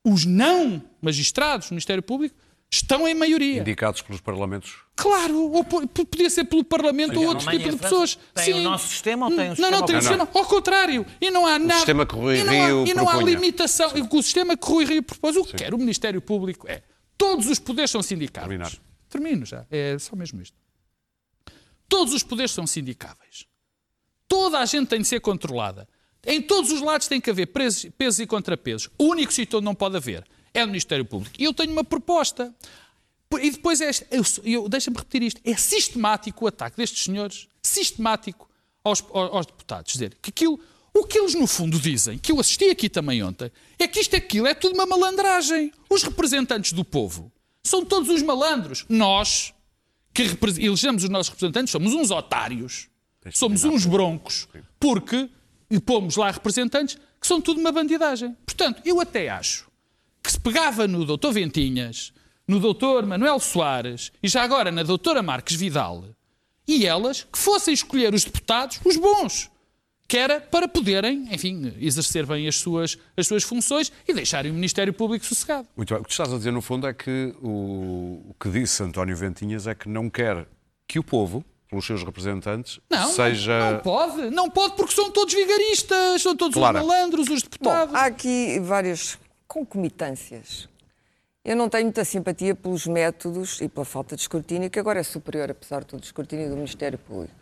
Os 0.04 0.26
não 0.26 0.84
magistrados 1.02 1.70
do 1.70 1.72
Ministério 1.72 2.04
Público 2.04 2.36
estão 2.72 3.08
em 3.08 3.14
maioria. 3.14 3.60
Indicados 3.60 4.02
pelos 4.02 4.22
parlamentos. 4.22 4.76
Claro, 4.96 5.52
ou 5.52 5.64
podia 5.64 6.30
ser 6.30 6.46
pelo 6.46 6.64
Parlamento 6.64 7.20
ou 7.20 7.28
outro 7.28 7.50
tipo 7.50 7.70
de 7.70 7.78
pessoas. 7.78 8.18
têm 8.34 8.54
o 8.54 8.62
nosso 8.62 8.88
sistema 8.88 9.26
ou 9.26 9.36
têm 9.36 9.40
o 9.40 9.48
Não, 9.50 9.56
sistema 9.56 9.78
não, 9.78 9.86
tem 9.86 9.96
o 9.98 10.02
sistema. 10.02 10.30
Ao 10.34 10.46
contrário. 10.46 11.06
E 11.20 11.30
não 11.30 11.46
há 11.46 11.60
nada. 11.60 11.76
sistema 11.76 12.06
que 12.06 12.16
Rui 12.16 12.40
e 12.40 12.44
não 12.44 12.54
há, 12.54 12.66
Rio 12.66 12.88
e 12.88 12.94
não 12.94 13.10
há 13.10 13.18
limitação. 13.18 13.92
E 13.96 14.02
O 14.02 14.22
sistema 14.24 14.56
que 14.56 14.66
Rui 14.66 14.86
Rio 14.86 15.04
propôs, 15.04 15.36
o 15.36 15.44
que 15.44 15.56
quer 15.56 15.74
o 15.74 15.78
Ministério 15.78 16.22
Público 16.22 16.68
é 16.70 16.82
todos 17.18 17.48
os 17.48 17.60
poderes 17.60 17.92
são 17.92 18.02
sindicáveis. 18.02 18.50
Terminar. 18.50 18.72
Termino 19.10 19.46
já. 19.46 19.66
É 19.70 19.98
só 20.00 20.16
mesmo 20.16 20.42
isto. 20.42 20.56
Todos 21.90 22.14
os 22.14 22.24
poderes 22.24 22.52
são 22.52 22.66
sindicáveis. 22.66 23.46
Toda 24.28 24.60
a 24.60 24.66
gente 24.66 24.88
tem 24.88 25.02
de 25.02 25.08
ser 25.08 25.20
controlada. 25.20 25.88
Em 26.26 26.42
todos 26.42 26.72
os 26.72 26.82
lados 26.82 27.08
tem 27.08 27.20
que 27.20 27.30
haver 27.30 27.48
pesos, 27.48 27.90
pesos 27.98 28.20
e 28.20 28.28
contrapesos. 28.28 28.90
O 28.98 29.06
único 29.06 29.34
sítio 29.34 29.58
onde 29.58 29.66
não 29.66 29.76
pode 29.76 29.98
haver 29.98 30.24
é 30.54 30.62
no 30.62 30.68
Ministério 30.68 31.06
Público. 31.06 31.36
E 31.40 31.44
eu 31.44 31.54
tenho 31.54 31.72
uma 31.72 31.84
proposta. 31.84 32.54
E 33.42 33.52
depois 33.52 33.80
é, 33.80 33.92
eu, 34.12 34.24
eu, 34.44 34.70
deixa-me 34.70 34.98
repetir 34.98 35.24
isto, 35.24 35.42
é 35.46 35.56
sistemático 35.56 36.44
o 36.44 36.48
ataque 36.48 36.76
destes 36.76 37.04
senhores, 37.04 37.48
sistemático 37.62 38.50
aos, 38.84 39.02
aos, 39.14 39.32
aos 39.34 39.46
deputados. 39.46 39.94
Dizer 39.94 40.18
que 40.22 40.32
aquilo, 40.32 40.60
o 40.94 41.06
que 41.06 41.18
eles 41.18 41.34
no 41.34 41.48
fundo 41.48 41.80
dizem, 41.80 42.18
que 42.18 42.32
eu 42.32 42.40
assisti 42.40 42.70
aqui 42.70 42.90
também 42.90 43.24
ontem, 43.24 43.50
é 43.80 43.88
que 43.88 44.02
isto 44.02 44.16
aquilo 44.16 44.48
é 44.48 44.54
tudo 44.54 44.74
uma 44.74 44.86
malandragem. 44.86 45.72
Os 45.90 46.04
representantes 46.04 46.74
do 46.74 46.84
povo 46.84 47.32
são 47.64 47.86
todos 47.86 48.10
os 48.10 48.22
malandros. 48.22 48.86
Nós, 48.90 49.54
que 50.14 50.24
elegemos 50.60 51.04
os 51.04 51.10
nossos 51.10 51.30
representantes, 51.30 51.72
somos 51.72 51.94
uns 51.94 52.12
otários, 52.12 52.90
somos 53.32 53.64
uns 53.64 53.86
broncos, 53.86 54.46
porque 54.78 55.30
pomos 55.80 56.18
lá 56.18 56.32
representantes 56.32 56.98
que 57.20 57.28
são 57.28 57.40
tudo 57.40 57.62
uma 57.62 57.72
bandidagem. 57.72 58.36
Portanto, 58.46 58.82
eu 58.84 59.00
até 59.00 59.30
acho 59.30 59.71
que 60.24 60.32
se 60.32 60.40
pegava 60.40 60.88
no 60.88 61.06
doutor 61.06 61.34
Ventinhas, 61.34 62.14
no 62.48 62.60
doutor 62.60 63.06
Manuel 63.06 63.40
Soares 63.40 64.12
e 64.22 64.28
já 64.28 64.44
agora 64.44 64.72
na 64.72 64.84
doutora 64.84 65.22
Marques 65.24 65.56
Vidal, 65.56 66.06
e 66.68 66.86
elas 66.86 67.24
que 67.32 67.38
fossem 67.40 67.74
escolher 67.74 68.14
os 68.14 68.24
deputados, 68.24 68.80
os 68.86 68.98
bons, 68.98 69.50
que 70.08 70.18
era 70.18 70.40
para 70.42 70.68
poderem, 70.68 71.28
enfim, 71.32 71.74
exercer 71.80 72.26
bem 72.26 72.48
as 72.48 72.58
suas, 72.58 72.98
as 73.16 73.28
suas 73.28 73.44
funções 73.44 73.92
e 74.08 74.14
deixarem 74.14 74.52
o 74.52 74.54
Ministério 74.54 74.94
Público 74.94 75.26
sossegado. 75.26 75.68
Muito 75.76 75.94
bem. 75.94 76.02
O 76.02 76.04
que 76.04 76.10
tu 76.10 76.12
estás 76.12 76.34
a 76.34 76.38
dizer, 76.38 76.52
no 76.52 76.62
fundo, 76.62 76.86
é 76.86 76.94
que 76.94 77.34
o, 77.42 78.22
o 78.30 78.36
que 78.40 78.50
disse 78.50 78.84
António 78.84 79.16
Ventinhas 79.16 79.68
é 79.68 79.74
que 79.74 79.88
não 79.88 80.10
quer 80.10 80.46
que 80.88 81.00
o 81.00 81.04
povo, 81.04 81.44
pelos 81.70 81.86
seus 81.86 82.04
representantes, 82.04 82.80
Não, 82.90 83.10
seja. 83.10 83.58
não, 83.58 83.72
não 83.72 83.80
pode, 83.80 84.30
não 84.30 84.50
pode 84.50 84.76
porque 84.76 84.94
são 84.94 85.10
todos 85.10 85.34
vigaristas, 85.34 86.22
são 86.22 86.36
todos 86.36 86.54
Clara. 86.56 86.82
os 86.82 86.86
malandros, 86.86 87.30
os 87.30 87.42
Bom, 87.44 87.50
deputados. 87.50 87.96
há 87.96 88.06
aqui 88.06 88.60
várias 88.60 89.18
concomitâncias. 89.52 90.70
Eu 91.44 91.58
não 91.58 91.68
tenho 91.68 91.84
muita 91.84 92.06
simpatia 92.06 92.56
pelos 92.56 92.88
métodos 92.88 93.60
e 93.60 93.68
pela 93.68 93.84
falta 93.84 94.16
de 94.16 94.22
escrutínio, 94.22 94.70
que 94.70 94.80
agora 94.80 95.02
é 95.02 95.04
superior, 95.04 95.52
apesar 95.52 95.82
de 95.82 95.88
tudo, 95.88 96.02
o 96.02 96.06
escrutínio 96.06 96.50
do 96.50 96.56
Ministério 96.56 96.98
Público. 96.98 97.36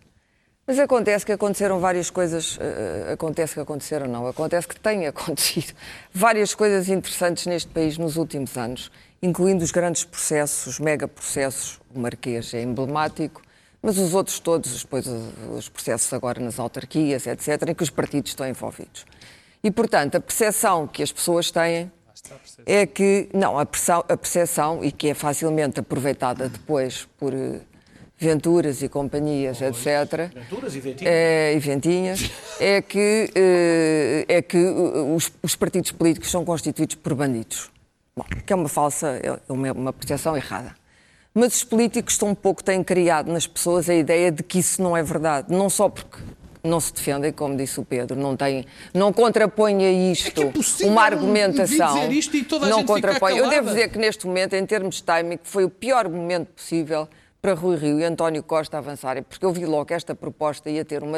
Mas 0.66 0.80
acontece 0.80 1.24
que 1.24 1.32
aconteceram 1.32 1.80
várias 1.80 2.10
coisas, 2.10 2.58
eh, 2.60 3.14
acontece 3.14 3.54
que 3.54 3.60
aconteceram 3.60 4.08
não, 4.08 4.26
acontece 4.26 4.68
que 4.68 4.80
têm 4.80 5.06
acontecido 5.08 5.72
várias 6.12 6.56
coisas 6.56 6.90
interessantes 6.90 7.46
neste 7.46 7.70
país 7.70 7.96
nos 7.96 8.18
últimos 8.18 8.58
anos, 8.58 8.92
incluindo 9.22 9.64
os 9.64 9.70
grandes 9.70 10.04
processos, 10.04 10.66
os 10.66 10.80
mega 10.80 11.08
processos, 11.08 11.80
o 11.94 12.00
Marquês 12.00 12.56
é 12.56 12.64
emblemático, 12.64 13.44
mas 13.84 14.00
os 14.00 14.16
outros 14.16 14.40
todos, 14.40 14.82
depois 14.82 15.06
os 15.06 15.70
processos 15.70 16.12
agora 16.12 16.40
nas 16.40 16.60
autarquias, 16.60 17.28
etc., 17.28 17.70
em 17.70 17.76
que 17.76 17.84
os 17.84 17.92
partidos 17.92 18.32
estão 18.32 18.48
envolvidos. 18.48 19.06
E, 19.64 19.70
portanto, 19.70 20.16
a 20.16 20.22
percepção 20.22 20.88
que 20.88 21.04
as 21.04 21.12
pessoas 21.12 21.52
têm 21.52 21.92
é 22.66 22.86
que, 22.86 23.30
não, 23.34 23.58
a, 23.58 23.66
percepção, 23.66 24.04
a 24.08 24.18
percepção, 24.18 24.84
e 24.84 24.92
que 24.92 25.10
é 25.10 25.14
facilmente 25.14 25.80
aproveitada 25.80 26.50
depois 26.50 27.08
por 27.18 27.34
eh, 27.34 27.62
Venturas 28.18 28.82
e 28.82 28.90
companhias, 28.90 29.62
etc., 29.62 30.30
Venturas 30.34 30.76
e 30.76 30.80
Ventinhas. 30.82 31.14
é, 31.14 31.54
e 31.56 31.60
Ventinhas, 31.60 32.32
é 32.60 32.82
que, 32.82 33.32
eh, 33.34 34.26
é 34.28 34.42
que 34.42 34.58
os, 34.58 35.32
os 35.42 35.56
partidos 35.56 35.92
políticos 35.92 36.30
são 36.30 36.44
constituídos 36.44 36.96
por 36.96 37.16
bandidos. 37.16 37.72
Bom, 38.16 38.26
que 38.46 38.52
é 38.52 38.56
uma 38.56 38.68
falsa, 38.68 39.20
é 39.24 39.40
uma, 39.48 39.72
uma 39.72 39.94
percepção 39.94 40.36
errada. 40.36 40.76
Mas 41.34 41.56
os 41.56 41.64
políticos 41.64 42.18
tão 42.18 42.36
pouco 42.36 42.62
têm 42.62 42.84
criado 42.84 43.32
nas 43.32 43.48
pessoas 43.48 43.90
a 43.90 43.94
ideia 43.94 44.32
de 44.32 44.44
que 44.44 44.60
isso 44.60 44.82
não 44.82 44.98
é 44.98 45.02
verdade. 45.02 45.54
Não 45.56 45.70
só 45.70 45.88
porque 45.88 46.18
não 46.64 46.80
se 46.80 46.94
defendem, 46.94 47.32
como 47.32 47.56
disse 47.56 47.80
o 47.80 47.86
Pedro, 47.86 48.18
não, 48.18 48.36
têm, 48.36 48.66
não 48.94 49.14
contrapõem 49.14 49.86
a 49.86 49.92
isto 49.92 50.42
é 50.42 50.46
impossível 50.46 50.92
uma 50.92 51.04
argumentação. 51.04 52.12
isto 52.12 52.36
não 52.68 52.84
contrapõe. 52.84 53.38
Eu 53.38 53.50
devo 53.50 53.68
dizer 53.68 53.90
que 53.90 53.98
neste 53.98 54.28
momento, 54.28 54.54
em 54.54 54.66
termos 54.66 54.96
de 54.96 55.04
timing, 55.04 55.40
foi 55.44 55.64
o 55.64 55.70
pior 55.70 56.10
momento 56.10 56.48
possível 56.48 57.08
para 57.42 57.54
Rui 57.54 57.78
Rio 57.78 58.00
e 58.00 58.04
António 58.04 58.44
Costa 58.44 58.78
avançarem, 58.78 59.24
porque 59.24 59.46
eu 59.46 59.52
vi 59.54 59.66
logo 59.66 59.86
que 59.86 59.94
esta 59.94 60.14
proposta 60.14 60.70
ia, 60.70 60.84
ter 60.84 61.02
uma, 61.04 61.18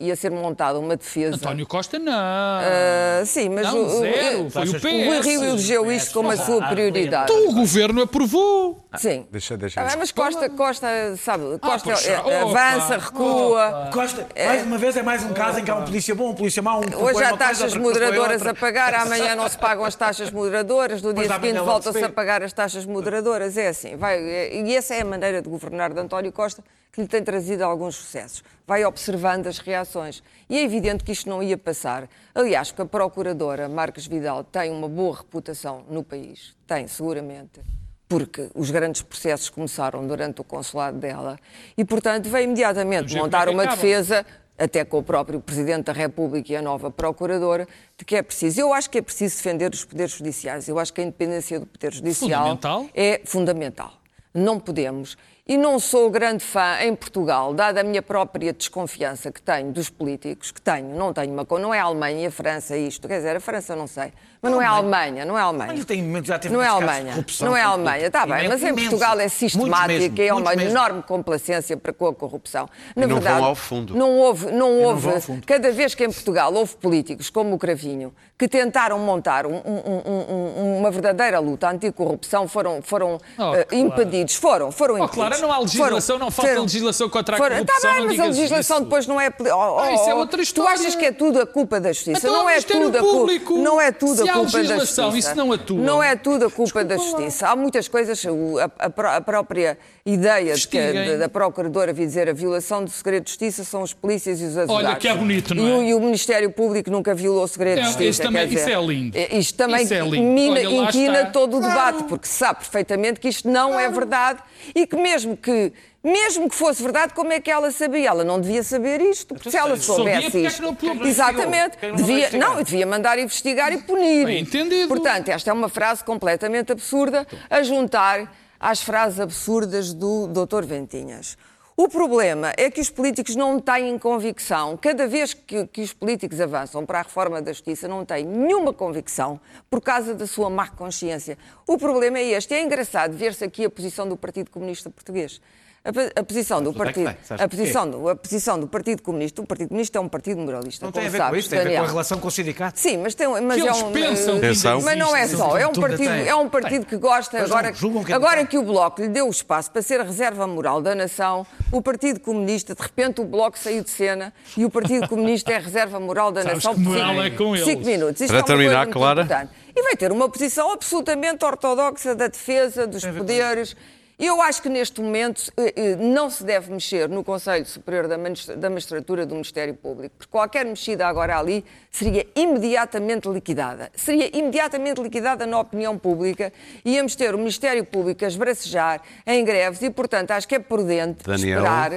ia 0.00 0.16
ser 0.16 0.30
montada 0.30 0.78
uma 0.78 0.96
defesa. 0.96 1.36
António 1.36 1.66
Costa, 1.66 1.98
não. 1.98 2.12
Ah, 2.14 3.22
sim, 3.26 3.50
mas 3.50 3.66
não, 3.66 3.84
o, 3.84 3.88
zero. 4.00 4.46
o- 4.46 4.50
Foi 4.50 4.62
o 4.66 4.70
o 4.70 5.06
Rui. 5.06 5.20
Rio 5.20 5.44
elegeu 5.44 5.92
isto 5.92 6.14
como 6.14 6.30
a 6.30 6.36
sua 6.38 6.66
prioridade. 6.68 7.30
Então 7.30 7.50
o 7.50 7.54
governo 7.54 8.00
aprovou. 8.02 8.86
Sim. 8.96 9.26
Deixa- 9.30 9.56
deixa 9.56 9.82
Ah, 9.82 9.86
isso. 9.86 9.98
mas 9.98 10.10
Costa, 10.12 10.48
Costa 10.48 10.86
sabe, 11.18 11.44
Costa 11.60 11.90
poxa, 11.90 12.10
é- 12.10 12.18
opa, 12.20 12.58
avança, 12.58 12.96
recua. 12.96 13.90
Costa, 13.92 14.26
mais 14.46 14.62
uma 14.66 14.78
vez 14.78 14.96
é 14.96 15.02
mais 15.02 15.22
um 15.24 15.32
caso 15.34 15.58
em 15.60 15.64
que 15.64 15.70
há 15.70 15.76
um 15.76 15.84
polícia 15.84 16.14
bom, 16.14 16.30
um 16.30 16.34
polícia 16.34 16.62
mau, 16.62 16.78
um 16.80 16.84
Hoje 16.84 16.94
há 17.22 17.28
coisa, 17.30 17.36
taxas 17.36 17.72
propõe 17.72 17.82
moderadoras 17.82 18.46
a 18.46 18.54
pagar, 18.54 18.94
amanhã 19.06 19.36
não 19.36 19.48
se 19.48 19.58
pagam 19.58 19.84
as 19.84 19.94
taxas 19.94 20.30
moderadoras, 20.30 21.02
no 21.02 21.12
dia 21.12 21.28
seguinte 21.28 21.58
volta-se 21.60 21.98
se 21.98 22.04
a 22.04 22.08
pagar 22.08 22.42
as 22.42 22.52
taxas 22.54 22.86
moderadoras. 22.86 23.56
É 23.58 23.68
assim. 23.68 23.94
Vai, 23.96 24.16
é- 24.18 24.62
e 24.62 24.74
essa 24.74 24.94
é 24.94 25.02
a 25.02 25.04
maneira 25.04 25.42
de 25.42 25.49
governar 25.50 25.92
de 25.92 26.00
António 26.00 26.32
Costa 26.32 26.64
que 26.92 27.00
lhe 27.00 27.06
tem 27.06 27.22
trazido 27.22 27.64
alguns 27.64 27.96
sucessos. 27.96 28.42
Vai 28.66 28.84
observando 28.84 29.46
as 29.46 29.58
reações. 29.58 30.22
E 30.48 30.58
é 30.58 30.62
evidente 30.62 31.04
que 31.04 31.12
isto 31.12 31.28
não 31.28 31.42
ia 31.42 31.56
passar. 31.56 32.08
Aliás, 32.34 32.70
porque 32.70 32.82
a 32.82 32.86
procuradora 32.86 33.68
Marques 33.68 34.06
Vidal 34.06 34.42
tem 34.42 34.70
uma 34.70 34.88
boa 34.88 35.18
reputação 35.18 35.84
no 35.88 36.02
país. 36.02 36.56
Tem, 36.66 36.86
seguramente. 36.88 37.60
Porque 38.08 38.50
os 38.54 38.70
grandes 38.70 39.02
processos 39.02 39.48
começaram 39.48 40.04
durante 40.06 40.40
o 40.40 40.44
consulado 40.44 40.98
dela. 40.98 41.38
E, 41.76 41.84
portanto, 41.84 42.28
veio 42.28 42.44
imediatamente 42.44 43.14
montar 43.14 43.46
que 43.46 43.54
uma 43.54 43.66
defesa 43.66 44.26
até 44.58 44.84
com 44.84 44.98
o 44.98 45.02
próprio 45.02 45.40
Presidente 45.40 45.86
da 45.86 45.92
República 45.92 46.52
e 46.52 46.56
a 46.56 46.60
nova 46.60 46.90
Procuradora, 46.90 47.66
de 47.96 48.04
que 48.04 48.14
é 48.14 48.22
preciso. 48.22 48.60
Eu 48.60 48.74
acho 48.74 48.90
que 48.90 48.98
é 48.98 49.02
preciso 49.02 49.36
defender 49.36 49.72
os 49.72 49.84
poderes 49.84 50.12
judiciais. 50.12 50.68
Eu 50.68 50.78
acho 50.78 50.92
que 50.92 51.00
a 51.00 51.04
independência 51.04 51.58
do 51.58 51.66
Poder 51.66 51.94
Judicial 51.94 52.42
Fundamental. 52.42 52.86
é 52.94 53.20
fundamental. 53.24 53.92
Não 54.34 54.60
podemos. 54.60 55.16
E 55.50 55.56
não 55.58 55.80
sou 55.80 56.08
grande 56.10 56.44
fã 56.44 56.76
em 56.80 56.94
Portugal, 56.94 57.52
dada 57.52 57.80
a 57.80 57.82
minha 57.82 58.00
própria 58.00 58.52
desconfiança 58.52 59.32
que 59.32 59.42
tenho 59.42 59.72
dos 59.72 59.90
políticos, 59.90 60.52
que 60.52 60.62
tenho, 60.62 60.94
não 60.94 61.12
tenho 61.12 61.32
uma 61.32 61.44
coisa, 61.44 61.60
não 61.60 61.74
é 61.74 61.80
a 61.80 61.82
Alemanha 61.82 62.20
e 62.22 62.26
a 62.26 62.30
França 62.30 62.76
isto, 62.76 63.08
quer 63.08 63.16
dizer, 63.16 63.34
a 63.34 63.40
França 63.40 63.74
não 63.74 63.88
sei, 63.88 64.12
mas 64.40 64.52
não 64.52 64.62
é 64.62 64.66
a 64.66 64.70
Alemanha, 64.70 65.24
não 65.24 65.36
é 65.36 65.40
aAlemanha. 65.42 65.72
Mas 65.74 65.84
tem 65.84 66.24
já 66.24 66.38
teve 66.38 66.54
Não 66.54 66.62
é 66.62 66.68
a 66.68 66.74
muitos 66.74 66.86
casos 66.86 66.94
de 66.94 67.00
Alemanha, 67.00 67.12
corrupção, 67.14 67.48
não 67.48 67.56
é 67.56 67.62
a 67.62 67.66
Alemanha, 67.66 68.06
está 68.06 68.26
bem, 68.26 68.48
mas 68.48 68.62
em 68.62 68.74
Portugal 68.76 69.18
é 69.18 69.26
sistemática 69.28 70.22
e 70.22 70.28
é 70.28 70.32
uma 70.32 70.54
mesmo. 70.54 70.70
enorme 70.70 71.02
complacência 71.02 71.76
para 71.76 71.92
com 71.92 72.06
a 72.06 72.14
corrupção. 72.14 72.68
Na 72.94 73.02
E 73.02 73.06
não 73.08 73.16
verdade, 73.16 73.40
vão 73.40 73.48
ao 73.48 73.54
fundo. 73.56 73.96
Não 73.96 74.18
houve, 74.18 74.52
não 74.52 74.78
houve 74.84 75.08
ao 75.10 75.20
fundo. 75.20 75.44
cada 75.44 75.72
vez 75.72 75.96
que 75.96 76.04
em 76.04 76.12
Portugal 76.12 76.54
houve 76.54 76.76
políticos 76.76 77.28
como 77.28 77.56
o 77.56 77.58
Cravinho 77.58 78.14
que 78.38 78.46
tentaram 78.48 78.98
montar 79.00 79.44
um- 79.46 79.56
um- 79.56 80.02
um- 80.06 80.62
um- 80.62 80.78
uma 80.78 80.90
verdadeira 80.92 81.38
luta 81.40 81.68
anticorrupção 81.68 82.48
foram, 82.48 82.80
foram 82.80 83.18
Oh, 83.36 83.54
eh, 83.54 83.64
claro. 83.64 83.76
impedidos, 83.76 84.36
foram, 84.36 84.70
foram 84.72 84.94
Oh, 84.94 84.98
impedidos. 85.04 85.26
claro, 85.28 85.39
não 85.40 85.52
há 85.52 85.58
legislação, 85.58 86.14
Foram- 86.16 86.18
não 86.26 86.30
falta 86.30 86.50
foram- 86.50 86.62
legislação 86.62 87.08
contra 87.08 87.34
a 87.36 87.38
foram- 87.38 87.56
corrupção, 87.56 87.76
Está 87.90 87.92
bem, 87.98 88.06
mas 88.06 88.20
a 88.20 88.24
legislação 88.26 88.76
isso. 88.76 88.84
depois 88.84 89.06
não 89.06 89.20
é... 89.20 89.28
Oh, 89.28 89.44
oh, 89.54 89.78
Ah, 89.78 89.92
isso 89.92 90.08
é 90.10 90.14
oh, 90.14 90.18
outra 90.18 90.38
Tu 90.38 90.42
história. 90.42 90.72
achas 90.72 90.94
que 90.94 91.04
é 91.04 91.12
tudo 91.12 91.40
a 91.40 91.46
culpa 91.46 91.80
da 91.80 91.92
justiça? 91.92 92.18
Então, 92.18 92.32
não 92.32 92.48
é 92.48 92.52
Ministério 92.54 92.82
tudo 92.86 92.98
a 92.98 93.00
Público, 93.00 93.58
não 93.58 93.80
é 93.80 93.92
tudo 93.92 94.22
a 94.22 94.32
culpa 94.32 94.50
da 94.50 94.58
legislação, 94.58 95.04
justiça. 95.10 95.28
isso 95.30 95.36
não 95.38 95.52
atua. 95.52 95.78
Não 95.78 96.02
é 96.02 96.16
tudo 96.16 96.46
a 96.46 96.50
culpa 96.50 96.84
da 96.84 96.96
justiça. 96.96 97.48
Há 97.48 97.56
muitas 97.56 97.88
coisas, 97.88 98.22
a, 98.26 98.86
a 98.86 99.16
a 99.16 99.20
própria 99.20 99.78
ideia 100.12 100.54
de 100.54 100.66
que 100.68 100.78
a- 100.78 101.16
da, 101.18 101.28
Procuradora 101.28 101.92
vir 101.92 102.06
dizer 102.06 102.28
a 102.28 102.32
violação 102.32 102.84
do 102.84 102.90
segredo 102.90 103.24
de 103.24 103.30
justiça 103.30 103.64
são 103.64 103.82
os 103.82 103.92
polícias 103.94 104.40
e 104.40 104.44
os 104.44 104.56
advogados. 104.58 104.88
Olha, 104.90 104.96
que 104.98 105.08
é 105.08 105.14
bonito, 105.14 105.54
não 105.54 105.66
E 105.66 105.70
o, 105.72 105.82
é? 105.82 105.84
e 105.90 105.94
o 105.94 106.00
Ministério 106.00 106.50
Público 106.50 106.90
nunca 106.90 107.14
violou 107.14 107.44
o 107.44 107.48
segredo 107.48 107.78
É, 107.78 107.82
de 107.82 107.86
justiça. 107.88 108.22
também- 108.22 108.46
dizer, 108.48 108.60
isso 108.60 108.70
é 108.70 108.86
lindo. 108.86 109.16
é- 109.18 109.36
Isto 109.38 109.56
também 109.56 109.84
Isso 109.84 109.94
é 109.94 110.02
mina- 110.02 110.60
Olha, 110.60 110.62
inquina 110.88 111.26
todo 111.26 111.56
o 111.58 111.60
debate, 111.60 112.04
porque 112.04 112.26
sabe 112.26 112.60
perfeitamente 112.60 113.20
que 113.20 113.28
isto 113.28 113.48
não 113.48 113.78
é 113.78 113.88
verdade 113.88 114.40
e 114.74 114.86
que 114.86 114.96
mesmo 114.96 115.36
que 115.36 115.72
mesmo 116.02 116.48
que 116.48 116.54
fosse 116.54 116.82
verdade, 116.82 117.12
como 117.12 117.30
é 117.30 117.38
que 117.40 117.50
ela 117.50 117.70
sabia? 117.70 118.08
Ela 118.08 118.24
não 118.24 118.40
devia 118.40 118.62
saber 118.62 119.02
isto, 119.02 119.34
porque 119.34 119.50
se 119.50 119.56
ela 119.58 119.76
Sabia, 119.76 119.82
soubesse 119.82 120.22
porque 120.30 120.36
é 120.38 120.40
isto, 120.48 120.62
não- 120.62 120.76
é 121.04 121.06
exatamente, 121.06 121.76
é 121.82 121.88
não 121.88 121.96
devia, 121.96 122.30
não, 122.38 122.62
devia 122.62 122.86
mandar 122.86 123.18
investigar 123.18 123.70
e 123.70 123.76
punir. 123.82 124.24
Bem 124.24 124.40
entendido. 124.40 124.88
Portanto, 124.88 125.28
esta 125.28 125.50
é 125.50 125.52
uma 125.52 125.68
frase 125.68 126.02
completamente 126.02 126.72
absurda 126.72 127.26
a 127.50 127.62
juntar 127.62 128.34
às 128.60 128.82
frases 128.82 129.18
absurdas 129.18 129.94
do 129.94 130.28
Dr. 130.28 130.64
Ventinhas. 130.64 131.38
O 131.76 131.88
problema 131.88 132.52
é 132.58 132.70
que 132.70 132.78
os 132.78 132.90
políticos 132.90 133.34
não 133.34 133.58
têm 133.58 133.98
convicção. 133.98 134.76
Cada 134.76 135.06
vez 135.06 135.32
que, 135.32 135.66
que, 135.66 135.80
os 135.80 135.94
políticos 135.94 136.38
avançam 136.38 136.84
para 136.84 136.98
a 136.98 137.02
reforma 137.02 137.40
da 137.40 137.50
justiça, 137.54 137.88
não 137.88 138.04
têm 138.04 138.22
nenhuma 138.22 138.70
convicção 138.70 139.40
por 139.70 139.80
causa 139.80 140.14
da 140.14 140.26
sua 140.26 140.50
má 140.50 140.68
consciência. 140.68 141.38
O 141.66 141.78
problema 141.78 142.18
é 142.18 142.32
este. 142.32 142.52
É 142.52 142.62
engraçado 142.62 143.16
ver-se 143.16 143.44
aqui 143.44 143.64
a 143.64 143.70
posição 143.70 144.06
do 144.06 144.14
Partido 144.14 144.50
Comunista 144.50 144.90
Português. 144.90 145.40
A, 145.82 146.20
a, 146.20 146.22
posição 146.22 146.62
do 146.62 146.74
partido, 146.74 147.08
a 147.08 147.48
posição 147.48 147.90
do, 147.90 148.08
a 148.10 148.14
posição 148.14 148.60
do 148.60 148.68
Partido 148.68 149.00
Comunista, 149.00 149.40
o 149.40 149.46
Partido 149.46 149.68
Comunista 149.68 149.96
é 149.96 150.00
um 150.02 150.08
partido 150.10 150.38
moralista. 150.38 150.84
Não 150.84 150.92
tem 150.92 151.06
a 151.06 151.08
ver 151.08 151.16
sabes, 151.16 151.30
com 151.30 151.36
isso, 151.38 151.48
tem 151.48 151.58
a 151.58 151.62
ver 151.62 151.76
com 151.76 151.84
a 151.84 151.86
relação 151.86 152.18
com 152.18 152.28
o 152.28 152.30
sindicato. 152.30 152.78
Sim, 152.78 152.98
mas 152.98 153.14
tem, 153.14 153.26
mas 153.26 153.62
que 153.62 153.66
é 153.66 153.72
um, 153.72 153.90
pensam, 153.90 154.80
mas 154.82 154.98
não 154.98 155.16
é 155.16 155.26
só, 155.26 155.56
é 155.56 155.66
um 155.66 155.72
partido, 155.72 156.10
é 156.10 156.34
um 156.34 156.50
partido 156.50 156.84
que 156.84 156.98
gosta 156.98 157.42
agora, 157.42 157.72
que 157.72 158.12
agora 158.12 158.44
que 158.44 158.58
o 158.58 158.62
Bloco 158.62 159.00
lhe 159.00 159.08
deu 159.08 159.26
o 159.26 159.30
espaço 159.30 159.70
para 159.70 159.80
ser 159.80 160.00
a 160.00 160.04
reserva 160.04 160.46
moral 160.46 160.82
da 160.82 160.94
nação, 160.94 161.46
o 161.72 161.80
Partido 161.80 162.20
Comunista, 162.20 162.74
de 162.74 162.82
repente 162.82 163.22
o 163.22 163.24
Bloco 163.24 163.58
saiu 163.58 163.82
de 163.82 163.88
cena 163.88 164.34
e 164.58 164.66
o 164.66 164.70
Partido 164.70 165.08
Comunista 165.08 165.50
é 165.50 165.56
a 165.56 165.60
reserva 165.60 165.98
moral 165.98 166.30
da 166.30 166.42
sabes 166.42 166.62
nação. 166.62 166.74
Que 166.74 166.80
moral 166.80 167.22
é 167.22 167.30
com 167.30 167.56
cinco 167.56 167.86
minutos. 167.86 168.20
Isto 168.20 168.32
para 168.32 168.40
é 168.40 168.42
terminar, 168.42 168.86
Clara. 168.88 169.22
Importante. 169.22 169.52
E 169.74 169.82
vai 169.82 169.96
ter 169.96 170.12
uma 170.12 170.28
posição 170.28 170.72
absolutamente 170.74 171.42
ortodoxa 171.42 172.14
da 172.14 172.26
defesa 172.26 172.86
dos 172.86 173.02
poderes. 173.02 173.74
Eu 174.20 174.42
acho 174.42 174.60
que 174.60 174.68
neste 174.68 175.00
momento 175.00 175.50
eh, 175.56 175.72
eh, 175.74 175.96
não 175.96 176.28
se 176.28 176.44
deve 176.44 176.70
mexer 176.70 177.08
no 177.08 177.24
Conselho 177.24 177.64
Superior 177.64 178.06
da 178.06 178.68
Magistratura 178.68 179.24
do 179.24 179.34
Ministério 179.34 179.74
Público, 179.74 180.14
porque 180.18 180.30
qualquer 180.30 180.66
mexida 180.66 181.06
agora 181.06 181.38
ali 181.38 181.64
seria 181.90 182.26
imediatamente 182.36 183.26
liquidada. 183.30 183.90
Seria 183.94 184.28
imediatamente 184.36 185.00
liquidada 185.00 185.46
na 185.46 185.58
opinião 185.58 185.96
pública 185.96 186.52
e 186.84 186.96
íamos 186.96 187.16
ter 187.16 187.34
o 187.34 187.38
Ministério 187.38 187.82
Público 187.82 188.22
a 188.22 188.28
esbracejar 188.28 189.00
em 189.26 189.42
greves 189.42 189.80
e, 189.80 189.88
portanto, 189.88 190.32
acho 190.32 190.46
que 190.46 190.56
é 190.56 190.58
prudente 190.58 191.24
Daniel. 191.24 191.60
esperar. 191.60 191.92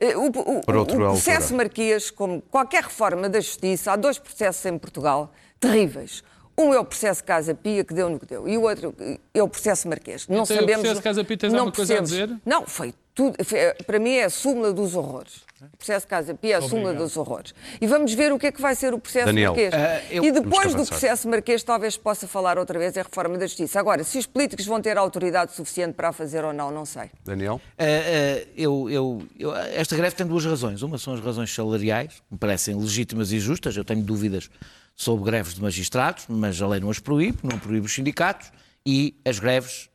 Eh, 0.00 0.16
O, 0.16 0.22
o, 0.36 0.58
o, 0.58 0.62
processo 0.62 1.54
Marquês, 1.54 2.10
como 2.10 2.42
qualquer 2.42 2.82
reforma 2.82 3.28
da 3.28 3.38
justiça, 3.38 3.92
há 3.92 3.96
dois 3.96 4.18
processos 4.18 4.66
em 4.66 4.76
Portugal 4.76 5.32
terríveis. 5.60 6.24
Um 6.58 6.72
é 6.74 6.78
o 6.78 6.84
processo 6.84 7.24
Casa 7.24 7.54
Pia, 7.54 7.82
que 7.84 7.94
deu 7.94 8.10
no 8.10 8.18
que 8.20 8.26
deu, 8.26 8.46
e 8.48 8.56
o 8.58 8.62
outro 8.62 8.94
é 9.34 9.42
o 9.42 9.48
processo 9.48 9.88
Marquês. 9.88 10.26
Não 10.28 10.42
então, 10.42 10.46
sabemos. 10.46 10.76
O 10.76 10.80
processo 10.82 11.02
Casa 11.02 11.24
Pia 11.24 11.36
tens 11.38 11.52
não 11.52 11.60
alguma 11.60 11.74
coisa 11.76 11.98
a 11.98 12.00
dizer? 12.00 12.30
Não, 12.44 12.66
foi 12.66 12.94
tudo. 13.14 13.36
Foi, 13.44 13.58
para 13.86 13.98
mim 13.98 14.10
é 14.14 14.24
a 14.24 14.30
súmula 14.30 14.72
dos 14.72 14.94
horrores. 14.94 15.50
O 15.72 15.76
processo 15.76 16.06
Casa 16.08 16.34
Pia 16.34 16.54
é 16.54 16.58
a 16.58 16.60
súmula 16.62 16.92
dos 16.92 17.16
horrores. 17.16 17.54
E 17.80 17.86
vamos 17.86 18.12
ver 18.14 18.32
o 18.32 18.38
que 18.38 18.48
é 18.48 18.52
que 18.52 18.60
vai 18.60 18.74
ser 18.74 18.92
o 18.92 18.98
processo 18.98 19.26
Daniel, 19.26 19.52
Marquês. 19.54 19.72
uh, 19.72 20.12
eu- 20.12 20.24
e 20.24 20.32
depois 20.32 20.74
do 20.74 20.84
processo 20.84 21.28
Marquês, 21.28 21.62
talvez 21.62 21.96
possa 21.96 22.26
falar 22.26 22.58
outra 22.58 22.78
vez, 22.78 22.96
é 22.96 23.00
a 23.00 23.04
reforma 23.04 23.38
da 23.38 23.46
justiça. 23.46 23.78
Agora, 23.78 24.02
se 24.02 24.18
os 24.18 24.26
políticos 24.26 24.66
vão 24.66 24.82
ter 24.82 24.98
autoridade 24.98 25.52
suficiente 25.52 25.94
para 25.94 26.08
a 26.08 26.12
fazer 26.12 26.44
ou 26.44 26.52
não, 26.52 26.70
não 26.72 26.84
sei. 26.84 27.10
Daniel? 27.24 27.60
Uh, 27.78 27.82
uh, 27.82 28.48
eu, 28.56 28.90
eu- 28.90 29.22
eu- 29.38 29.54
esta 29.56 29.96
greve 29.96 30.16
tem 30.16 30.26
duas 30.26 30.44
razões. 30.44 30.82
Uma 30.82 30.98
são 30.98 31.14
as 31.14 31.20
razões 31.20 31.54
salariais, 31.54 32.14
que 32.14 32.32
me 32.32 32.38
parecem 32.38 32.74
legítimas 32.76 33.30
e 33.30 33.38
justas. 33.38 33.76
Eu 33.76 33.84
tenho 33.84 34.02
dúvidas 34.02 34.50
sobre 34.94 35.24
greves 35.24 35.54
de 35.54 35.62
magistrados, 35.62 36.24
mas 36.28 36.60
a 36.60 36.66
lei 36.68 36.80
não 36.80 36.90
as 36.90 36.98
proíbe, 36.98 37.38
não 37.42 37.58
proíbe 37.58 37.86
os 37.86 37.92
sindicatos. 37.94 38.50
E 38.84 39.16
as 39.24 39.38
greves, 39.38 39.88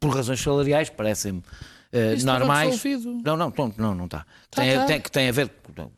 por 0.00 0.14
razões 0.14 0.40
salariais, 0.40 0.88
parecem-me 0.90 1.38
uh, 1.40 2.24
normais. 2.24 2.82
Não, 3.24 3.36
não, 3.36 3.52
não, 3.56 3.74
não, 3.76 3.94
não 3.94 4.04
está. 4.06 4.26
Tá, 4.50 4.62
tem, 4.62 4.74
tá. 4.76 4.84
tem- 4.86 5.00
que 5.00 5.10
tem 5.10 5.28
a 5.28 5.32
ver, 5.32 5.50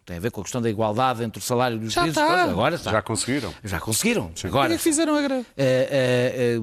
tem 0.04 0.16
a 0.16 0.20
ver 0.20 0.30
com 0.30 0.40
a 0.40 0.44
questão 0.44 0.60
da 0.60 0.68
igualdade 0.68 1.22
entre 1.22 1.38
o 1.38 1.42
salário 1.42 1.78
dos 1.78 1.92
juízes. 1.92 2.14
tá. 2.14 2.44
Agora 2.44 2.74
está. 2.74 2.90
Já 2.90 3.02
conseguiram? 3.02 3.54
Já 3.62 3.80
conseguiram. 3.80 4.28
Por 4.28 4.46
Agora. 4.46 4.68
que 4.68 4.74
é 4.74 4.76
que 4.76 4.82
fizeram 4.82 5.14
a 5.14 5.22
greve? 5.22 5.46
Eh, 5.56 6.58
eh, 6.58 6.60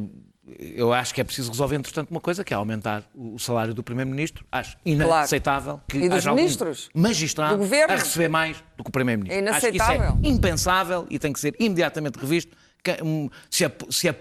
eu 0.58 0.92
acho 0.92 1.14
que 1.14 1.22
é 1.22 1.24
preciso 1.24 1.52
resolver, 1.52 1.76
entretanto, 1.76 2.10
uma 2.10 2.20
coisa, 2.20 2.44
que 2.44 2.54
é 2.54 2.58
aumentar 2.58 3.04
o 3.14 3.38
salário 3.38 3.74
do 3.74 3.84
Primeiro-Ministro. 3.84 4.44
Acho 4.52 4.76
inaceitável 4.84 5.80
que 5.88 5.98
E 5.98 6.10
dos 6.10 6.18
haja 6.18 6.34
ministros? 6.34 6.90
magistrado 6.96 7.54
Do 7.56 7.60
governo? 7.60 7.94
a 7.94 7.98
receber 7.98 8.28
mais 8.28 8.58
do 8.76 8.84
que 8.84 8.90
o 8.90 8.92
Primeiro-Ministro. 8.92 9.46
É 9.46 9.50
Acho 9.50 9.60
que 9.62 9.68
isso 9.68 9.76
inaceitável. 9.76 10.18
é 10.24 10.28
impensável 10.28 11.08
e 11.10 11.20
tem 11.20 11.32
que 11.32 11.40
ser 11.40 11.56
imediatamente 11.60 12.18
revisto. 12.20 12.56
Hum, 13.04 13.30
se, 13.50 13.64
a- 13.64 13.72
se 13.92 14.10
a- 14.10 14.16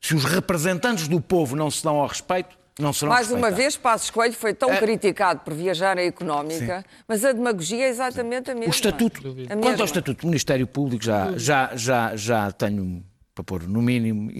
se 0.00 0.14
os 0.16 0.24
representantes 0.24 1.06
do 1.06 1.20
povo 1.20 1.54
não 1.54 1.70
se 1.70 1.84
dão 1.84 1.96
ao 2.00 2.08
respeito, 2.08 2.58
não 2.76 2.92
serão 2.92 3.12
Mais 3.12 3.30
uma 3.30 3.50
vez, 3.52 3.76
Passos 3.76 4.10
Coelho 4.10 4.32
foi 4.34 4.52
tão 4.52 4.70
É. 4.72 4.78
criticado 4.78 5.40
por 5.40 5.54
viajar 5.54 5.96
a 5.98 6.02
económica, 6.04 6.84
mas 7.06 7.24
a 7.24 7.30
demagogia 7.30 7.84
é 7.84 7.88
exatamente 7.88 8.50
a 8.50 8.54
mesma. 8.54 8.68
O 8.68 8.74
estatuto, 8.74 9.20
A 9.20 9.22
quanto 9.22 9.64
mesma. 9.64 9.78
ao 9.78 9.84
estatuto 9.84 10.22
do 10.22 10.26
Ministério 10.26 10.66
Público, 10.66 11.04
já, 11.04 11.32
já, 11.36 11.70
já, 11.76 12.16
já 12.16 12.50
tenho 12.50 13.04
para 13.42 13.44
pôr 13.44 13.68
no 13.68 13.80
mínimo, 13.82 14.30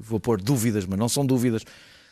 vou 0.00 0.18
pôr 0.20 0.40
dúvidas, 0.40 0.84
mas 0.86 0.98
não 0.98 1.08
são 1.08 1.24
dúvidas, 1.24 1.62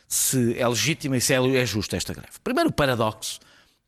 se 0.07 0.57
é 0.57 0.67
legítima 0.67 1.17
e 1.17 1.21
se 1.21 1.33
é, 1.33 1.37
é 1.57 1.65
justa 1.65 1.97
esta 1.97 2.13
greve. 2.13 2.33
Primeiro, 2.43 2.71
paradoxo, 2.71 3.39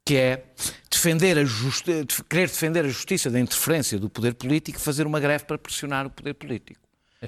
que 0.05 0.15
é 0.15 0.43
defender 0.89 1.37
a 1.37 1.45
justi- 1.45 2.05
querer 2.29 2.47
defender 2.47 2.85
a 2.85 2.87
justiça 2.87 3.29
da 3.29 3.39
interferência 3.39 3.97
do 3.99 4.09
poder 4.09 4.33
político 4.35 4.77
e 4.77 4.81
fazer 4.81 5.05
uma 5.07 5.19
greve 5.19 5.45
para 5.45 5.57
pressionar 5.57 6.05
o 6.05 6.09
poder 6.09 6.33
político. 6.33 6.79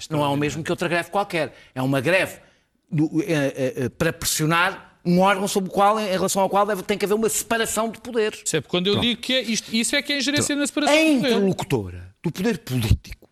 Não 0.10 0.24
é 0.24 0.28
o 0.28 0.36
mesmo 0.38 0.64
que 0.64 0.72
outra 0.72 0.88
greve 0.88 1.10
qualquer. 1.10 1.55
É 1.74 1.82
uma 1.82 1.99
greve 1.99 2.39
do- 2.91 3.22
eh, 3.24 3.53
eh, 3.55 3.74
eh, 3.86 3.89
para 3.89 4.14
pressionar 4.14 4.99
um 5.03 5.20
órgão 5.20 5.47
sobre 5.47 5.70
o 5.70 5.74
qual, 5.74 5.99
em 5.99 6.05
relação 6.08 6.41
ao 6.41 6.49
qual 6.49 6.66
deve, 6.66 6.84
tem 6.84 6.97
que 6.97 7.05
haver 7.05 7.16
uma 7.16 7.30
separação 7.30 7.89
de 7.89 7.99
poderes. 7.99 8.39
Percebe? 8.39 8.68
Quando 8.68 8.88
eu 8.88 8.99
digo 8.99 9.22
que 9.22 9.34
é 9.34 9.41
isto, 9.41 9.74
isso 9.76 9.95
é 9.95 10.01
que 10.01 10.14
é 10.14 10.18
ingerência 10.18 10.55
na 10.55 10.68
separação 10.68 10.93
A 10.95 10.99
de 10.99 11.16
poder. 11.16 11.28
interlocutora 11.32 12.16
do 12.22 12.32
poder 12.32 12.58
político 12.60 13.27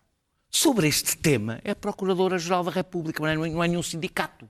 sobre 0.56 0.88
este 0.88 1.16
tema 1.16 1.60
é 1.64 1.72
a 1.72 1.76
Procuradora-Geral 1.76 2.64
da 2.64 2.70
República, 2.70 3.22
não 3.22 3.44
é, 3.44 3.48
não 3.50 3.62
é 3.64 3.68
nenhum 3.68 3.82
sindicato. 3.82 4.48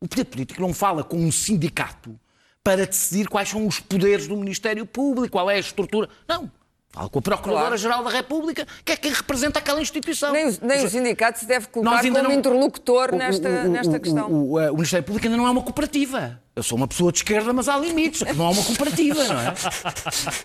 O 0.00 0.06
poder 0.06 0.24
político 0.26 0.60
não 0.60 0.72
fala 0.72 1.02
com 1.02 1.16
um 1.16 1.32
sindicato 1.32 2.18
para 2.62 2.86
decidir 2.86 3.26
quais 3.28 3.48
são 3.48 3.66
os 3.66 3.80
poderes 3.80 4.28
do 4.28 4.36
Ministério 4.36 4.86
Público, 4.86 5.32
qual 5.32 5.50
é 5.50 5.56
a 5.56 5.58
estrutura. 5.58 6.08
Não. 6.28 6.50
Fala 6.90 7.08
com 7.08 7.18
a 7.18 7.22
Procuradora-Geral 7.22 8.04
da 8.04 8.10
República, 8.10 8.64
que 8.84 8.92
é 8.92 8.96
quem 8.96 9.12
representa 9.12 9.58
aquela 9.58 9.80
instituição. 9.82 10.32
Nem, 10.32 10.48
o- 10.48 10.58
nem 10.62 10.84
o 10.84 10.88
sindicato 10.88 11.40
se 11.40 11.46
deve 11.46 11.66
colocar 11.66 12.00
como 12.00 12.22
não- 12.22 12.32
interlocutor 12.32 13.12
O- 13.12 13.16
nesta, 13.16 13.48
o- 13.48 13.66
o- 13.66 13.68
nesta 13.70 13.98
questão. 13.98 14.30
O 14.32 14.74
Ministério 14.74 15.04
Público 15.04 15.26
ainda 15.26 15.36
não 15.36 15.46
é 15.48 15.50
uma 15.50 15.62
cooperativa. 15.62 16.40
Eu 16.56 16.62
sou 16.62 16.78
uma 16.78 16.86
pessoa 16.86 17.10
de 17.10 17.18
esquerda, 17.18 17.52
mas 17.52 17.68
há 17.68 17.76
limites. 17.76 18.22
Não 18.36 18.46
é 18.46 18.50
uma 18.52 18.62
cooperativa, 18.62 19.24
não 19.24 19.40
é? 19.40 19.52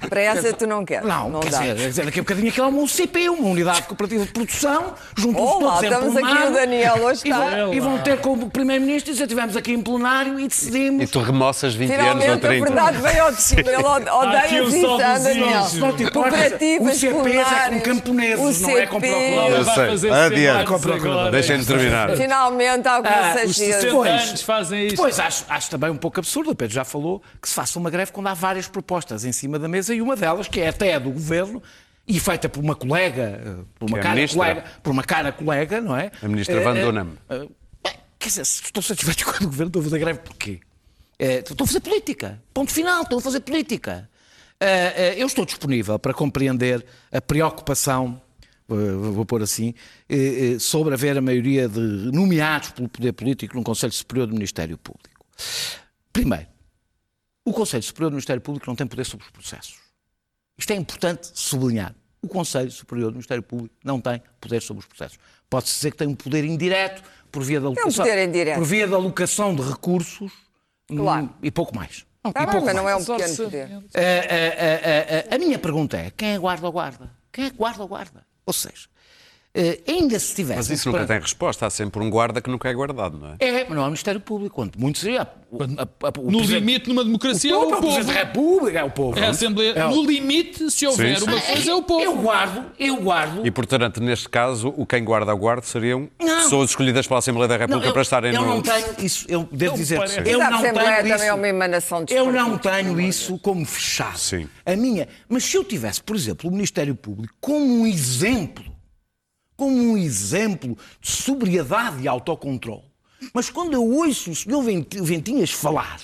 Para 0.09 0.21
essa 0.21 0.51
tu 0.53 0.65
não 0.65 0.83
queres. 0.83 1.07
Não, 1.07 1.29
não 1.29 1.39
quer 1.39 1.51
dá. 1.51 1.59
dizer, 1.59 1.75
quer 1.75 1.87
dizer, 1.89 2.05
daqui 2.05 2.19
a 2.19 2.23
bocadinho 2.23 2.49
aquilo 2.49 2.65
é 2.65 2.69
uma 2.69 2.81
UCP, 2.81 3.29
uma 3.29 3.47
unidade 3.49 3.83
cooperativa 3.83 4.25
de 4.25 4.31
produção, 4.31 4.95
juntam-se 5.15 5.53
Olá, 5.53 5.73
todos 5.73 5.83
em 5.83 5.87
estamos 5.93 6.17
aqui, 6.17 6.47
o 6.47 6.51
Daniel 6.51 6.95
hoje 7.03 7.21
e 7.25 7.29
vão, 7.31 7.47
está. 7.47 7.75
e 7.75 7.79
vão 7.79 7.97
ter 7.99 8.17
como 8.21 8.49
Primeiro-Ministro 8.49 9.11
e 9.11 9.13
dizer, 9.13 9.25
estivemos 9.25 9.55
aqui 9.55 9.71
em 9.71 9.81
plenário 9.83 10.39
e 10.39 10.45
E 10.45 10.47
decidimos. 10.47 11.11
tu 11.11 11.19
remoças 11.19 11.75
20 11.75 11.91
anos 11.91 12.01
Finalmente 12.01 12.29
ou 12.29 12.33
a 12.33 12.39
30. 12.39 12.65
verdade 12.65 12.97
veio 13.03 13.23
ao 13.25 13.31
de 13.31 13.41
cima. 13.43 13.61
Ele 13.61 13.75
odeia 14.09 14.63
isso, 14.63 14.97
Daniel. 14.97 15.57
olhos. 15.59 15.73
Não 15.75 15.93
te 15.95 16.03
importa, 16.05 16.29
Cooperativas, 16.31 16.95
o 16.95 16.99
CPs 16.99 17.51
é 17.51 17.69
com 17.69 17.81
camponeses, 17.81 18.61
não 18.61 18.69
é 18.71 18.87
com 18.87 18.97
UCP. 18.97 19.09
procuradores. 19.11 19.67
Eu 19.67 19.99
sei. 19.99 20.11
Adiante. 20.11 20.39
100 20.39 20.47
anos 20.73 21.05
agora. 21.05 21.31
Deixem-nos 21.31 21.67
terminar. 21.67 22.17
Finalmente 22.17 22.87
há 22.87 22.95
alguma 22.95 23.15
Ah, 23.15 23.33
Os 23.45 23.55
60 23.55 23.73
sageza. 23.75 23.91
Pois. 23.91 24.09
anos 24.23 24.41
fazem 24.41 24.85
isto. 24.87 24.95
Depois 24.95 25.19
acho, 25.19 25.45
acho 25.47 25.69
também 25.69 25.91
um 25.91 25.98
pouco 25.99 26.19
absurdo, 26.19 26.51
o 26.51 26.55
Pedro 26.55 26.73
já 26.73 26.83
falou, 26.83 27.21
que 27.41 27.47
se 27.47 27.53
faça 27.53 27.77
uma 27.77 27.89
greve 27.89 28.11
quando 28.11 28.27
há 28.27 28.33
várias 28.33 28.67
propostas 28.67 29.23
em 29.25 29.31
cima 29.31 29.59
da 29.59 29.67
mesa 29.67 29.93
e 29.93 30.01
uma 30.01 30.15
delas, 30.15 30.47
que 30.47 30.59
é 30.59 30.69
até 30.69 30.95
a 30.95 30.99
do 30.99 31.11
governo, 31.11 31.61
e 32.07 32.19
feita 32.19 32.49
por 32.49 32.63
uma 32.63 32.75
colega, 32.75 33.39
eh, 33.45 33.63
por 33.77 33.87
uma 33.87 33.97
Que 33.97 33.99
é 33.99 34.03
cara 34.03 34.15
ministra. 34.15 34.37
colega, 34.39 34.63
por 34.81 34.89
uma 34.91 35.03
cara 35.03 35.31
colega, 35.31 35.79
não 35.79 35.95
é? 35.95 36.11
A 36.23 36.27
ministra 36.27 36.59
Van 36.61 36.75
eh, 36.75 36.83
Dunham. 36.83 37.17
eh, 37.29 37.37
bem, 37.83 37.93
quer 38.17 38.29
dizer, 38.29 38.45
se 38.45 38.63
estou 38.63 38.81
satisfeito 38.81 39.25
com 39.31 39.43
o 39.43 39.47
governo, 39.47 39.67
estou 39.67 39.79
a 39.81 39.83
fazer 39.83 39.99
greve 39.99 40.19
porquê? 40.19 40.59
Estou 41.19 41.63
a 41.65 41.67
fazer 41.67 41.81
política. 41.81 42.41
Ponto 42.53 42.71
final, 42.71 43.03
estou 43.03 43.19
a 43.19 43.21
fazer 43.21 43.41
política. 43.41 44.09
Eu 45.17 45.27
estou 45.27 45.45
disponível 45.45 45.99
para 45.99 46.13
compreender 46.13 46.85
a 47.11 47.19
preocupação, 47.21 48.21
vou 48.67 49.25
pôr 49.25 49.43
assim, 49.43 49.73
sobre 50.59 50.93
haver 50.93 51.17
a 51.17 51.21
maioria 51.21 51.67
de 51.67 51.79
nomeados 51.79 52.69
pelo 52.71 52.87
poder 52.87 53.11
político 53.11 53.55
num 53.57 53.63
Conselho 53.63 53.91
Superior 53.91 54.27
do 54.27 54.33
Ministério 54.33 54.77
Público. 54.77 55.25
Primeiro, 56.11 56.47
o 57.45 57.53
Conselho 57.53 57.83
Superior 57.83 58.09
do 58.09 58.13
Ministério 58.15 58.41
Público 58.41 58.65
não 58.67 58.75
tem 58.75 58.87
poder 58.87 59.05
sobre 59.05 59.25
os 59.25 59.31
processos. 59.31 59.75
Isto 60.57 60.71
é 60.71 60.75
importante 60.75 61.29
sublinhar. 61.33 61.95
O 62.21 62.27
Conselho 62.27 62.69
Superior 62.71 63.11
do 63.11 63.13
Ministério 63.15 63.41
Público 63.41 63.73
não 63.83 64.01
tem 64.01 64.21
poder 64.41 64.61
sobre 64.61 64.81
os 64.81 64.85
processos. 64.87 65.17
Pode-se 65.49 65.75
dizer 65.75 65.91
que 65.91 65.97
tem 65.97 66.07
um 66.07 66.15
poder 66.15 66.43
indireto 66.43 67.01
por 67.31 67.43
via 67.43 67.61
da 67.61 67.67
alocação, 67.67 68.05
poder 68.05 68.27
indireto. 68.27 68.57
por 68.57 68.65
via 68.65 68.87
da 68.87 68.95
alocação 68.97 69.55
de 69.55 69.61
recursos 69.61 70.31
Claro. 70.87 71.33
e 71.41 71.49
pouco 71.49 71.73
mais. 71.75 72.05
Tá 72.21 72.29
E 72.29 72.33
bem, 72.33 72.45
pouco 72.51 72.65
mas 72.65 72.75
não 72.75 72.89
é 72.89 72.95
um 72.95 73.05
pequeno 73.05 73.35
poder. 73.37 73.71
a, 73.71 73.77
a- 73.77 75.31
a- 75.31 75.35
a- 75.35 75.39
minha 75.39 75.57
pergunta 75.57 75.95
é: 75.97 76.11
quem 76.11 76.31
é 76.33 76.37
guarda 76.37 76.65
ou 76.65 76.71
guarda? 76.73 77.09
Quem 77.31 77.45
é 77.45 77.49
que 77.49 77.55
guarda 77.55 77.81
ou 77.81 77.87
guarda? 77.87 78.25
Ou 78.45 78.51
seja, 78.51 78.89
Uh, 79.57 79.91
ainda 79.91 80.19
se 80.19 80.35
tivesse. 80.35 80.57
Mas 80.57 80.69
isso 80.69 80.91
nunca 80.91 81.07
tem 81.07 81.19
resposta, 81.19 81.65
há 81.65 81.69
sempre 81.71 82.01
um 82.03 82.09
guarda 82.09 82.39
que 82.39 82.49
nunca 82.51 82.69
é 82.69 82.73
guardado, 82.73 83.17
não 83.17 83.29
é? 83.29 83.35
É, 83.39 83.65
mas 83.67 83.75
não 83.75 83.83
há 83.83 83.87
Ministério 83.87 84.21
Público. 84.21 84.53
Quando 84.55 84.77
muito 84.77 84.99
seria. 84.99 85.27
No 85.51 86.41
limite, 86.41 86.87
numa 86.87 87.03
democracia, 87.03 87.57
o 87.57 87.63
é 87.63 87.65
o 87.65 87.69
povo. 87.71 87.81
povo. 87.81 88.03
da 88.03 88.13
República 88.13 88.79
é 88.79 88.83
o 88.83 88.91
povo. 88.91 89.17
É 89.19 89.25
a 89.25 89.29
Assembleia. 89.31 89.71
É 89.71 89.85
o- 89.87 89.89
No 89.95 90.05
limite, 90.05 90.69
se 90.69 90.85
houver 90.85 91.17
Sim, 91.17 91.25
sim. 91.25 91.31
uma 91.31 91.41
coisa, 91.41 91.71
é 91.71 91.73
o 91.75 91.81
povo. 91.81 92.01
Eu 92.03 92.15
guardo, 92.17 92.65
eu 92.77 92.95
guardo. 92.97 93.45
E, 93.45 93.49
portanto, 93.49 93.99
neste 94.01 94.29
caso, 94.29 94.71
o 94.77 94.85
quem 94.85 95.03
guarda 95.03 95.33
o 95.33 95.37
guarda 95.37 95.63
seriam 95.63 96.07
Não. 96.21 96.43
pessoas 96.43 96.69
escolhidas 96.69 97.07
pela 97.07 97.17
Assembleia 97.17 97.47
da 97.47 97.57
República 97.57 97.87
eu, 97.87 97.93
para 97.93 98.01
estarem 98.03 98.33
eu 98.35 98.41
no... 98.41 98.47
não 98.47 98.61
tenho 98.61 98.85
isso, 98.99 99.25
eu 99.27 99.49
devo 99.51 99.75
dizer, 99.75 99.97
parece. 99.97 100.19
eu 100.29 100.41
a 100.41 100.49
não 100.51 100.59
Assembleia 100.59 101.03
tenho 101.03 101.15
também 101.15 101.27
é 101.27 101.33
uma 101.33 101.47
isso. 101.47 101.55
emanação 101.55 102.03
de 102.05 102.13
Eu 102.13 102.31
não 102.31 102.57
tenho 102.59 103.01
isso 103.01 103.39
como 103.39 103.65
fechado. 103.65 104.19
Sim. 104.19 104.47
A 104.63 104.75
minha. 104.75 105.07
Mas 105.27 105.43
se 105.43 105.57
eu 105.57 105.63
tivesse, 105.63 106.03
por 106.03 106.15
exemplo, 106.15 106.47
o 106.49 106.53
Ministério 106.53 106.93
Público 106.93 107.33
como 107.41 107.81
um 107.81 107.87
exemplo, 107.87 108.63
como 109.59 109.75
um 109.75 109.97
exemplo 109.97 110.77
de 111.01 111.11
sobriedade 111.11 112.01
e 112.03 112.07
autocontrole, 112.07 112.83
mas 113.33 113.49
quando 113.49 113.73
eu 113.73 113.85
ouço 113.85 114.31
o 114.31 114.35
Sr. 114.35 114.61
Vent- 114.63 114.95
Ventinhas 115.01 115.51
falar 115.51 115.99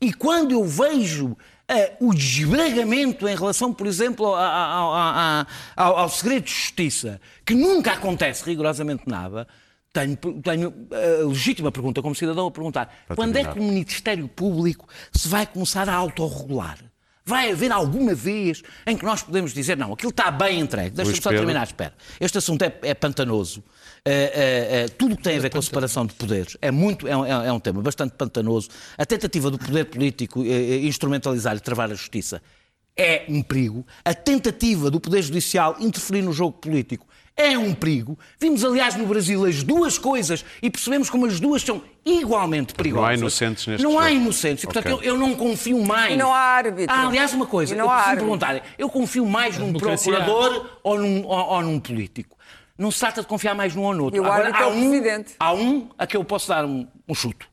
e 0.00 0.12
quando 0.12 0.52
eu 0.52 0.64
vejo 0.64 1.36
eh, 1.68 1.92
o 2.00 2.12
desbragamento 2.12 3.28
em 3.28 3.36
relação, 3.36 3.72
por 3.72 3.86
exemplo, 3.86 4.34
a- 4.34 4.40
a- 4.48 5.40
a- 5.42 5.46
ao, 5.84 5.96
ao 5.98 6.08
segredo 6.08 6.44
de 6.44 6.50
justiça, 6.50 7.20
que 7.46 7.54
nunca 7.54 7.92
acontece 7.92 8.44
rigorosamente 8.44 9.04
nada, 9.06 9.46
tenho, 9.92 10.16
tenho 10.16 10.74
a 10.90 11.26
legítima 11.28 11.70
pergunta 11.70 12.02
como 12.02 12.14
cidadão 12.14 12.46
a 12.46 12.50
perguntar: 12.50 12.92
quando 13.14 13.36
é 13.36 13.42
que 13.54 13.58
o 13.60 13.62
Ministério 13.62 14.26
Público 14.28 14.86
se 15.12 15.28
vai 15.28 15.46
começar 15.46 15.88
a 15.88 15.94
autorregular? 15.94 16.78
Vai 17.24 17.52
haver 17.52 17.70
alguma 17.70 18.14
vez 18.14 18.62
em 18.86 18.96
que 18.96 19.04
nós 19.04 19.22
podemos 19.22 19.52
dizer, 19.54 19.76
não, 19.76 19.92
aquilo 19.92 20.10
está 20.10 20.30
bem 20.30 20.58
entregue. 20.60 20.90
Deixa-me 20.90 21.16
só 21.22 21.30
terminar, 21.30 21.66
espera. 21.66 21.94
Este 22.20 22.38
assunto 22.38 22.62
é, 22.62 22.74
é 22.82 22.94
pantanoso. 22.94 23.62
Eh, 24.04 24.32
eh, 24.86 24.88
tudo 24.98 25.14
o 25.14 25.16
que 25.16 25.22
tem 25.22 25.36
a 25.36 25.40
ver 25.40 25.50
com 25.50 25.58
a 25.58 25.62
separação 25.62 26.04
de 26.04 26.14
poderes 26.14 26.56
é, 26.60 26.72
muito, 26.72 27.06
é, 27.06 27.16
um- 27.16 27.24
é 27.24 27.46
é 27.46 27.52
um 27.52 27.60
tema 27.60 27.80
bastante 27.80 28.14
pantanoso. 28.16 28.68
A 28.98 29.06
tentativa 29.06 29.48
do 29.50 29.58
poder 29.58 29.84
político 29.84 30.42
instrumentalizar 30.44 31.56
e 31.56 31.60
travar 31.60 31.90
a 31.90 31.94
justiça 31.94 32.42
é 32.96 33.24
um 33.28 33.42
perigo. 33.42 33.86
A 34.04 34.12
tentativa 34.12 34.90
do 34.90 35.00
Poder 35.00 35.22
Judicial 35.22 35.76
interferir 35.78 36.22
no 36.22 36.32
jogo 36.32 36.58
político 36.58 37.06
é 37.36 37.56
um 37.56 37.72
perigo. 37.74 38.18
Vimos, 38.38 38.64
aliás, 38.64 38.94
no 38.96 39.06
Brasil 39.06 39.44
as 39.44 39.62
duas 39.62 39.98
coisas 39.98 40.44
e 40.62 40.70
percebemos 40.70 41.08
como 41.10 41.26
as 41.26 41.40
duas 41.40 41.62
são 41.62 41.82
igualmente 42.04 42.74
perigosas. 42.74 43.02
Não 43.02 43.08
há 43.10 43.14
inocentes 43.14 43.66
neste 43.66 43.82
Não 43.82 43.98
há 43.98 44.08
jogo. 44.08 44.20
inocentes. 44.22 44.64
E, 44.64 44.66
portanto, 44.66 44.92
Ok. 44.94 45.08
eu, 45.08 45.14
eu 45.14 45.18
não 45.18 45.34
confio 45.34 45.80
mais. 45.84 46.12
E 46.12 46.16
não 46.16 46.32
há 46.32 46.38
árbitro. 46.38 46.94
Ah, 46.94 47.06
aliás, 47.06 47.32
uma 47.32 47.46
coisa, 47.46 47.74
não 47.74 47.84
eu 47.86 47.90
há 47.90 47.94
preciso 47.94 48.10
árbitro. 48.10 48.38
perguntar, 48.38 48.62
eu 48.78 48.88
confio 48.90 49.26
mais 49.26 49.56
num 49.58 49.72
procurador 49.72 50.70
ou 50.82 50.98
num, 50.98 51.24
ou, 51.26 51.38
ou 51.38 51.62
num 51.62 51.80
político? 51.80 52.36
Não 52.76 52.90
se 52.90 52.98
trata 53.00 53.20
de 53.20 53.26
confiar 53.26 53.54
mais 53.54 53.74
num 53.74 53.82
ou 53.82 53.94
no 53.94 54.04
outro. 54.04 54.16
E 54.16 54.20
o 54.20 54.24
Agora, 54.24 54.46
árbitro 54.46 54.62
é 54.62 54.64
há 54.64 54.68
o 54.68 54.72
um, 54.76 54.88
presidente. 54.90 55.32
há 55.38 55.52
um 55.54 55.88
a 55.98 56.06
que 56.06 56.16
eu 56.16 56.24
posso 56.24 56.48
dar 56.48 56.64
um, 56.64 56.86
um 57.08 57.14
chuto. 57.14 57.46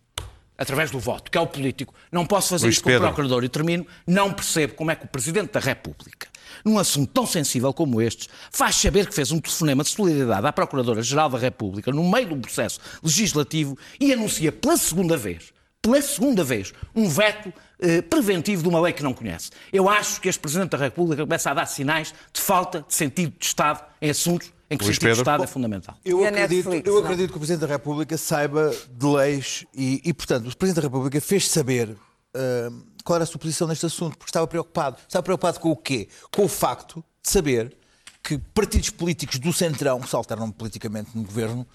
Através 0.58 0.92
do 0.92 1.00
voto, 1.00 1.32
que 1.32 1.38
é 1.38 1.42
o 1.42 1.48
político. 1.48 1.94
Não 2.12 2.26
posso 2.26 2.50
fazer 2.50 2.66
Luís 2.66 2.76
isso 2.76 2.84
com 2.84 2.90
o 2.90 2.92
Pedro. 2.92 3.08
procurador 3.08 3.44
e 3.46 3.50
termino. 3.50 3.88
Não 4.06 4.34
percebo 4.34 4.74
como 4.74 4.92
é 4.92 4.96
que 4.96 5.06
o 5.06 5.08
Presidente 5.08 5.54
da 5.54 5.60
República, 5.62 6.28
num 6.64 6.78
assunto 6.78 7.12
tão 7.12 7.26
sensível 7.26 7.74
como 7.74 8.02
este, 8.02 8.28
faz 8.52 8.76
saber 8.76 9.08
que 9.08 9.14
fez 9.14 9.32
um 9.32 9.40
telefonema 9.40 9.84
de 9.84 9.90
solidariedade 9.90 10.48
à 10.48 10.54
Procuradora-Geral 10.54 11.30
da 11.30 11.38
República 11.38 11.92
no 11.92 12.10
meio 12.10 12.28
de 12.28 12.34
um 12.34 12.42
processo 12.42 12.80
legislativo 13.04 13.78
e 14.00 14.14
anuncia 14.14 14.52
pela 14.52 14.78
segunda 14.78 15.18
vez, 15.18 15.54
pela 15.82 16.02
segunda 16.02 16.44
vez, 16.44 16.74
um 16.96 17.08
veto 17.08 17.54
eh, 17.80 18.02
preventivo 18.02 18.64
de 18.64 18.70
uma 18.70 18.82
lei 18.82 18.94
que 18.94 19.04
não 19.04 19.14
conhece. 19.14 19.52
Eu 19.72 19.88
acho 19.88 20.20
que 20.20 20.28
este 20.28 20.40
Presidente 20.40 20.72
da 20.72 20.78
República 20.78 21.24
começa 21.24 21.52
a 21.52 21.54
dar 21.54 21.66
sinais 21.66 22.14
de 22.34 22.42
falta 22.42 22.84
de 22.88 22.94
sentido 22.94 23.34
de 23.38 23.46
Estado 23.46 23.84
em 24.02 24.10
assuntos 24.10 24.52
em 24.70 24.78
que 24.78 24.84
o 24.84 24.88
sentido 24.88 25.00
de 25.00 25.06
Pedro. 25.08 25.22
Estado 25.22 25.44
é 25.44 25.48
fundamental. 25.48 25.98
Eu 26.06 26.26
acredito, 26.26 26.70
Netflix, 26.70 26.88
eu 26.88 27.00
acredito 27.00 27.30
que 27.32 27.38
o 27.38 27.40
Presidente 27.40 27.62
da 27.62 27.68
República 27.68 28.18
saiba 28.18 28.72
de 28.92 29.06
leis 29.06 29.66
e, 29.74 30.02
e, 30.06 30.14
portanto, 30.14 30.48
o 30.48 30.56
Presidente 30.56 30.84
da 30.84 30.88
República 30.88 31.20
fez 31.20 31.50
saber 31.50 31.96
ah, 32.36 32.70
qual 33.04 33.16
era 33.16 33.24
a 33.24 33.28
sua 33.28 33.40
posição 33.40 33.68
neste 33.68 33.86
assunto, 33.86 34.18
porque 34.18 34.30
estava 34.30 34.48
preocupado. 34.48 34.98
Estava 35.08 35.24
preocupado 35.24 35.60
com 35.60 35.72
o 35.72 35.76
quê? 35.76 36.08
Com 36.32 36.46
o 36.46 36.48
facto 36.48 37.04
de 37.22 37.30
saber 37.30 37.76
que 38.24 38.38
partidos 38.38 38.90
políticos 38.90 39.40
do 39.40 39.52
Centrão, 39.54 40.00
que 40.00 40.10
se 40.10 40.16
alternam 40.16 40.52
politicamente 40.52 41.12
no 41.16 41.24
governo, 41.24 41.66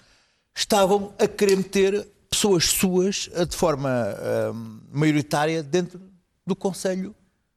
estavam 0.55 1.13
a 1.19 1.27
querer 1.27 1.57
meter 1.57 2.07
pessoas 2.29 2.65
suas 2.65 3.29
ah, 3.35 3.45
de 3.45 3.55
forma 3.55 3.89
ah, 3.89 4.51
maioritária 4.91 5.61
dentro 5.63 6.01
do 6.45 6.55
Conselho 6.55 7.09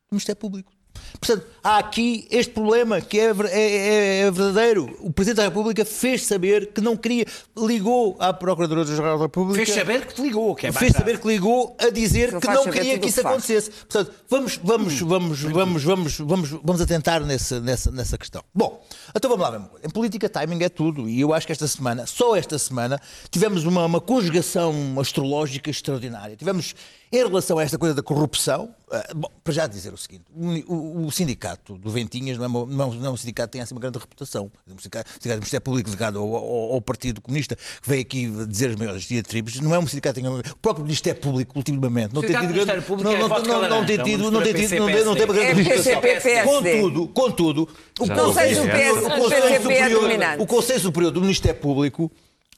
do 0.08 0.14
Ministério 0.14 0.40
Público. 0.40 0.72
Portanto, 1.20 1.46
há 1.62 1.78
aqui 1.78 2.26
este 2.30 2.52
problema 2.52 3.00
que 3.00 3.18
é, 3.18 3.24
é, 3.24 3.60
é, 3.60 4.20
é, 4.20 4.30
verdadeiro. 4.30 4.96
O 5.00 5.12
Presidente 5.12 5.38
da 5.38 5.44
República 5.44 5.84
fez 5.84 6.24
saber 6.26 6.72
que 6.72 6.80
não 6.80 6.96
queria, 6.96 7.26
ligou 7.56 8.16
à 8.18 8.32
Procuradora-Geral 8.32 9.18
da 9.18 9.24
República. 9.24 9.64
Fez 9.64 9.76
saber 9.76 10.06
que 10.06 10.14
te 10.14 10.22
ligou, 10.22 10.54
que 10.54 10.66
é 10.66 10.72
Fez 10.72 10.92
saber 10.92 11.18
que 11.18 11.26
ligou 11.26 11.76
a 11.78 11.90
dizer 11.90 12.38
que 12.38 12.46
não 12.46 12.64
queria 12.64 12.98
que 12.98 13.08
isso 13.08 13.20
acontecesse. 13.20 13.70
Portanto, 13.70 14.12
vamos, 14.28 14.60
vamos, 14.62 15.02
hum. 15.02 15.08
vamos, 15.08 15.40
vamos, 15.42 15.82
vamos, 15.82 16.18
vamos, 16.18 16.50
vamos 16.50 16.80
atentar 16.80 17.24
nessa, 17.24 17.60
nessa, 17.60 17.90
nessa 17.90 18.16
questão. 18.16 18.42
Bom, 18.54 18.84
então 19.14 19.30
vamos 19.30 19.44
lá, 19.44 19.58
meu. 19.58 19.70
Em 19.82 19.90
política, 19.90 20.28
timing 20.28 20.62
é 20.62 20.68
tudo. 20.68 21.08
E 21.08 21.20
eu 21.20 21.34
acho 21.34 21.46
que 21.46 21.52
esta 21.52 21.66
semana, 21.66 22.06
só 22.06 22.36
esta 22.36 22.58
semana, 22.58 23.00
tivemos 23.30 23.64
uma, 23.64 23.84
uma 23.84 24.00
conjugação 24.00 24.74
astrológica 25.00 25.70
extraordinária. 25.70 26.36
Tivemos, 26.36 26.74
em 27.10 27.18
relação 27.18 27.58
a 27.58 27.62
esta 27.62 27.78
coisa 27.78 27.94
da 27.94 28.02
corrupção, 28.02 28.74
eh, 28.90 29.14
bom, 29.14 29.30
para 29.42 29.52
já 29.52 29.66
dizer 29.66 29.92
o 29.92 29.96
seguinte, 29.96 30.24
o, 30.66 30.87
o- 31.06 31.10
sindicato 31.12 31.76
do 31.76 31.90
Ventinhas 31.90 32.36
não 32.38 32.44
é, 32.44 32.48
uma- 32.48 32.66
não, 32.66 32.94
não 32.94 33.06
é 33.06 33.10
um 33.10 33.16
sindicato 33.16 33.48
que 33.48 33.52
tem 33.52 33.60
assim 33.60 33.74
uma 33.74 33.80
grande 33.80 33.98
reputação. 33.98 34.50
O 34.66 34.70
sindicato, 34.80 35.08
o 35.10 35.12
sindicato 35.14 35.36
do 35.36 35.40
Ministério 35.40 35.64
Público 35.64 35.90
ligado 35.90 36.18
ao, 36.18 36.34
ao- 36.34 36.72
ao 36.74 36.80
Partido 36.80 37.20
Comunista, 37.20 37.56
que 37.56 37.88
veio 37.88 38.02
aqui 38.02 38.26
dizer 38.46 38.70
as 38.70 38.76
maiores 38.76 39.02
diatribes, 39.04 39.60
não 39.60 39.74
é 39.74 39.78
um 39.78 39.86
sindicato 39.86 40.20
que 40.20 40.26
tenha. 40.26 40.34
O 40.52 40.56
próprio 40.56 40.84
Ministério 40.84 41.20
Público, 41.20 41.58
ultimamente, 41.58 42.14
não 42.14 42.22
tem 42.22 42.30
tido 42.30 42.40
do 42.40 42.40
grande. 42.40 42.52
Ministério 42.54 42.82
Público 42.82 43.10
não, 43.10 43.16
é 43.16 43.20
não, 43.20 43.28
vodka 43.28 43.48
não, 43.48 43.68
não 43.68 43.86
tem 43.86 43.98
é 43.98 44.02
tido, 44.02 44.30
não 44.30 44.42
tem 44.42 44.54
tido, 44.54 44.78
não 44.78 44.86
tem, 44.86 45.04
não 45.04 45.14
tem 45.14 45.24
uma 45.24 45.34
grande 45.34 45.50
É 45.60 45.62
reputação. 45.64 46.00
Contudo, 46.44 47.08
contudo, 47.08 47.68
o 48.00 48.06
se 48.06 48.12
o 48.60 48.68
É. 48.68 48.92
PS, 48.92 49.02
o 49.02 49.06
o 49.06 49.10
Conselho 49.10 49.44
é 49.44 49.60
Superior, 49.60 50.40
o 50.40 50.46
Conselho 50.46 50.80
Superior 50.80 51.12
do 51.12 51.20
Ministério 51.20 51.60
Público 51.60 52.10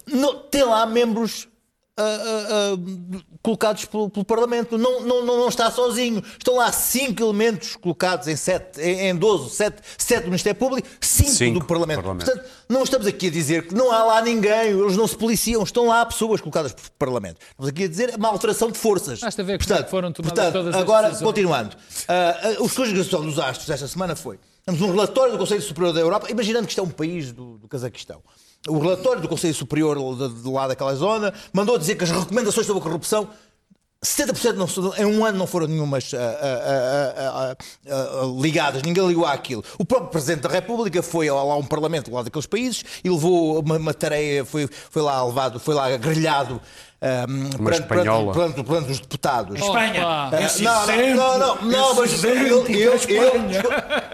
não- 0.06 0.38
tem 0.50 0.64
lá 0.64 0.86
membros 0.86 1.48
ah, 2.00 2.22
ah, 2.24 2.74
ah, 2.74 3.20
colocados 3.42 3.84
pelo, 3.84 4.08
pelo 4.08 4.24
Parlamento. 4.24 4.78
Não, 4.78 5.00
não, 5.02 5.24
não, 5.24 5.38
não 5.38 5.48
está 5.48 5.70
sozinho. 5.70 6.22
Estão 6.38 6.56
lá 6.56 6.72
cinco 6.72 7.22
elementos 7.22 7.76
colocados 7.76 8.26
em, 8.26 8.36
sete, 8.36 8.80
em, 8.80 9.08
em 9.08 9.16
12, 9.16 9.50
sete, 9.50 9.82
sete 9.98 10.22
do 10.22 10.28
Ministério 10.28 10.58
Público, 10.58 10.88
cinco, 11.00 11.30
Cinco 11.30 11.60
do 11.60 11.66
Parlamento. 11.66 12.02
Parlamento. 12.02 12.24
Portanto, 12.24 12.50
não 12.68 12.82
estamos 12.82 13.06
aqui 13.06 13.26
a 13.26 13.30
dizer 13.30 13.66
que 13.66 13.74
não 13.74 13.92
há 13.92 14.04
lá 14.04 14.22
ninguém, 14.22 14.70
eles 14.70 14.96
não 14.96 15.06
se 15.06 15.16
policiam, 15.16 15.62
estão 15.62 15.86
lá 15.86 16.04
pessoas 16.06 16.40
colocadas 16.40 16.72
pelo 16.72 16.90
Parlamento. 16.98 17.38
Estamos 17.50 17.68
aqui 17.68 17.84
a 17.84 17.88
dizer 17.88 18.14
uma 18.16 18.28
alteração 18.28 18.70
de 18.70 18.78
forças. 18.78 19.20
Basta 19.20 19.42
ver 19.42 19.62
como 19.62 19.78
é 19.78 19.82
que 19.82 19.90
foram 19.90 20.12
tomadas 20.12 20.38
portanto, 20.38 20.52
todas 20.52 20.74
as 20.74 20.80
agora, 20.80 21.10
continuando. 21.16 21.76
Ah, 22.08 22.56
os 22.60 22.72
conjugação 22.72 23.22
dos 23.22 23.38
astros 23.38 23.68
esta 23.68 23.86
semana 23.86 24.16
foi. 24.16 24.38
Temos 24.64 24.80
um 24.82 24.90
relatório 24.90 25.32
do 25.32 25.38
Conselho 25.38 25.62
Superior 25.62 25.92
da 25.92 26.00
Europa, 26.00 26.30
imaginando 26.30 26.66
que 26.66 26.72
isto 26.72 26.80
é 26.80 26.84
um 26.84 26.90
país 26.90 27.32
do, 27.32 27.58
do 27.58 27.68
Cazaquistão. 27.68 28.22
O 28.68 28.78
relatório 28.78 29.22
do 29.22 29.28
Conselho 29.28 29.54
Superior 29.54 29.96
de, 30.16 30.42
de 30.42 30.48
lá 30.48 30.68
daquela 30.68 30.94
zona 30.94 31.32
mandou 31.52 31.78
dizer 31.78 31.94
que 31.96 32.04
as 32.04 32.10
recomendações 32.10 32.66
sobre 32.66 32.80
a 32.80 32.84
corrupção 32.84 33.28
70% 34.04 34.54
não, 34.54 34.96
em 34.96 35.04
um 35.04 35.24
ano 35.26 35.38
não 35.38 35.46
foram 35.46 35.66
nenhumas 35.66 36.14
ah, 36.14 36.18
ah, 36.18 37.56
ah, 37.86 38.22
ligadas, 38.40 38.82
ninguém 38.82 39.06
ligou 39.06 39.26
àquilo. 39.26 39.62
O 39.78 39.84
próprio 39.84 40.10
Presidente 40.10 40.40
da 40.40 40.48
República 40.48 41.02
foi 41.02 41.30
lá 41.30 41.40
a 41.40 41.56
um 41.56 41.66
parlamento 41.66 42.10
lá 42.10 42.22
daqueles 42.22 42.46
países 42.46 42.82
e 43.04 43.10
levou 43.10 43.60
uma, 43.60 43.76
uma 43.76 43.92
tarefa, 43.92 44.50
foi, 44.50 44.68
foi 44.90 45.02
lá 45.02 45.22
levado, 45.22 45.60
foi 45.60 45.74
lá 45.74 45.94
grelhado 45.98 46.58
ah, 47.02 47.26
perante, 47.56 47.82
espanhola. 47.82 48.32
perante, 48.32 48.54
perante, 48.54 48.68
perante 48.68 48.92
os 48.92 49.00
deputados. 49.00 49.58
Espanha. 49.58 50.30
Esse 50.44 50.62
Não, 50.62 50.86
não, 50.86 51.14
não, 51.16 51.38
não, 51.38 51.62
não, 51.62 51.94
mas 51.94 52.22
eu, 52.22 52.66
eu, 52.66 52.94
eu, 53.08 53.34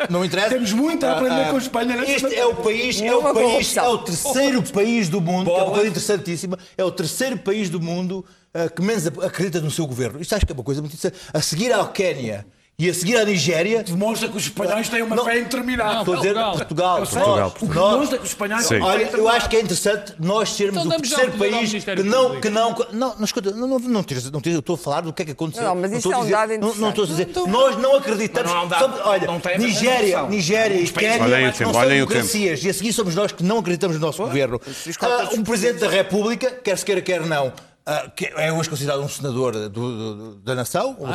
não 0.09 0.25
interessa. 0.25 0.51
Temos 0.51 0.73
muito 0.73 1.05
a 1.05 1.13
aprender 1.13 1.43
Ah, 1.43 1.51
com 1.51 1.57
a 1.57 1.59
Espanha 1.59 2.05
Este 2.05 2.35
é 2.35 2.47
o 2.47 2.55
país, 2.55 3.01
é 3.01 3.03
Nenhuma 3.03 3.33
o 3.33 3.35
país, 3.35 3.77
é 3.77 3.83
o 3.83 3.99
terceiro 3.99 4.63
país 4.63 5.09
do 5.09 5.21
mundo, 5.21 5.51
que 5.51 5.59
é 5.59 5.63
uma 5.63 5.73
coisa 5.73 5.89
interessantíssima, 5.89 6.59
é 6.79 6.85
o 6.85 6.91
terceiro 6.93 7.39
país 7.39 7.69
do 7.69 7.81
mundo 7.81 8.25
ah, 8.55 8.69
que 8.69 8.81
menos 8.81 9.07
acredita 9.07 9.61
no 9.61 9.71
seu 9.71 9.87
governo. 9.87 10.21
Isto 10.21 10.37
acho 10.37 10.47
que 10.47 10.53
é 10.53 10.55
uma 10.55 10.65
coisa 10.65 10.81
muito 10.81 10.95
interessante. 10.95 11.21
A 11.35 11.41
seguir 11.41 11.73
ao 11.73 11.89
Quénia 11.89 12.47
e 12.79 12.91
a 12.91 12.95
seguir 12.95 13.17
à 13.17 13.25
Nigéria, 13.25 13.83
Demonstra 13.83 14.29
que 14.29 14.37
os 14.37 14.43
espanhóis 14.45 14.87
têm 14.91 15.01
uma 15.03 15.17
Não. 15.17 15.25
fé 15.25 15.39
interminável. 15.41 16.01
estou 16.01 16.13
a 16.15 16.17
dizer 16.19 16.35
Portugal. 16.35 16.57
Portugal. 16.99 17.07
Sei. 17.07 17.21
nós- 17.23 17.53
O 17.53 17.55
que 17.55 17.65
nós- 17.75 17.91
demonstra 17.93 18.19
que 18.19 18.25
os 18.25 18.31
espanhóis 18.31 18.63
Sim. 18.65 18.69
têm 18.69 18.79
uma 18.81 18.87
fé 18.93 18.95
Olha, 19.07 19.11
eu 19.17 19.29
acho 19.31 19.49
que 19.49 19.57
é 19.57 19.61
interessante 19.63 20.13
nós 20.19 20.51
sermos 20.51 20.85
Então 20.85 20.99
o 20.99 21.01
terceiro 21.01 21.33
país 21.33 21.73
que 21.73 22.03
não, 22.03 22.39
que 22.41 22.51
não, 22.51 22.75
não, 22.93 23.15
não, 23.17 23.25
escuta, 23.25 23.51
não, 23.53 23.67
não, 23.67 23.79
não, 23.79 24.03
tires- 24.03 24.31
não, 24.31 24.41
tires- 24.43 24.57
eu 24.57 24.61
estou 24.61 24.75
a 24.75 24.79
falar 24.79 25.01
do 25.01 25.13
que 25.13 25.23
é 25.23 25.25
que 25.25 25.31
aconteceu. 25.33 25.65
Não, 25.65 25.75
mas 25.75 25.91
isso 25.93 26.11
a 26.11 26.15
é 26.15 26.17
um 26.19 26.21
dizer- 26.21 26.33
dado 26.33 26.59
não, 26.59 26.75
não 26.75 26.89
estou 26.91 27.05
a 27.05 27.07
dizer. 27.07 27.29
Nós 27.49 27.77
não 27.79 27.97
acreditamos. 27.97 28.53
Não 28.53 28.65
um 28.67 28.69
dado- 28.69 28.81
somos- 28.83 29.01
olha, 29.07 29.27
não 29.27 29.41
tem 29.41 29.55
a 29.55 29.59
Nigéria. 29.59 30.23
Nigéria 30.25 30.79
e 30.79 30.87
Quénia 30.91 31.23
Olhem 31.23 31.43
o 31.45 31.47
não 31.47 31.53
tempo, 31.53 31.73
são 31.73 31.81
olhem 31.81 32.03
o 32.03 32.07
tempo. 32.07 32.13
democracias 32.13 32.63
e 32.65 32.69
a 32.69 32.75
seguir 32.75 32.93
somos 32.93 33.15
nós 33.15 33.33
que 33.33 33.43
não 33.43 33.59
acreditamos 33.59 33.97
no 33.99 34.03
nosso 34.07 34.23
governo. 34.23 34.59
corta 34.59 35.23
Ah, 35.25 35.29
um 35.35 35.43
Presidente 35.43 35.79
da 35.81 35.89
República, 35.89 36.51
quer 36.63 36.77
se 36.77 36.85
queira, 36.85 37.01
quer 37.01 37.21
não. 37.23 37.53
Ah, 37.87 38.11
que 38.15 38.27
é 38.37 38.53
hoje 38.53 38.69
considerado 38.69 39.01
um 39.03 39.09
senador 39.09 39.53
do- 39.53 39.69
do- 39.69 40.35
da 40.37 40.55
nação, 40.55 40.97
o 40.99 41.07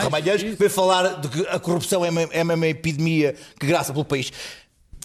isso. 0.47 0.57
veio 0.57 0.71
falar 0.71 1.19
de 1.19 1.27
que 1.27 1.45
a 1.47 1.59
corrupção 1.59 2.03
é 2.05 2.09
uma, 2.09 2.21
é 2.21 2.43
uma 2.43 2.67
epidemia 2.67 3.35
que 3.59 3.67
graça 3.67 3.91
pelo 3.91 4.05
país. 4.05 4.31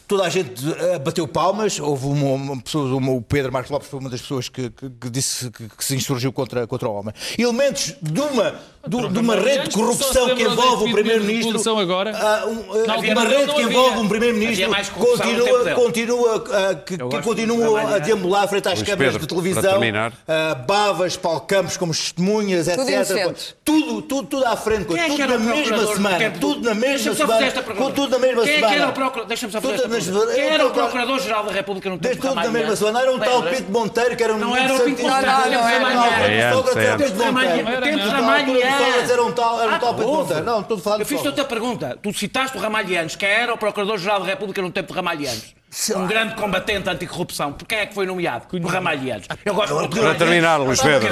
Toda 0.06 0.24
a 0.24 0.28
gente 0.28 0.66
uh, 0.66 0.98
bateu 1.00 1.26
palmas. 1.26 1.78
Houve 1.78 2.06
uma, 2.06 2.34
uma 2.34 2.62
pessoa, 2.62 2.96
uma, 2.96 3.12
o 3.12 3.22
Pedro 3.22 3.52
Marcos 3.52 3.70
Lopes 3.70 3.88
foi 3.88 3.98
uma 3.98 4.10
das 4.10 4.20
pessoas 4.20 4.48
que, 4.48 4.70
que, 4.70 4.90
que 4.90 5.10
disse 5.10 5.50
que, 5.50 5.68
que, 5.68 5.84
se 5.84 5.94
insurgiu 5.94 6.32
contra, 6.32 6.66
contra 6.66 6.88
o 6.88 6.94
homem. 6.94 7.12
Elementos 7.38 7.94
de 8.00 8.20
uma, 8.20 8.60
de, 8.86 9.08
de 9.08 9.18
uma 9.18 9.36
rede 9.36 9.68
de 9.68 9.74
corrupção 9.74 10.34
que 10.34 10.42
envolve 10.42 10.90
o 10.90 10.92
Primeiro-Ministro. 10.92 11.78
agora? 11.78 12.12
Uh, 12.12 12.50
um, 12.50 13.12
uma 13.12 13.24
rede 13.24 13.54
que 13.54 13.62
envolve 13.62 13.98
um 13.98 14.08
Primeiro-Ministro 14.08 14.70
continua, 14.94 15.74
continua, 15.74 16.36
uh, 16.36 16.84
que, 16.84 16.96
que 16.96 17.22
continua 17.22 17.96
a 17.96 17.98
deambular 17.98 18.48
frente 18.48 18.68
às 18.68 18.82
câmaras 18.82 19.18
de 19.18 19.26
televisão. 19.26 19.80
Uh, 19.80 20.66
Bavas, 20.66 21.16
Paulo 21.16 21.40
Campos 21.40 21.76
como 21.76 21.92
testemunhas, 21.92 22.66
tudo 22.68 22.90
etc. 22.90 23.56
Tudo, 23.64 24.02
tudo, 24.02 24.28
tudo 24.28 24.46
à 24.46 24.56
frente. 24.56 24.84
Tudo 24.86 24.98
é 24.98 25.26
na 25.26 25.38
mesma 25.38 25.86
semana. 25.94 26.30
Tudo 26.40 26.62
na 26.62 26.74
mesma 26.74 27.14
semana. 27.14 27.52
Tudo 27.94 28.08
na 28.08 28.18
mesma 28.18 28.44
semana. 28.44 29.95
Esta 29.96 30.26
Quem 30.34 30.44
era 30.44 30.66
o 30.66 30.70
Procurador-Geral 30.70 31.44
da 31.44 31.52
República 31.52 31.90
no 31.90 31.98
tempo 31.98 32.14
de 32.14 32.20
Tudo 32.20 32.34
na 32.34 32.50
mesma 32.50 32.76
semana. 32.76 33.00
Era 33.00 33.12
um 33.12 33.18
tal 33.18 33.42
Pinto 33.42 33.72
Monteiro 33.72 34.16
que 34.16 34.22
era 34.22 34.34
um 34.34 34.38
Não 34.38 34.56
era 34.56 34.74
o 34.74 34.80
Pinto 34.80 35.02
Monteiro. 35.02 35.26
Não, 35.26 35.68
era. 35.68 36.96
Pinto 36.96 37.32
Monteiro. 37.32 37.82
Pinto 37.82 38.08
Ramalhianos. 38.08 39.10
Era 39.10 39.24
um 39.24 39.32
tal, 39.32 39.62
era 39.62 39.74
um 39.74 39.78
tal 39.78 39.94
Pinto 39.94 40.08
Monteiro. 40.08 40.44
Não, 40.44 40.60
estou 40.60 40.76
a 40.76 40.80
falar 40.80 41.00
Eu 41.00 41.06
fiz-te 41.06 41.26
outra 41.26 41.44
pergunta. 41.44 41.98
Tu 42.02 42.12
citaste 42.12 42.56
o 42.56 42.60
Ramalhianos. 42.60 43.16
Quem 43.16 43.28
era 43.28 43.52
o 43.52 43.58
Procurador-Geral 43.58 44.20
da 44.20 44.26
República 44.26 44.62
no 44.62 44.70
tempo 44.70 44.88
de 44.88 44.94
Ramalhianos? 44.94 45.54
Um 45.94 46.06
grande 46.06 46.34
combatente 46.36 46.88
anticorrupção. 46.88 47.52
Por 47.52 47.66
quem 47.66 47.78
é 47.78 47.86
que 47.86 47.94
foi 47.94 48.06
nomeado? 48.06 48.46
Por 48.46 48.60
Ramalhianos. 48.62 49.26
Eu 49.44 49.54
gosto 49.54 49.88
de 49.88 50.00
Para 50.00 50.14
terminar, 50.14 50.56
Luís 50.58 50.80
Pedro. 50.80 51.08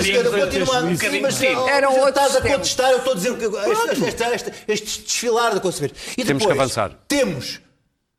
Eram 1.68 1.99
outros 1.99 2.24
Estás 2.24 2.37
a 2.37 2.41
contestar, 2.41 2.91
eu 2.93 2.99
estou 2.99 3.12
a 3.12 3.16
dizer 3.16 3.37
que 3.37 4.72
este 4.72 5.03
desfilar 5.03 5.55
da 5.55 5.61
conceber. 5.61 5.93
E 6.16 6.24
temos 6.24 6.47
que 6.47 6.53
avançar. 6.53 6.93
Temos 7.07 7.61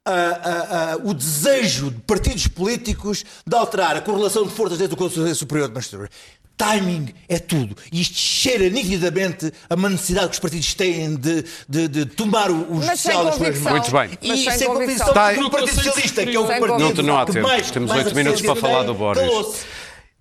Uh, 0.08 0.12
uh, 0.12 1.04
uh, 1.04 1.10
o 1.10 1.16
desejo 1.16 1.90
de 1.90 2.00
partidos 2.02 2.46
políticos 2.46 3.26
de 3.44 3.56
alterar 3.56 3.96
a 3.96 4.02
correlação 4.02 4.44
de 4.44 4.52
forças 4.52 4.78
dentro 4.78 4.96
do 4.96 5.00
Conselho 5.00 5.34
Superior 5.34 5.68
de 5.68 5.74
Magistratura. 5.74 6.12
Timing 6.58 7.14
é 7.28 7.38
tudo. 7.38 7.76
E 7.92 8.02
isto 8.02 8.16
cheira 8.16 8.70
nitidamente 8.70 9.52
a 9.70 9.76
uma 9.76 9.90
necessidade 9.90 10.28
que 10.28 10.34
os 10.34 10.40
partidos 10.40 10.74
têm 10.74 11.16
de, 11.16 11.44
de, 11.68 11.88
de 11.88 12.06
tomar 12.06 12.50
o, 12.50 12.76
o 12.76 12.82
judicial 12.82 13.26
das 13.26 13.36
suas 13.36 13.60
mãos. 13.60 13.72
Muito 13.72 13.92
bem. 13.92 14.18
E 14.22 14.28
Mas 14.30 14.58
sem 14.58 14.68
convicção 14.68 15.08
do 15.08 15.50
Partido 15.50 15.76
Socialista, 15.76 16.26
que 16.26 16.36
é 16.36 16.40
o 16.40 16.46
partido 16.46 17.02
não, 17.02 17.04
não 17.04 17.18
há 17.18 17.26
tempo. 17.26 17.48
mais, 17.48 17.72
Temos 17.72 17.92
oito 17.92 18.16
minutos 18.16 18.42
para 18.42 18.56
falar 18.56 18.84
do 18.84 18.94
Boris. 18.94 19.66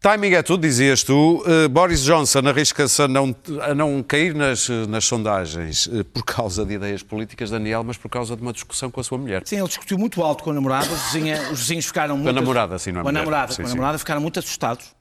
Timing 0.04 0.34
é 0.34 0.42
tudo, 0.42 0.60
dizias 0.60 1.02
tu. 1.02 1.42
Uh, 1.46 1.66
Boris 1.66 2.02
Johnson 2.02 2.40
arrisca-se 2.40 3.00
a 3.00 3.08
não, 3.08 3.34
a 3.62 3.74
não 3.74 4.02
cair 4.02 4.34
nas, 4.34 4.68
nas 4.86 5.06
sondagens 5.06 5.86
uh, 5.86 6.04
por 6.04 6.22
causa 6.22 6.62
de 6.62 6.74
ideias 6.74 7.02
políticas, 7.02 7.48
Daniel, 7.48 7.82
mas 7.82 7.96
por 7.96 8.10
causa 8.10 8.36
de 8.36 8.42
uma 8.42 8.52
discussão 8.52 8.90
com 8.90 9.00
a 9.00 9.02
sua 9.02 9.16
mulher. 9.16 9.40
Sim, 9.46 9.56
ele 9.56 9.66
discutiu 9.66 9.96
muito 9.96 10.22
alto 10.22 10.44
com 10.44 10.50
a 10.50 10.52
namorada, 10.52 10.92
os 10.92 11.04
vizinhos, 11.04 11.50
os 11.50 11.60
vizinhos 11.60 11.86
ficaram 11.86 12.18
muito... 12.18 12.26
Com 12.26 12.38
a 12.38 12.38
namorada, 12.38 12.78
sim, 12.78 12.92
não 12.92 13.00
é 13.00 13.02
Com 13.02 13.08
a 13.08 13.12
namorada, 13.12 13.52
sim, 13.54 13.62
com 13.62 13.66
a 13.66 13.70
namorada 13.70 13.96
ficaram 13.96 14.20
muito 14.20 14.38
assustados. 14.38 14.94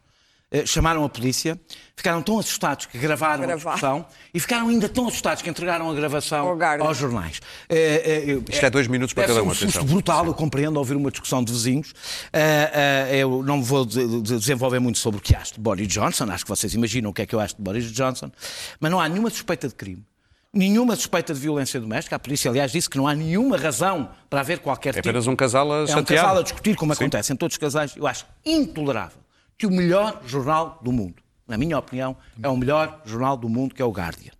Eh, 0.53 0.67
chamaram 0.67 1.03
a 1.03 1.09
polícia, 1.09 1.59
ficaram 1.95 2.21
tão 2.21 2.37
assustados 2.37 2.85
que 2.85 2.95
gravaram 2.99 3.41
Gravar. 3.41 3.71
a 3.71 3.73
discussão 3.73 4.05
e 4.31 4.39
ficaram 4.39 4.67
ainda 4.67 4.87
tão 4.87 5.07
assustados 5.07 5.41
que 5.41 5.49
entregaram 5.49 5.89
a 5.89 5.95
gravação 5.95 6.55
aos 6.79 6.95
jornais. 6.95 7.39
Uh, 7.67 8.37
uh, 8.37 8.45
Isto 8.47 8.63
é 8.63 8.69
dois 8.69 8.85
minutos 8.85 9.15
para 9.15 9.25
cada 9.25 9.41
um, 9.41 9.47
um 9.47 9.53
susto 9.55 9.83
brutal, 9.83 10.27
eu 10.27 10.33
compreendo, 10.35 10.77
ouvir 10.77 10.95
uma 10.95 11.09
discussão 11.09 11.43
de 11.43 11.51
vizinhos. 11.51 11.89
Uh, 11.89 13.15
eu 13.15 13.41
não 13.41 13.63
vou 13.63 13.83
desenvolver 13.83 14.77
muito 14.77 14.99
sobre 14.99 15.19
o 15.19 15.23
que 15.23 15.35
acho 15.35 15.55
de 15.55 15.59
Boris 15.59 15.87
Johnson, 15.87 16.25
acho 16.29 16.45
que 16.45 16.49
vocês 16.49 16.75
imaginam 16.75 17.09
o 17.09 17.13
que 17.13 17.23
é 17.23 17.25
que 17.25 17.33
eu 17.33 17.39
acho 17.39 17.55
de 17.55 17.61
Boris 17.63 17.91
Johnson, 17.91 18.31
mas 18.79 18.91
não 18.91 18.99
há 18.99 19.09
nenhuma 19.09 19.31
suspeita 19.31 19.67
de 19.67 19.73
crime 19.73 20.05
nenhuma 20.55 20.95
suspeita 20.95 21.33
de 21.33 21.39
violência 21.39 21.79
doméstica. 21.79 22.15
A 22.15 22.19
polícia, 22.19 22.51
aliás, 22.51 22.71
disse 22.71 22.87
que 22.87 22.95
não 22.95 23.07
há 23.07 23.15
nenhuma 23.15 23.57
razão 23.57 24.11
para 24.29 24.41
haver 24.41 24.59
qualquer 24.59 24.89
é 24.89 24.93
tipo. 24.93 25.07
É 25.07 25.09
apenas 25.09 25.25
um 25.25 25.35
casal 25.35 25.73
a 25.73 25.77
É 25.89 25.95
um 25.95 26.03
casal 26.03 26.37
a 26.37 26.43
discutir, 26.43 26.75
como 26.75 26.93
Sim. 26.93 27.05
acontece 27.05 27.33
em 27.33 27.35
todos 27.35 27.55
os 27.55 27.57
casais. 27.57 27.95
Eu 27.97 28.05
acho 28.05 28.27
intolerável 28.45 29.22
que 29.63 29.67
o 29.67 29.71
melhor 29.71 30.21
jornal 30.25 30.77
do 30.83 30.91
mundo, 30.91 31.23
na 31.47 31.57
minha 31.57 31.79
opinião, 31.79 32.17
é 32.41 32.49
o 32.49 32.57
melhor 32.57 33.01
jornal 33.05 33.37
do 33.37 33.47
mundo, 33.47 33.73
que 33.73 33.81
é 33.81 33.85
o 33.85 33.91
Guardian, 33.91 34.33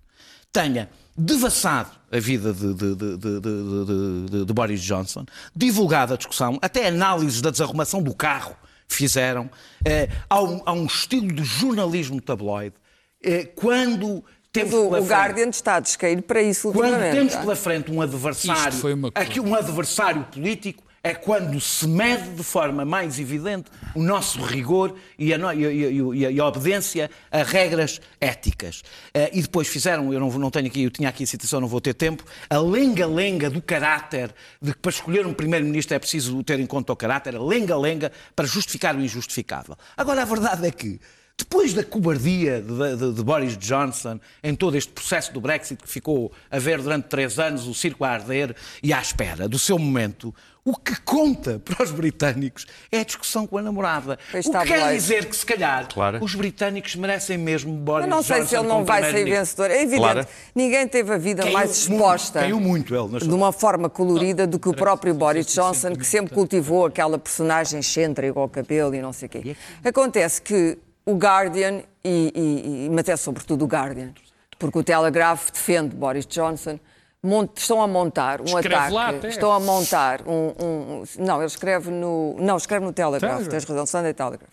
tenha 0.51 0.89
devassado 1.17 1.91
a 2.11 2.19
vida 2.19 2.51
de, 2.51 2.73
de, 2.73 2.95
de, 2.95 4.45
de, 4.45 4.53
Boris 4.53 4.81
Johnson, 4.81 5.25
divulgado 5.55 6.13
a 6.13 6.17
discussão, 6.17 6.59
até 6.61 6.89
análises 6.89 7.39
da 7.39 7.51
desarrumação 7.51 8.03
do 8.03 8.13
carro 8.13 8.53
fizeram, 8.85 9.49
eh, 9.85 10.09
há, 10.29 10.41
um, 10.41 10.61
há, 10.65 10.73
um, 10.73 10.85
estilo 10.85 11.31
de 11.31 11.43
jornalismo 11.45 12.19
tabloide, 12.19 12.75
eh, 13.23 13.45
quando 13.55 14.25
temos 14.51 14.73
o, 14.73 14.89
o 14.89 15.05
Guardian 15.05 15.47
está 15.47 15.77
a 15.77 15.79
descair 15.79 16.21
para 16.21 16.41
isso 16.41 16.73
Quando 16.73 16.99
temos 16.99 17.33
pela 17.33 17.55
frente 17.55 17.89
um 17.89 18.01
adversário, 18.01 18.77
aqui 19.15 19.39
um 19.39 19.55
adversário 19.55 20.25
político, 20.25 20.83
é 21.03 21.13
quando 21.13 21.59
se 21.59 21.85
mede 21.85 22.29
de 22.29 22.43
forma 22.43 22.85
mais 22.85 23.19
evidente 23.19 23.69
o 23.93 24.01
nosso 24.01 24.41
rigor 24.41 24.95
e 25.19 25.33
a, 25.33 25.37
e 25.53 25.65
a, 25.65 26.31
e 26.31 26.39
a 26.39 26.47
obediência 26.47 27.11
a 27.29 27.43
regras 27.43 27.99
éticas. 28.21 28.79
Uh, 29.09 29.27
e 29.33 29.41
depois 29.41 29.67
fizeram, 29.67 30.13
eu 30.13 30.19
não, 30.19 30.29
não, 30.39 30.49
tenho 30.49 30.67
aqui, 30.67 30.83
eu 30.83 30.89
tinha 30.89 31.09
aqui 31.09 31.25
a 31.25 31.27
citação, 31.27 31.59
não 31.59 31.67
vou 31.67 31.81
ter 31.81 31.93
tempo, 31.93 32.23
a 32.49 32.57
lenga-lenga 32.57 33.49
do 33.49 33.61
caráter, 33.61 34.33
de 34.61 34.71
que 34.71 34.79
para 34.79 34.91
escolher 34.91 35.27
um 35.27 35.33
primeiro-ministro 35.33 35.93
é 35.93 35.99
preciso 35.99 36.41
ter 36.41 36.57
em 36.57 36.65
conta 36.65 36.93
o 36.93 36.95
caráter, 36.95 37.35
a 37.35 37.43
lenga-lenga 37.43 38.09
para 38.33 38.45
justificar 38.45 38.95
o 38.95 39.01
injustificável. 39.01 39.75
Agora, 39.97 40.21
a 40.21 40.25
verdade 40.25 40.65
é 40.65 40.71
que 40.71 41.01
depois 41.37 41.73
da 41.73 41.83
cobardia 41.83 42.61
de, 42.61 42.95
de, 42.95 43.13
de, 43.13 43.23
Boris 43.23 43.57
Johnson 43.57 44.19
em 44.43 44.55
todo 44.55 44.77
este 44.77 44.91
processo 44.91 45.33
do 45.33 45.41
Brexit 45.41 45.81
que 45.81 45.89
ficou 45.89 46.31
a 46.49 46.59
ver 46.59 46.79
durante 46.81 47.07
três 47.07 47.39
anos 47.39 47.67
o 47.67 47.73
circo 47.73 48.05
a 48.05 48.09
arder 48.09 48.55
e 48.81 48.93
à 48.93 49.01
espera 49.01 49.47
do 49.49 49.57
seu 49.57 49.79
momento, 49.79 50.33
o 50.65 50.77
que 50.77 50.95
conta 51.01 51.59
para 51.59 51.83
os 51.83 51.91
britânicos 51.91 52.65
é 52.89 52.99
a 52.99 53.03
discussão 53.03 53.45
com 53.45 53.57
a 53.57 53.61
namorada. 53.61 54.17
O 54.33 54.41
que 54.41 54.65
quer 54.65 54.93
dizer 54.93 55.25
que, 55.25 55.35
se 55.35 55.45
calhar, 55.45 55.87
claro. 55.93 56.23
os 56.23 56.33
britânicos 56.35 56.95
merecem 56.95 57.37
mesmo 57.37 57.73
Boris 57.73 58.05
Johnson. 58.05 58.15
Mas 58.15 58.29
não 58.29 58.35
sei 58.35 58.45
se 58.45 58.55
ele 58.55 58.67
não 58.67 58.85
vai 58.85 59.01
sair 59.01 59.25
vencedor. 59.25 59.69
É 59.69 59.81
evidente, 59.81 59.99
claro. 59.99 60.27
ninguém 60.55 60.87
teve 60.87 61.13
a 61.13 61.17
vida 61.17 61.43
caiu 61.43 61.53
mais 61.53 61.71
exposta 61.71 62.39
caiu 62.39 62.59
muito 62.59 62.95
ele, 62.95 63.19
de 63.19 63.33
uma 63.33 63.51
forma 63.51 63.89
colorida 63.89 64.47
do 64.47 64.57
que 64.57 64.69
o 64.69 64.73
próprio 64.73 65.13
Boris 65.13 65.47
Johnson, 65.47 65.95
que 65.95 66.05
sempre 66.05 66.33
cultivou 66.33 66.85
aquela 66.85 67.17
personagem 67.17 67.81
excêntrica 67.81 68.39
ao 68.39 68.47
cabelo 68.47 68.95
e 68.95 69.01
não 69.01 69.11
sei 69.11 69.27
o 69.27 69.29
quê. 69.29 69.57
Acontece 69.83 70.41
que 70.41 70.77
o 71.05 71.15
Guardian, 71.15 71.81
e, 72.03 72.31
e, 72.33 72.85
e, 72.85 72.89
mas 72.89 73.09
é 73.09 73.17
sobretudo 73.17 73.65
o 73.65 73.67
Guardian, 73.67 74.13
porque 74.57 74.79
o 74.79 74.83
Telegraph 74.83 75.51
defende 75.51 75.93
Boris 75.93 76.25
Johnson, 76.25 76.79
mont, 77.23 77.49
estão 77.55 77.81
a 77.81 77.87
montar 77.87 78.41
um 78.41 78.45
escreve 78.45 78.75
ataque. 78.75 78.93
Lá 78.93 79.09
até. 79.09 79.29
Estão 79.29 79.51
a 79.51 79.59
montar 79.59 80.21
um, 80.27 80.53
um, 80.59 81.03
Não, 81.17 81.37
ele 81.37 81.45
escreve 81.45 81.89
no. 81.89 82.35
Não, 82.39 82.57
escreve 82.57 82.85
no 82.85 82.91
Telegraph, 82.91 83.21
Telegraph. 83.21 83.51
tens 83.51 83.63
razão, 83.63 83.85
Sunday 83.85 84.13
Telegraph. 84.13 84.51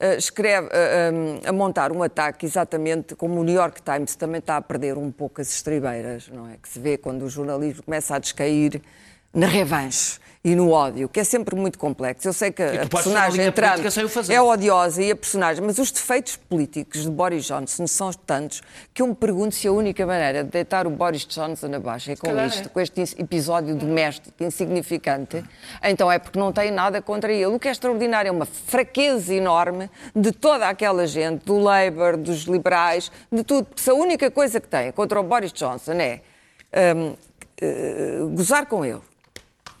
Uh, 0.00 0.18
escreve 0.18 0.66
uh, 0.66 1.14
um, 1.14 1.48
a 1.48 1.52
montar 1.52 1.92
um 1.92 2.02
ataque 2.02 2.44
exatamente 2.44 3.14
como 3.14 3.40
o 3.40 3.44
New 3.44 3.54
York 3.54 3.82
Times 3.82 4.16
também 4.16 4.38
está 4.38 4.56
a 4.56 4.62
perder 4.62 4.98
um 4.98 5.12
pouco 5.12 5.40
as 5.40 5.48
estribeiras, 5.48 6.28
não 6.28 6.48
é? 6.48 6.56
Que 6.60 6.68
se 6.68 6.78
vê 6.78 6.96
quando 6.96 7.22
o 7.22 7.28
jornalismo 7.28 7.82
começa 7.84 8.16
a 8.16 8.18
descair 8.18 8.82
na 9.32 9.46
revanche 9.46 10.18
e 10.44 10.56
no 10.56 10.70
ódio, 10.70 11.08
que 11.08 11.20
é 11.20 11.24
sempre 11.24 11.54
muito 11.54 11.78
complexo. 11.78 12.26
Eu 12.26 12.32
sei 12.32 12.50
que 12.50 12.62
a 12.62 12.86
personagem 12.86 13.46
entrando 13.46 13.82
é 14.28 14.42
odiosa 14.42 15.00
e 15.00 15.12
a 15.12 15.16
personagem, 15.16 15.64
mas 15.64 15.78
os 15.78 15.92
defeitos 15.92 16.34
políticos 16.36 17.04
de 17.04 17.10
Boris 17.10 17.44
Johnson 17.44 17.86
são 17.86 18.12
tantos 18.12 18.60
que 18.92 19.02
eu 19.02 19.06
me 19.06 19.14
pergunto 19.14 19.54
se 19.54 19.68
a 19.68 19.72
única 19.72 20.04
maneira 20.04 20.42
de 20.42 20.50
deitar 20.50 20.84
o 20.84 20.90
Boris 20.90 21.24
Johnson 21.26 21.72
abaixo 21.72 22.10
é 22.10 22.16
com 22.16 22.36
isto, 22.44 22.66
é. 22.66 22.68
com 22.68 22.80
este 22.80 23.00
episódio 23.18 23.76
doméstico 23.76 24.42
insignificante, 24.42 25.44
então 25.80 26.10
é 26.10 26.18
porque 26.18 26.38
não 26.38 26.52
tem 26.52 26.72
nada 26.72 27.00
contra 27.00 27.32
ele. 27.32 27.46
O 27.46 27.58
que 27.60 27.68
é 27.68 27.70
extraordinário 27.70 28.28
é 28.28 28.32
uma 28.32 28.46
fraqueza 28.46 29.32
enorme 29.32 29.88
de 30.14 30.32
toda 30.32 30.68
aquela 30.68 31.06
gente, 31.06 31.44
do 31.44 31.58
Labour, 31.58 32.16
dos 32.16 32.42
liberais, 32.42 33.12
de 33.30 33.44
tudo, 33.44 33.66
porque 33.66 33.80
se 33.80 33.90
a 33.90 33.94
única 33.94 34.28
coisa 34.28 34.60
que 34.60 34.66
tem 34.66 34.90
contra 34.90 35.20
o 35.20 35.22
Boris 35.22 35.52
Johnson 35.52 35.92
é 35.92 36.20
um, 36.96 37.10
uh, 37.10 37.18
eh, 37.60 38.18
gozar 38.34 38.66
com 38.66 38.84
ele 38.84 39.11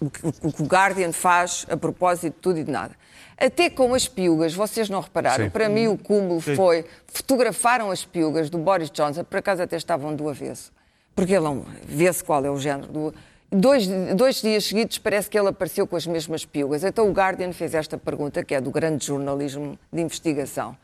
o 0.04 0.52
que 0.52 0.62
o 0.62 0.66
Guardian 0.66 1.12
faz 1.12 1.66
a 1.70 1.76
propósito 1.76 2.34
de 2.34 2.40
tudo 2.40 2.58
e 2.58 2.64
de 2.64 2.70
nada. 2.70 2.94
Até 3.38 3.68
com 3.68 3.92
as 3.94 4.06
piugas, 4.06 4.54
vocês 4.54 4.88
não 4.88 5.00
repararam, 5.00 5.44
Sim. 5.44 5.50
para 5.50 5.68
mim 5.68 5.88
o 5.88 5.98
cúmulo 5.98 6.40
Sim. 6.40 6.54
foi, 6.54 6.84
fotografaram 7.06 7.90
as 7.90 8.04
piugas 8.04 8.48
do 8.48 8.58
Boris 8.58 8.90
Johnson, 8.90 9.24
por 9.24 9.38
acaso 9.38 9.62
até 9.62 9.76
estavam 9.76 10.14
do 10.14 10.28
avesso, 10.28 10.70
porque 11.14 11.32
ele 11.32 11.44
não, 11.44 11.64
vê-se 11.84 12.22
qual 12.22 12.44
é 12.44 12.50
o 12.50 12.58
género 12.58 12.86
do... 12.92 13.14
Dois, 13.54 13.86
dois 14.16 14.40
dias 14.40 14.64
seguidos 14.64 14.96
parece 14.96 15.28
que 15.28 15.38
ele 15.38 15.48
apareceu 15.48 15.86
com 15.86 15.94
as 15.94 16.06
mesmas 16.06 16.42
piugas. 16.42 16.84
Então 16.84 17.06
o 17.06 17.12
Guardian 17.12 17.52
fez 17.52 17.74
esta 17.74 17.98
pergunta, 17.98 18.42
que 18.42 18.54
é 18.54 18.60
do 18.62 18.70
grande 18.70 19.04
jornalismo 19.04 19.78
de 19.92 20.00
investigação. 20.00 20.74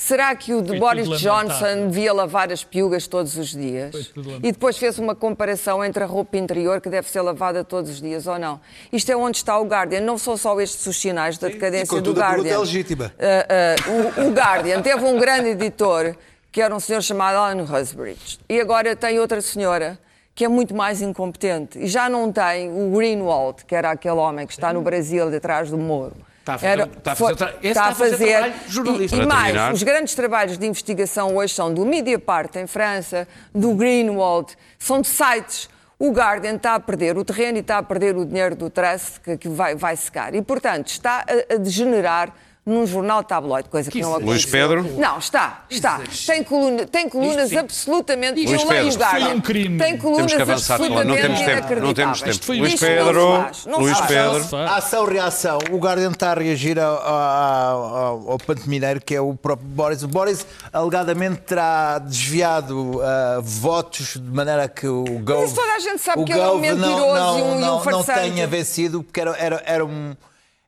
Será 0.00 0.34
que 0.36 0.54
o 0.54 0.62
de 0.62 0.78
Boris 0.78 1.08
Johnson 1.20 1.88
devia 1.88 2.12
lavar 2.12 2.52
as 2.52 2.62
piugas 2.62 3.08
todos 3.08 3.36
os 3.36 3.48
dias? 3.50 4.10
E 4.42 4.52
depois 4.52 4.78
fez 4.78 4.96
uma 4.98 5.14
comparação 5.14 5.84
entre 5.84 6.02
a 6.04 6.06
roupa 6.06 6.38
interior 6.38 6.80
que 6.80 6.88
deve 6.88 7.10
ser 7.10 7.20
lavada 7.20 7.64
todos 7.64 7.90
os 7.90 8.00
dias 8.00 8.26
ou 8.26 8.38
não. 8.38 8.60
Isto 8.92 9.10
é 9.10 9.16
onde 9.16 9.38
está 9.38 9.58
o 9.58 9.64
Guardian. 9.66 10.00
Não 10.00 10.16
são 10.16 10.36
só 10.36 10.58
estes 10.60 10.86
os 10.86 10.98
sinais 10.98 11.36
da 11.36 11.48
decadência 11.48 12.00
do 12.00 12.12
Guardian. 12.12 12.54
É 12.54 12.58
legítima. 12.58 13.12
Uh, 13.18 14.22
uh, 14.22 14.24
o, 14.24 14.28
o 14.28 14.32
Guardian 14.32 14.80
teve 14.80 15.04
um 15.04 15.18
grande 15.18 15.48
editor 15.48 16.16
que 16.50 16.62
era 16.62 16.74
um 16.74 16.80
senhor 16.80 17.02
chamado 17.02 17.36
Alan 17.36 17.64
Husbridge. 17.64 18.38
E 18.48 18.60
agora 18.60 18.94
tem 18.94 19.18
outra 19.18 19.42
senhora 19.42 19.98
que 20.34 20.44
é 20.44 20.48
muito 20.48 20.74
mais 20.74 21.02
incompetente. 21.02 21.76
E 21.76 21.88
já 21.88 22.08
não 22.08 22.32
tem 22.32 22.70
o 22.70 22.96
Greenwald, 22.96 23.64
que 23.66 23.74
era 23.74 23.90
aquele 23.90 24.14
homem 24.14 24.46
que 24.46 24.52
está 24.52 24.72
no 24.72 24.80
Brasil 24.80 25.28
detrás 25.28 25.68
do 25.68 25.76
Moro. 25.76 26.27
Está 26.54 26.54
a 26.54 26.58
fazer- 26.58 26.88
está 26.98 27.12
a 27.12 27.14
fazer 27.16 27.36
tra- 27.36 27.54
está 27.62 27.84
a 27.86 27.94
fazer, 27.94 28.26
trabalho 28.32 28.54
jornalístico. 28.68 29.20
E, 29.20 29.24
e 29.24 29.26
mais, 29.28 29.44
terminar. 29.46 29.72
os 29.72 29.82
grandes 29.82 30.14
trabalhos 30.14 30.58
de 30.58 30.66
investigação 30.66 31.36
hoje 31.36 31.54
são 31.54 31.72
do 31.72 31.84
Mediapart 31.84 32.56
em 32.56 32.66
França, 32.66 33.26
do 33.54 33.74
Greenwald, 33.74 34.54
são 34.78 35.00
de 35.00 35.08
sites. 35.08 35.68
O 35.98 36.12
Guardian 36.12 36.54
está 36.54 36.74
a 36.76 36.80
perder 36.80 37.18
o 37.18 37.24
terreno 37.24 37.58
e 37.58 37.60
está 37.60 37.78
a 37.78 37.82
perder 37.82 38.16
o 38.16 38.24
dinheiro 38.24 38.54
do 38.54 38.70
trust 38.70 39.18
que, 39.20 39.36
que 39.36 39.48
vai, 39.48 39.74
vai 39.74 39.96
secar. 39.96 40.32
E, 40.34 40.40
portanto, 40.40 40.86
está 40.88 41.24
a, 41.50 41.54
a 41.54 41.56
degenerar 41.56 42.32
num 42.68 42.86
jornal 42.86 43.22
tabloide, 43.24 43.68
coisa 43.68 43.90
que, 43.90 44.00
não 44.00 44.10
aconteceu. 44.10 44.30
Luís 44.32 44.44
Pedro? 44.46 44.82
Não, 44.98 45.18
está, 45.18 45.64
está. 45.70 46.00
Tem, 46.26 46.42
coluna- 46.44 46.86
tem 46.86 47.08
colunas 47.08 47.52
absolutamente... 47.52 48.44
Luís 48.46 48.62
Pedro. 48.64 48.96
Foi 49.10 49.24
um 49.34 49.40
crime. 49.40 49.78
Tem 49.78 49.96
colunas 49.96 50.26
Temos 50.32 50.34
que 50.34 50.42
avançar, 50.42 50.74
absolutamente 50.74 51.08
não 51.08 51.16
temos 51.16 51.40
tempo, 51.40 51.80
não 51.80 51.94
temos 51.94 52.20
tempo. 52.22 52.44
foi 52.44 52.58
Luís 52.58 52.74
Isto 52.74 52.84
não 52.86 52.90
se 52.90 52.96
Pedro, 53.04 53.28
faz, 53.42 53.66
não 53.66 53.74
se 53.78 53.80
Luís. 53.84 54.00
Pedro. 54.02 54.56
Ação-reação. 54.68 55.58
O 55.70 55.78
Guardian 55.78 56.10
está 56.10 56.30
a 56.32 56.34
reagir 56.34 56.78
ao, 56.78 56.96
ao, 56.98 57.96
ao, 57.96 58.30
ao 58.32 58.38
Panto 58.38 58.68
Mineiro, 58.68 59.00
que 59.00 59.14
é 59.14 59.20
o 59.20 59.34
próprio 59.34 59.68
Boris. 59.68 60.02
O 60.02 60.08
Boris 60.08 60.46
alegadamente 60.72 61.40
terá 61.42 61.98
desviado 61.98 63.00
ah, 63.02 63.38
votos 63.42 64.14
de 64.14 64.30
maneira 64.30 64.68
que 64.68 64.86
o 64.86 65.04
Gove. 65.20 65.44
isso 65.46 65.54
toda 65.54 65.72
a 65.72 65.78
gente 65.78 65.98
sabe 66.02 66.24
que 66.24 66.32
ele 66.32 66.40
é 66.40 66.48
um 66.50 66.58
mentiroso 66.58 67.14
não, 67.14 67.38
e 67.38 67.42
um- 67.42 67.46
e 67.48 67.56
um 67.56 67.60
não, 67.60 67.76
não 67.76 67.80
farsante. 67.80 68.20
tenha 68.20 68.46
vencido, 68.46 69.02
porque 69.02 69.20
era, 69.20 69.36
era, 69.38 69.62
era 69.64 69.84
um. 69.86 70.14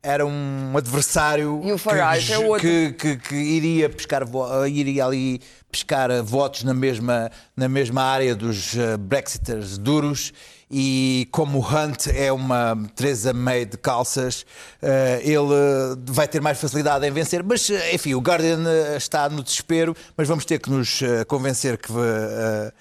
Era 0.02 0.24
um 0.24 0.72
adversário 0.76 1.60
E 1.62 1.72
o 1.72 1.76
Farage 1.78 2.28
que, 2.28 2.32
é 2.32 2.38
outro. 2.38 2.60
que, 2.60 2.92
que- 2.92 3.16
que 3.18 3.34
iria, 3.34 3.88
pescar, 3.90 4.24
vo- 4.26 4.66
iria 4.66 5.04
ali 5.04 5.40
pescar 5.70 6.10
eh, 6.10 6.22
votos 6.22 6.64
na 6.64 6.72
mesma, 6.72 7.30
na 7.54 7.68
mesma 7.68 8.02
área 8.02 8.34
dos 8.34 8.74
eh, 8.76 8.96
Brexiters 8.96 9.76
duros 9.76 10.32
e 10.70 11.28
como 11.30 11.58
o 11.58 11.60
Hunt 11.62 12.06
é 12.14 12.32
uma 12.32 12.78
Theresa 12.96 13.34
May 13.34 13.66
de 13.66 13.76
calças, 13.76 14.46
eh, 14.80 15.20
ele 15.22 15.52
eh, 15.52 15.96
vai 16.06 16.26
ter 16.26 16.40
mais 16.40 16.58
facilidade 16.58 17.06
em 17.06 17.10
vencer. 17.10 17.42
Mas, 17.44 17.68
eh, 17.68 17.94
enfim, 17.94 18.14
o 18.14 18.20
Guardian 18.20 18.64
eh, 18.66 18.96
está 18.96 19.28
no 19.28 19.42
desespero, 19.42 19.94
mas 20.16 20.26
vamos 20.26 20.46
ter 20.46 20.58
que 20.60 20.70
nos 20.70 21.02
eh, 21.02 21.24
convencer 21.26 21.76
que 21.76 21.92
eh, 21.92 22.72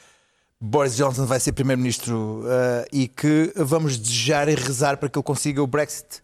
Boris 0.62 0.96
Johnson 0.96 1.26
vai 1.26 1.40
ser 1.42 1.52
Primeiro-Ministro 1.52 2.44
eh, 2.48 2.88
e 2.94 3.08
que 3.10 3.52
vamos 3.58 3.98
desejar 3.98 4.48
e 4.48 4.56
rezar 4.56 4.96
para 4.96 5.10
que 5.10 5.18
ele 5.20 5.24
consiga 5.24 5.62
o 5.62 5.68
Brexit. 5.68 6.22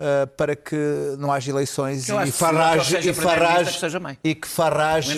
Eh, 0.00 0.26
para 0.26 0.54
que 0.54 0.76
não 1.18 1.32
haja 1.32 1.50
eleições 1.50 2.08
e 2.08 2.12
que 2.12 2.30
Farage, 2.32 2.90
seja 2.96 3.10
e 3.10 3.14
Farage, 3.14 3.72
que 3.72 3.80
seja 3.80 3.98
May. 4.00 4.18
e 4.22 4.34
que 4.34 4.46
Farage. 4.48 5.16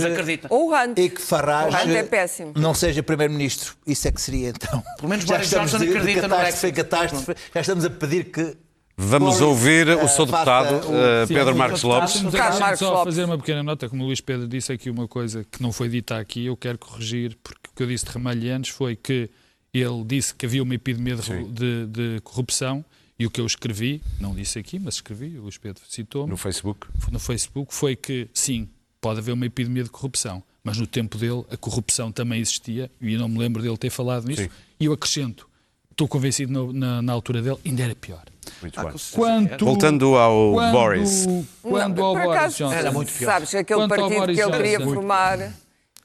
Ou 0.48 0.70
o 0.70 0.74
Hunt. 0.74 0.98
e 0.98 1.10
que 1.10 1.20
Farage 1.20 1.76
O 1.76 1.80
Hunt 1.80 1.94
é 1.96 2.02
péssimo. 2.02 2.52
não 2.56 2.72
seja 2.74 3.02
Primeiro-Ministro. 3.02 3.74
Isso 3.86 4.08
é 4.08 4.12
que 4.12 4.20
seria 4.20 4.48
então. 4.50 4.82
Pelo 4.96 5.08
menos 5.08 5.24
Já 5.24 5.34
Boris 5.34 5.46
estamos 5.48 5.70
Johnson 5.72 5.84
acredita 5.84 6.28
no 6.28 6.34
catástrofe 6.34 6.66
em 6.66 6.72
Brexit. 6.72 6.90
catástrofe. 6.90 7.34
Já 7.54 7.60
estamos 7.60 7.84
a 7.84 7.90
pedir 7.90 8.24
que. 8.30 8.56
Vamos 9.02 9.38
Boris, 9.38 9.40
ouvir 9.40 9.88
eh, 9.88 9.94
o 9.96 10.08
seu 10.08 10.26
faça 10.26 10.62
deputado, 10.74 10.94
eh, 10.94 11.26
Sim, 11.26 11.34
Pedro 11.34 11.56
Marcos 11.56 11.82
Lopes. 11.82 12.22
Marcos 12.22 12.78
só 12.78 12.90
Lopes. 12.92 13.04
fazer 13.14 13.24
uma 13.24 13.38
pequena 13.38 13.62
nota, 13.62 13.88
como 13.88 14.02
o 14.02 14.06
Luís 14.06 14.20
Pedro 14.20 14.46
disse 14.46 14.72
aqui 14.72 14.90
uma 14.90 15.08
coisa 15.08 15.42
que 15.50 15.62
não 15.62 15.72
foi 15.72 15.88
dita 15.88 16.18
aqui, 16.18 16.44
eu 16.46 16.56
quero 16.56 16.76
corrigir, 16.76 17.38
porque 17.42 17.70
o 17.72 17.76
que 17.76 17.82
eu 17.82 17.86
disse 17.86 18.04
de 18.04 18.10
Ramalhianos 18.12 18.68
foi 18.68 18.96
que 18.96 19.30
ele 19.72 20.04
disse 20.04 20.34
que 20.34 20.44
havia 20.44 20.62
uma 20.62 20.74
epidemia 20.74 21.16
de, 21.16 21.44
de- 21.44 21.86
de 21.86 22.20
corrupção 22.22 22.84
e 23.20 23.26
o 23.26 23.30
que 23.30 23.40
eu 23.40 23.46
escrevi, 23.46 24.02
não 24.18 24.34
disse 24.34 24.58
aqui, 24.58 24.78
mas 24.78 24.94
escrevi, 24.94 25.38
o 25.38 25.42
Luís 25.42 25.58
Pedro 25.58 25.82
citou-me, 25.88 26.30
No 26.30 26.36
Facebook. 26.38 26.86
no 27.12 27.18
Facebook 27.20 27.74
foi 27.74 27.94
que, 27.94 28.28
sim, 28.32 28.68
pode 29.00 29.20
haver 29.20 29.32
uma 29.32 29.44
epidemia 29.46 29.84
de 29.84 29.90
corrupção, 29.90 30.42
mas 30.64 30.78
no 30.78 30.86
tempo 30.86 31.18
dele 31.18 31.44
a 31.50 31.56
corrupção 31.56 32.10
também 32.10 32.40
existia 32.40 32.90
e 33.00 33.12
eu 33.12 33.20
não 33.20 33.28
me 33.28 33.38
lembro 33.38 33.62
dele 33.62 33.76
ter 33.76 33.90
falado 33.90 34.26
nisso. 34.26 34.42
Sim. 34.44 34.48
E 34.80 34.86
eu 34.86 34.92
acrescento, 34.94 35.46
estou 35.90 36.08
convencido 36.08 36.50
no- 36.52 36.72
na, 36.72 37.02
na 37.02 37.12
altura 37.12 37.42
dele, 37.42 37.58
ainda 37.64 37.82
era 37.82 37.94
pior. 37.94 38.22
Muito 38.62 38.80
bem. 38.82 38.92
Quanto, 39.12 39.64
Voltando 39.66 40.16
ao 40.16 40.52
quando, 40.54 40.72
Boris. 40.72 41.26
Quando 41.62 41.98
Não, 41.98 42.04
ao 42.06 42.14
Boris 42.14 42.30
acaso, 42.30 42.56
Johnson. 42.56 42.74
Era 42.74 42.90
muito 42.92 43.12
pior. 43.12 43.30
Sabes, 43.32 43.54
aquele 43.54 43.80
Quanto 43.80 43.88
partido 43.90 44.24
que 44.34 44.40
ele 44.40 44.50
queria 44.52 44.80
formar 44.80 45.52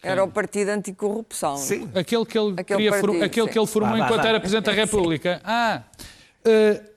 era 0.04 0.24
o 0.24 0.28
Partido 0.28 0.70
Anticorrupção. 0.70 1.58
Sim. 1.58 1.90
Aquele 1.96 2.26
que 2.26 2.38
ele, 2.38 2.54
Aquele 2.58 2.66
queria 2.78 2.92
for- 3.00 3.02
partido, 3.10 3.24
aquele 3.24 3.48
sim. 3.48 3.54
que 3.54 3.60
ele 3.60 3.68
formou 3.68 3.98
enquanto 3.98 4.26
era 4.26 4.40
Presidente 4.40 4.66
da 4.66 4.72
República. 4.74 5.42
Ah, 5.44 5.82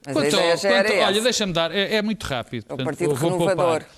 Mas 0.05 0.13
quanto 0.13 0.35
a 0.35 0.37
ao- 0.37 0.43
ideia 0.43 0.57
já 0.57 0.69
era 0.69 0.89
quanto- 0.89 1.01
olha, 1.03 1.21
deixa-me 1.21 1.53
dar, 1.53 1.71
é, 1.75 1.95
é 1.95 2.01
muito 2.01 2.23
rápido. 2.23 2.63
É 2.69 2.73
o 2.73 2.77
portanto, 2.77 2.85
Partido 2.85 3.15
vou- 3.15 3.31
Renovador. 3.31 3.55
poupar. 3.81 3.89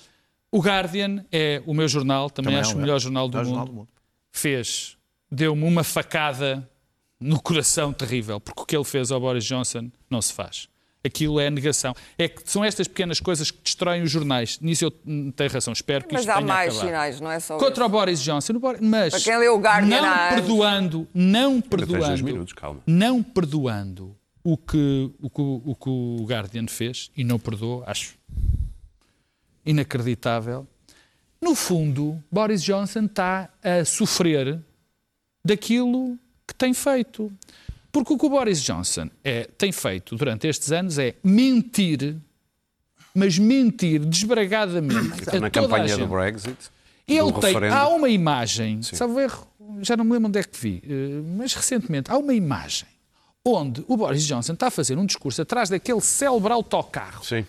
O 0.50 0.60
Guardian 0.60 1.24
é 1.32 1.62
o 1.66 1.72
meu 1.74 1.88
jornal, 1.88 2.28
também, 2.28 2.52
Também 2.52 2.58
é 2.58 2.60
acho 2.60 2.74
o 2.74 2.78
o 2.78 2.80
melhor 2.80 2.98
jornal 2.98 3.28
do, 3.28 3.38
Melhor 3.38 3.44
mundo. 3.46 3.54
jornal 3.56 3.66
do 3.66 3.72
mundo. 3.80 3.88
Fez, 4.30 4.96
deu-me 5.30 5.64
uma 5.64 5.82
facada 5.84 6.68
no 7.20 7.40
coração 7.40 7.92
terrível, 7.92 8.40
porque 8.40 8.60
o 8.62 8.66
que 8.66 8.76
ele 8.76 8.84
fez 8.84 9.10
ao 9.10 9.20
Boris 9.20 9.44
Johnson 9.44 9.90
não 10.10 10.20
se 10.20 10.32
faz. 10.32 10.68
Aquilo 11.04 11.40
é 11.40 11.50
negação. 11.50 11.94
É 12.16 12.28
que 12.28 12.42
são 12.44 12.64
estas 12.64 12.86
pequenas 12.86 13.18
coisas 13.18 13.50
que 13.50 13.58
destroem 13.62 14.02
os 14.02 14.10
jornais. 14.10 14.58
Nisso 14.60 14.84
eu 14.84 14.92
hum, 15.04 15.32
tenho 15.32 15.50
razão. 15.50 15.72
Espero 15.72 16.04
que 16.04 16.12
Mas 16.12 16.22
isto 16.22 16.30
há 16.30 16.34
tenha 16.36 16.46
mais 16.46 16.68
acabado. 16.74 16.86
sinais, 16.86 17.20
não 17.20 17.30
é 17.30 17.40
só 17.40 17.56
Contra 17.58 17.72
esse. 17.72 17.82
o 17.82 17.88
Boris 17.88 18.22
Johnson, 18.22 18.52
mas 18.80 19.10
Para 19.14 19.20
quem 19.20 19.36
leu 19.38 19.56
o 19.56 19.58
Guardian 19.58 20.00
não 20.00 20.08
há 20.08 20.28
perdoando, 20.28 21.08
não 21.12 21.60
perdoando, 21.60 22.22
minutos, 22.22 22.52
calma. 22.52 22.80
não 22.86 23.20
perdoando 23.22 24.14
o 24.44 24.56
que, 24.56 25.10
o, 25.20 25.30
que, 25.30 25.40
o 25.40 25.74
que 25.74 25.88
o 25.88 26.24
Guardian 26.26 26.66
fez, 26.66 27.10
e 27.16 27.22
não 27.22 27.38
perdoou, 27.38 27.84
acho 27.86 28.14
inacreditável. 29.64 30.66
No 31.40 31.54
fundo, 31.54 32.22
Boris 32.30 32.62
Johnson 32.62 33.04
está 33.04 33.48
a 33.62 33.84
sofrer 33.84 34.60
daquilo 35.44 36.18
que 36.46 36.54
tem 36.54 36.74
feito. 36.74 37.32
Porque 37.90 38.12
o 38.12 38.18
que 38.18 38.26
o 38.26 38.30
Boris 38.30 38.62
Johnson 38.62 39.10
é, 39.22 39.44
tem 39.58 39.70
feito 39.70 40.16
durante 40.16 40.46
estes 40.46 40.72
anos 40.72 40.98
é 40.98 41.14
mentir, 41.22 42.16
mas 43.14 43.38
mentir 43.38 44.00
desbragadamente 44.00 45.20
Está 45.20 45.36
a 45.36 45.40
na 45.40 45.50
campanha 45.50 45.88
gente. 45.88 45.98
do 45.98 46.06
Brexit. 46.06 46.56
Ele 47.06 47.32
tem, 47.32 47.52
referendo. 47.52 47.74
há 47.74 47.88
uma 47.88 48.08
imagem, 48.08 48.82
salvo 48.82 49.20
erro, 49.20 49.46
já 49.80 49.96
não 49.96 50.04
me 50.04 50.12
lembro 50.12 50.28
onde 50.28 50.38
é 50.38 50.44
que 50.44 50.56
vi, 50.58 50.82
eh, 50.86 51.20
mas 51.36 51.52
recentemente 51.52 52.10
há 52.10 52.16
uma 52.16 52.32
imagem 52.32 52.88
onde 53.44 53.84
o 53.88 53.96
Boris 53.96 54.24
Johnson 54.24 54.52
está 54.52 54.68
a 54.68 54.70
fazer 54.70 54.96
um 54.98 55.04
discurso 55.06 55.42
atrás 55.42 55.68
daquele 55.68 56.00
célebre 56.00 56.52
autocarro 56.52 57.24
Sim. 57.24 57.44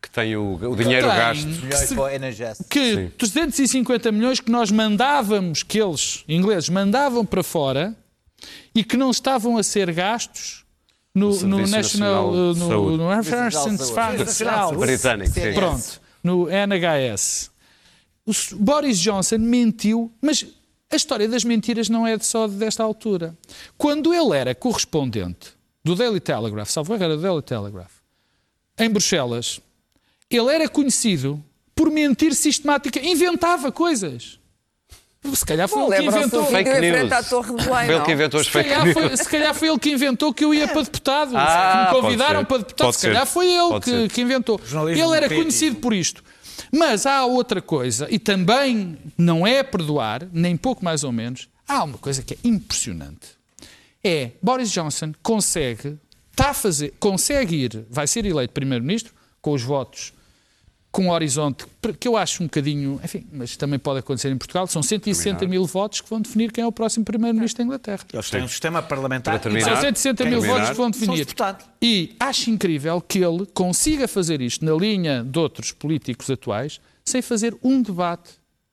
Que 0.00 0.10
tem 0.10 0.36
o, 0.36 0.54
o 0.54 0.76
dinheiro 0.76 1.08
tem- 1.08 1.16
gasto. 1.16 1.46
Milhões 1.46 1.92
para 1.92 2.02
o 2.02 2.08
NHS. 2.08 2.62
que 2.70 2.94
Sim. 2.94 3.12
250 3.18 4.12
milhões 4.12 4.40
que 4.40 4.50
nós 4.50 4.70
mandávamos, 4.70 5.62
que 5.62 5.80
eles, 5.80 6.22
ingleses, 6.28 6.68
mandavam 6.68 7.24
para 7.24 7.42
fora 7.42 7.96
e 8.74 8.84
que 8.84 8.96
não 8.96 9.10
estavam 9.10 9.56
a 9.56 9.62
ser 9.62 9.90
gastos 9.92 10.64
no, 11.14 11.30
No 11.40 11.58
National, 11.66 12.30
Nacional 12.30 12.54
de 12.54 12.60
no, 12.60 12.96
no 12.98 13.08
Fund- 14.74 14.80
Britânico, 14.80 15.32
sim. 15.32 15.52
Pronto, 15.54 16.00
no 16.22 16.48
NHS. 16.48 17.50
O 18.26 18.32
Boris 18.56 18.98
Johnson 18.98 19.38
mentiu, 19.38 20.12
mas 20.20 20.44
a 20.90 20.96
história 20.96 21.28
das 21.28 21.44
mentiras 21.44 21.88
não 21.88 22.06
é 22.06 22.18
só 22.18 22.46
desta 22.46 22.82
altura. 22.82 23.36
Quando 23.76 24.14
ele 24.14 24.36
era 24.36 24.54
correspondente 24.54 25.52
do 25.84 25.94
Daily 25.94 26.20
Telegraph, 26.20 26.68
salvo 26.68 26.94
erro, 26.94 27.04
era 27.04 27.16
do 27.16 27.22
Daily 27.22 27.42
Telegraph, 27.42 27.92
em 28.78 28.90
Bruxelas, 28.90 29.60
ele 30.30 30.52
era 30.54 30.68
conhecido 30.68 31.42
por 31.74 31.90
mentir 31.90 32.34
sistemática, 32.34 33.00
inventava 33.00 33.70
coisas. 33.70 34.38
Se 35.34 35.44
calhar 35.44 35.68
foi 35.68 35.80
Bom, 35.82 35.92
ele 35.92 36.02
que 36.02 36.08
inventou. 36.08 36.44
Fake 36.46 36.80
news. 36.80 37.12
à 37.12 37.22
Torre 37.22 37.52
ele 37.92 38.00
que 38.04 38.12
inventou 38.12 38.40
as 38.40 38.46
Se 38.46 38.52
fake 38.52 38.68
calhar, 38.68 38.84
news. 38.84 38.94
foi, 38.94 39.16
se 39.16 39.28
calhar 39.28 39.54
foi 39.54 39.68
ele 39.68 39.78
que 39.78 39.90
inventou 39.90 40.32
que 40.32 40.44
eu 40.44 40.54
ia 40.54 40.68
para 40.68 40.82
deputado. 40.82 41.32
Ah, 41.36 41.88
que 41.90 41.96
me 41.96 42.00
convidaram 42.02 42.44
para 42.44 42.58
deputado. 42.58 42.86
Pode 42.86 42.96
se 42.96 43.06
calhar 43.08 43.26
ser. 43.26 43.32
foi 43.32 43.46
ele 43.48 43.80
que, 43.80 44.08
que 44.14 44.20
inventou. 44.20 44.60
Ele 44.88 45.16
era 45.16 45.28
conhecido 45.28 45.76
por 45.76 45.92
isto. 45.92 46.22
Mas 46.72 47.06
há 47.06 47.24
outra 47.24 47.60
coisa, 47.60 48.06
e 48.10 48.18
também 48.18 48.96
não 49.16 49.46
é 49.46 49.62
perdoar, 49.62 50.28
nem 50.32 50.56
pouco 50.56 50.84
mais 50.84 51.04
ou 51.04 51.12
menos, 51.12 51.48
há 51.66 51.84
uma 51.84 51.98
coisa 51.98 52.22
que 52.22 52.34
é 52.34 52.38
impressionante. 52.44 53.36
É 54.02 54.32
Boris 54.42 54.70
Johnson 54.70 55.12
consegue, 55.22 55.98
está 56.30 56.50
a 56.50 56.54
fazer, 56.54 56.94
consegue 56.98 57.56
ir, 57.56 57.86
vai 57.90 58.06
ser 58.06 58.24
eleito 58.24 58.52
primeiro-ministro 58.52 59.14
com 59.40 59.52
os 59.52 59.62
votos 59.62 60.12
com 60.96 61.08
um 61.08 61.10
horizonte 61.10 61.66
que 62.00 62.08
eu 62.08 62.16
acho 62.16 62.42
um 62.42 62.46
bocadinho, 62.46 62.98
enfim, 63.04 63.26
mas 63.30 63.54
também 63.54 63.78
pode 63.78 63.98
acontecer 63.98 64.30
em 64.30 64.38
Portugal, 64.38 64.66
são 64.66 64.82
160 64.82 65.46
mil 65.46 65.66
votos 65.66 66.00
que 66.00 66.08
vão 66.08 66.22
definir 66.22 66.50
quem 66.50 66.64
é 66.64 66.66
o 66.66 66.72
próximo 66.72 67.04
primeiro-ministro 67.04 67.58
da 67.58 67.64
Inglaterra. 67.64 67.98
Eles 68.10 68.30
têm 68.30 68.42
um 68.42 68.48
sistema 68.48 68.82
parlamentar 68.82 69.34
Para 69.34 69.42
terminar. 69.42 69.72
São 69.72 69.80
160 69.82 70.24
mil 70.24 70.40
Terminar. 70.40 70.54
votos 70.54 70.70
que 70.70 70.76
vão 70.76 70.90
definir. 70.90 71.26
E 71.82 72.16
acho 72.18 72.48
incrível 72.48 72.98
que 73.02 73.18
ele 73.18 73.44
consiga 73.52 74.08
fazer 74.08 74.40
isto 74.40 74.64
na 74.64 74.72
linha 74.72 75.22
de 75.22 75.38
outros 75.38 75.70
políticos 75.70 76.30
atuais, 76.30 76.80
sem 77.04 77.20
fazer 77.20 77.54
um 77.62 77.82
debate 77.82 78.30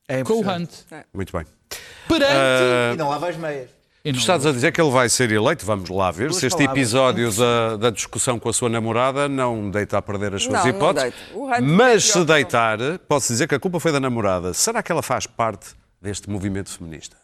É 0.08 0.24
com 0.24 0.36
o. 0.36 0.50
Hunt. 0.50 0.70
Muito 1.14 1.36
bem. 1.36 1.46
Perante. 2.08 2.94
E 2.94 2.98
não 2.98 3.10
lava 3.10 3.28
as 3.28 3.36
meias. 3.36 3.70
E 4.06 4.12
Tu 4.12 4.16
não- 4.16 4.20
estás 4.20 4.46
a 4.46 4.52
dizer 4.52 4.74
que 4.74 4.82
ele 4.82 4.92
vai 4.92 5.08
ser 5.08 5.32
eleito, 5.32 5.66
vamos 5.66 5.90
lá 5.90 6.12
ver, 6.12 6.28
Duas 6.28 6.36
se 6.42 6.48
este 6.48 6.58
palavras. 6.58 6.78
episódio 6.78 7.32
da, 7.32 7.78
da 7.78 7.90
discussão 7.90 8.38
com 8.38 8.50
a 8.50 8.54
sua 8.54 8.68
namorada 8.68 9.30
não 9.30 9.72
deita 9.72 9.98
a 9.98 10.02
perder 10.02 10.36
as 10.36 10.44
suas 10.44 10.56
Não, 10.56 10.64
não 10.64 10.70
hipóteses. 10.70 11.14
deita. 11.14 11.38
O 11.40 11.46
Hunt 11.48 11.62
Mas 11.62 12.04
se 12.12 12.26
deitar, 12.26 12.78
posso 13.08 13.30
dizer 13.30 13.48
que 13.48 13.56
a 13.56 13.60
culpa 13.60 13.80
foi 13.80 13.94
da 13.94 14.02
namorada. 14.02 14.54
Será 14.54 14.84
que 14.84 14.92
ela 14.92 15.02
faz 15.02 15.26
parte 15.26 15.68
deste 16.02 16.30
movimento 16.30 16.70
feminista? 16.70 17.16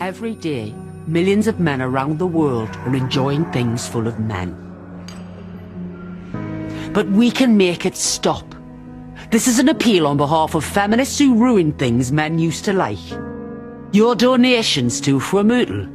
Every 0.00 0.36
day, 0.36 0.72
millions 1.08 1.48
of 1.48 1.60
men 1.60 1.80
around 1.82 2.18
the 2.18 2.24
world 2.26 2.70
are 2.86 2.96
enjoying 2.96 3.42
things 3.50 3.88
full 3.88 4.06
of 4.06 4.20
men. 4.20 4.54
But 6.94 7.06
we 7.08 7.32
can 7.32 7.48
make 7.56 7.88
it 7.88 7.98
stop. 7.98 8.44
This 9.30 9.48
is 9.48 9.58
an 9.58 9.68
appeal 9.68 10.06
on 10.06 10.16
behalf 10.16 10.54
of 10.54 10.64
feminists 10.64 11.18
who 11.20 11.34
ruin 11.34 11.72
things 11.72 12.12
men 12.12 12.38
used 12.38 12.64
to 12.66 12.72
like. 12.72 13.00
Your 13.92 14.14
donations 14.14 15.02
to 15.02 15.20
Fwamutl 15.20 15.86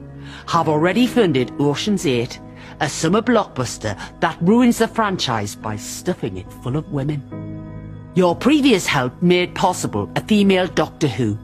have 0.48 0.70
already 0.70 1.08
funded 1.08 1.52
Ocean's 1.60 2.06
8, 2.06 2.40
a 2.80 2.88
summer 2.88 3.24
blockbuster 3.24 4.00
that 4.20 4.38
ruins 4.40 4.78
the 4.78 4.88
franchise 4.88 5.56
by 5.56 5.78
stuffing 5.78 6.38
it 6.38 6.54
full 6.62 6.78
of 6.78 6.92
women. 6.92 8.12
Your 8.14 8.36
previous 8.36 8.86
help 8.86 9.20
made 9.24 9.56
possible 9.56 10.12
a 10.16 10.22
female 10.22 10.68
Doctor 10.68 11.08
Who 11.08 11.40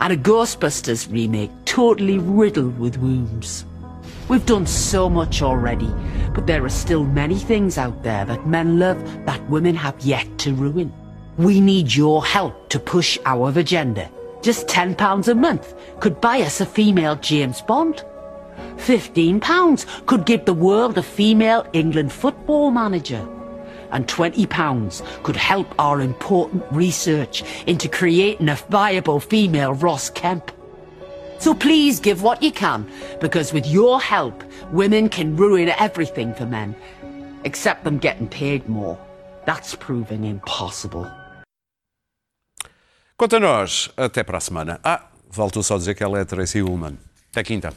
and 0.00 0.12
a 0.12 0.16
Ghostbusters 0.16 1.08
remake 1.08 1.52
totally 1.66 2.18
riddled 2.18 2.80
with 2.80 2.96
wounds. 2.96 3.64
We've 4.28 4.44
done 4.44 4.66
so 4.66 5.08
much 5.08 5.40
already, 5.40 5.94
but 6.34 6.48
there 6.48 6.64
are 6.64 6.68
still 6.68 7.04
many 7.04 7.38
things 7.38 7.78
out 7.78 8.02
there 8.02 8.24
that 8.24 8.44
men 8.44 8.80
love 8.80 8.98
that 9.24 9.48
women 9.48 9.76
have 9.76 10.00
yet 10.00 10.26
to 10.38 10.52
ruin. 10.52 10.92
We 11.38 11.60
need 11.60 11.94
your 11.94 12.24
help 12.24 12.70
to 12.70 12.80
push 12.80 13.18
our 13.24 13.56
agenda. 13.56 14.10
Just 14.42 14.66
£10 14.66 15.28
a 15.28 15.34
month 15.34 15.74
could 16.00 16.20
buy 16.20 16.42
us 16.42 16.60
a 16.60 16.66
female 16.66 17.14
James 17.16 17.62
Bond. 17.62 18.04
£15 18.76 20.06
could 20.06 20.26
give 20.26 20.44
the 20.44 20.52
world 20.52 20.98
a 20.98 21.02
female 21.02 21.64
England 21.72 22.12
football 22.12 22.72
manager. 22.72 23.24
And 23.92 24.08
£20 24.08 25.22
could 25.22 25.36
help 25.36 25.72
our 25.78 26.00
important 26.00 26.64
research 26.72 27.44
into 27.68 27.88
creating 27.88 28.48
a 28.48 28.56
viable 28.68 29.20
female 29.20 29.74
Ross 29.74 30.10
Kemp. 30.10 30.50
So 31.38 31.54
please 31.54 32.00
give 32.00 32.22
what 32.22 32.42
you 32.42 32.50
can, 32.50 32.90
because 33.20 33.52
with 33.52 33.66
your 33.66 34.00
help, 34.00 34.42
women 34.72 35.08
can 35.08 35.36
ruin 35.36 35.68
everything 35.68 36.34
for 36.34 36.46
men, 36.46 36.74
except 37.44 37.84
them 37.84 37.98
getting 37.98 38.28
paid 38.28 38.68
more. 38.68 38.98
That's 39.44 39.76
proving 39.76 40.24
impossible. 40.24 41.10
Quanto 43.22 43.36
a 43.36 43.38
nós, 43.38 43.88
até 43.96 44.24
para 44.24 44.38
a 44.38 44.40
semana. 44.40 44.80
Ah, 44.82 45.06
volto 45.30 45.62
só 45.62 45.76
a 45.76 45.78
dizer 45.78 45.94
que 45.94 46.02
ela 46.02 46.18
é 46.18 46.24
Tracy 46.24 46.60
Ullman. 46.60 46.98
Até 47.30 47.44
quinta. 47.44 47.72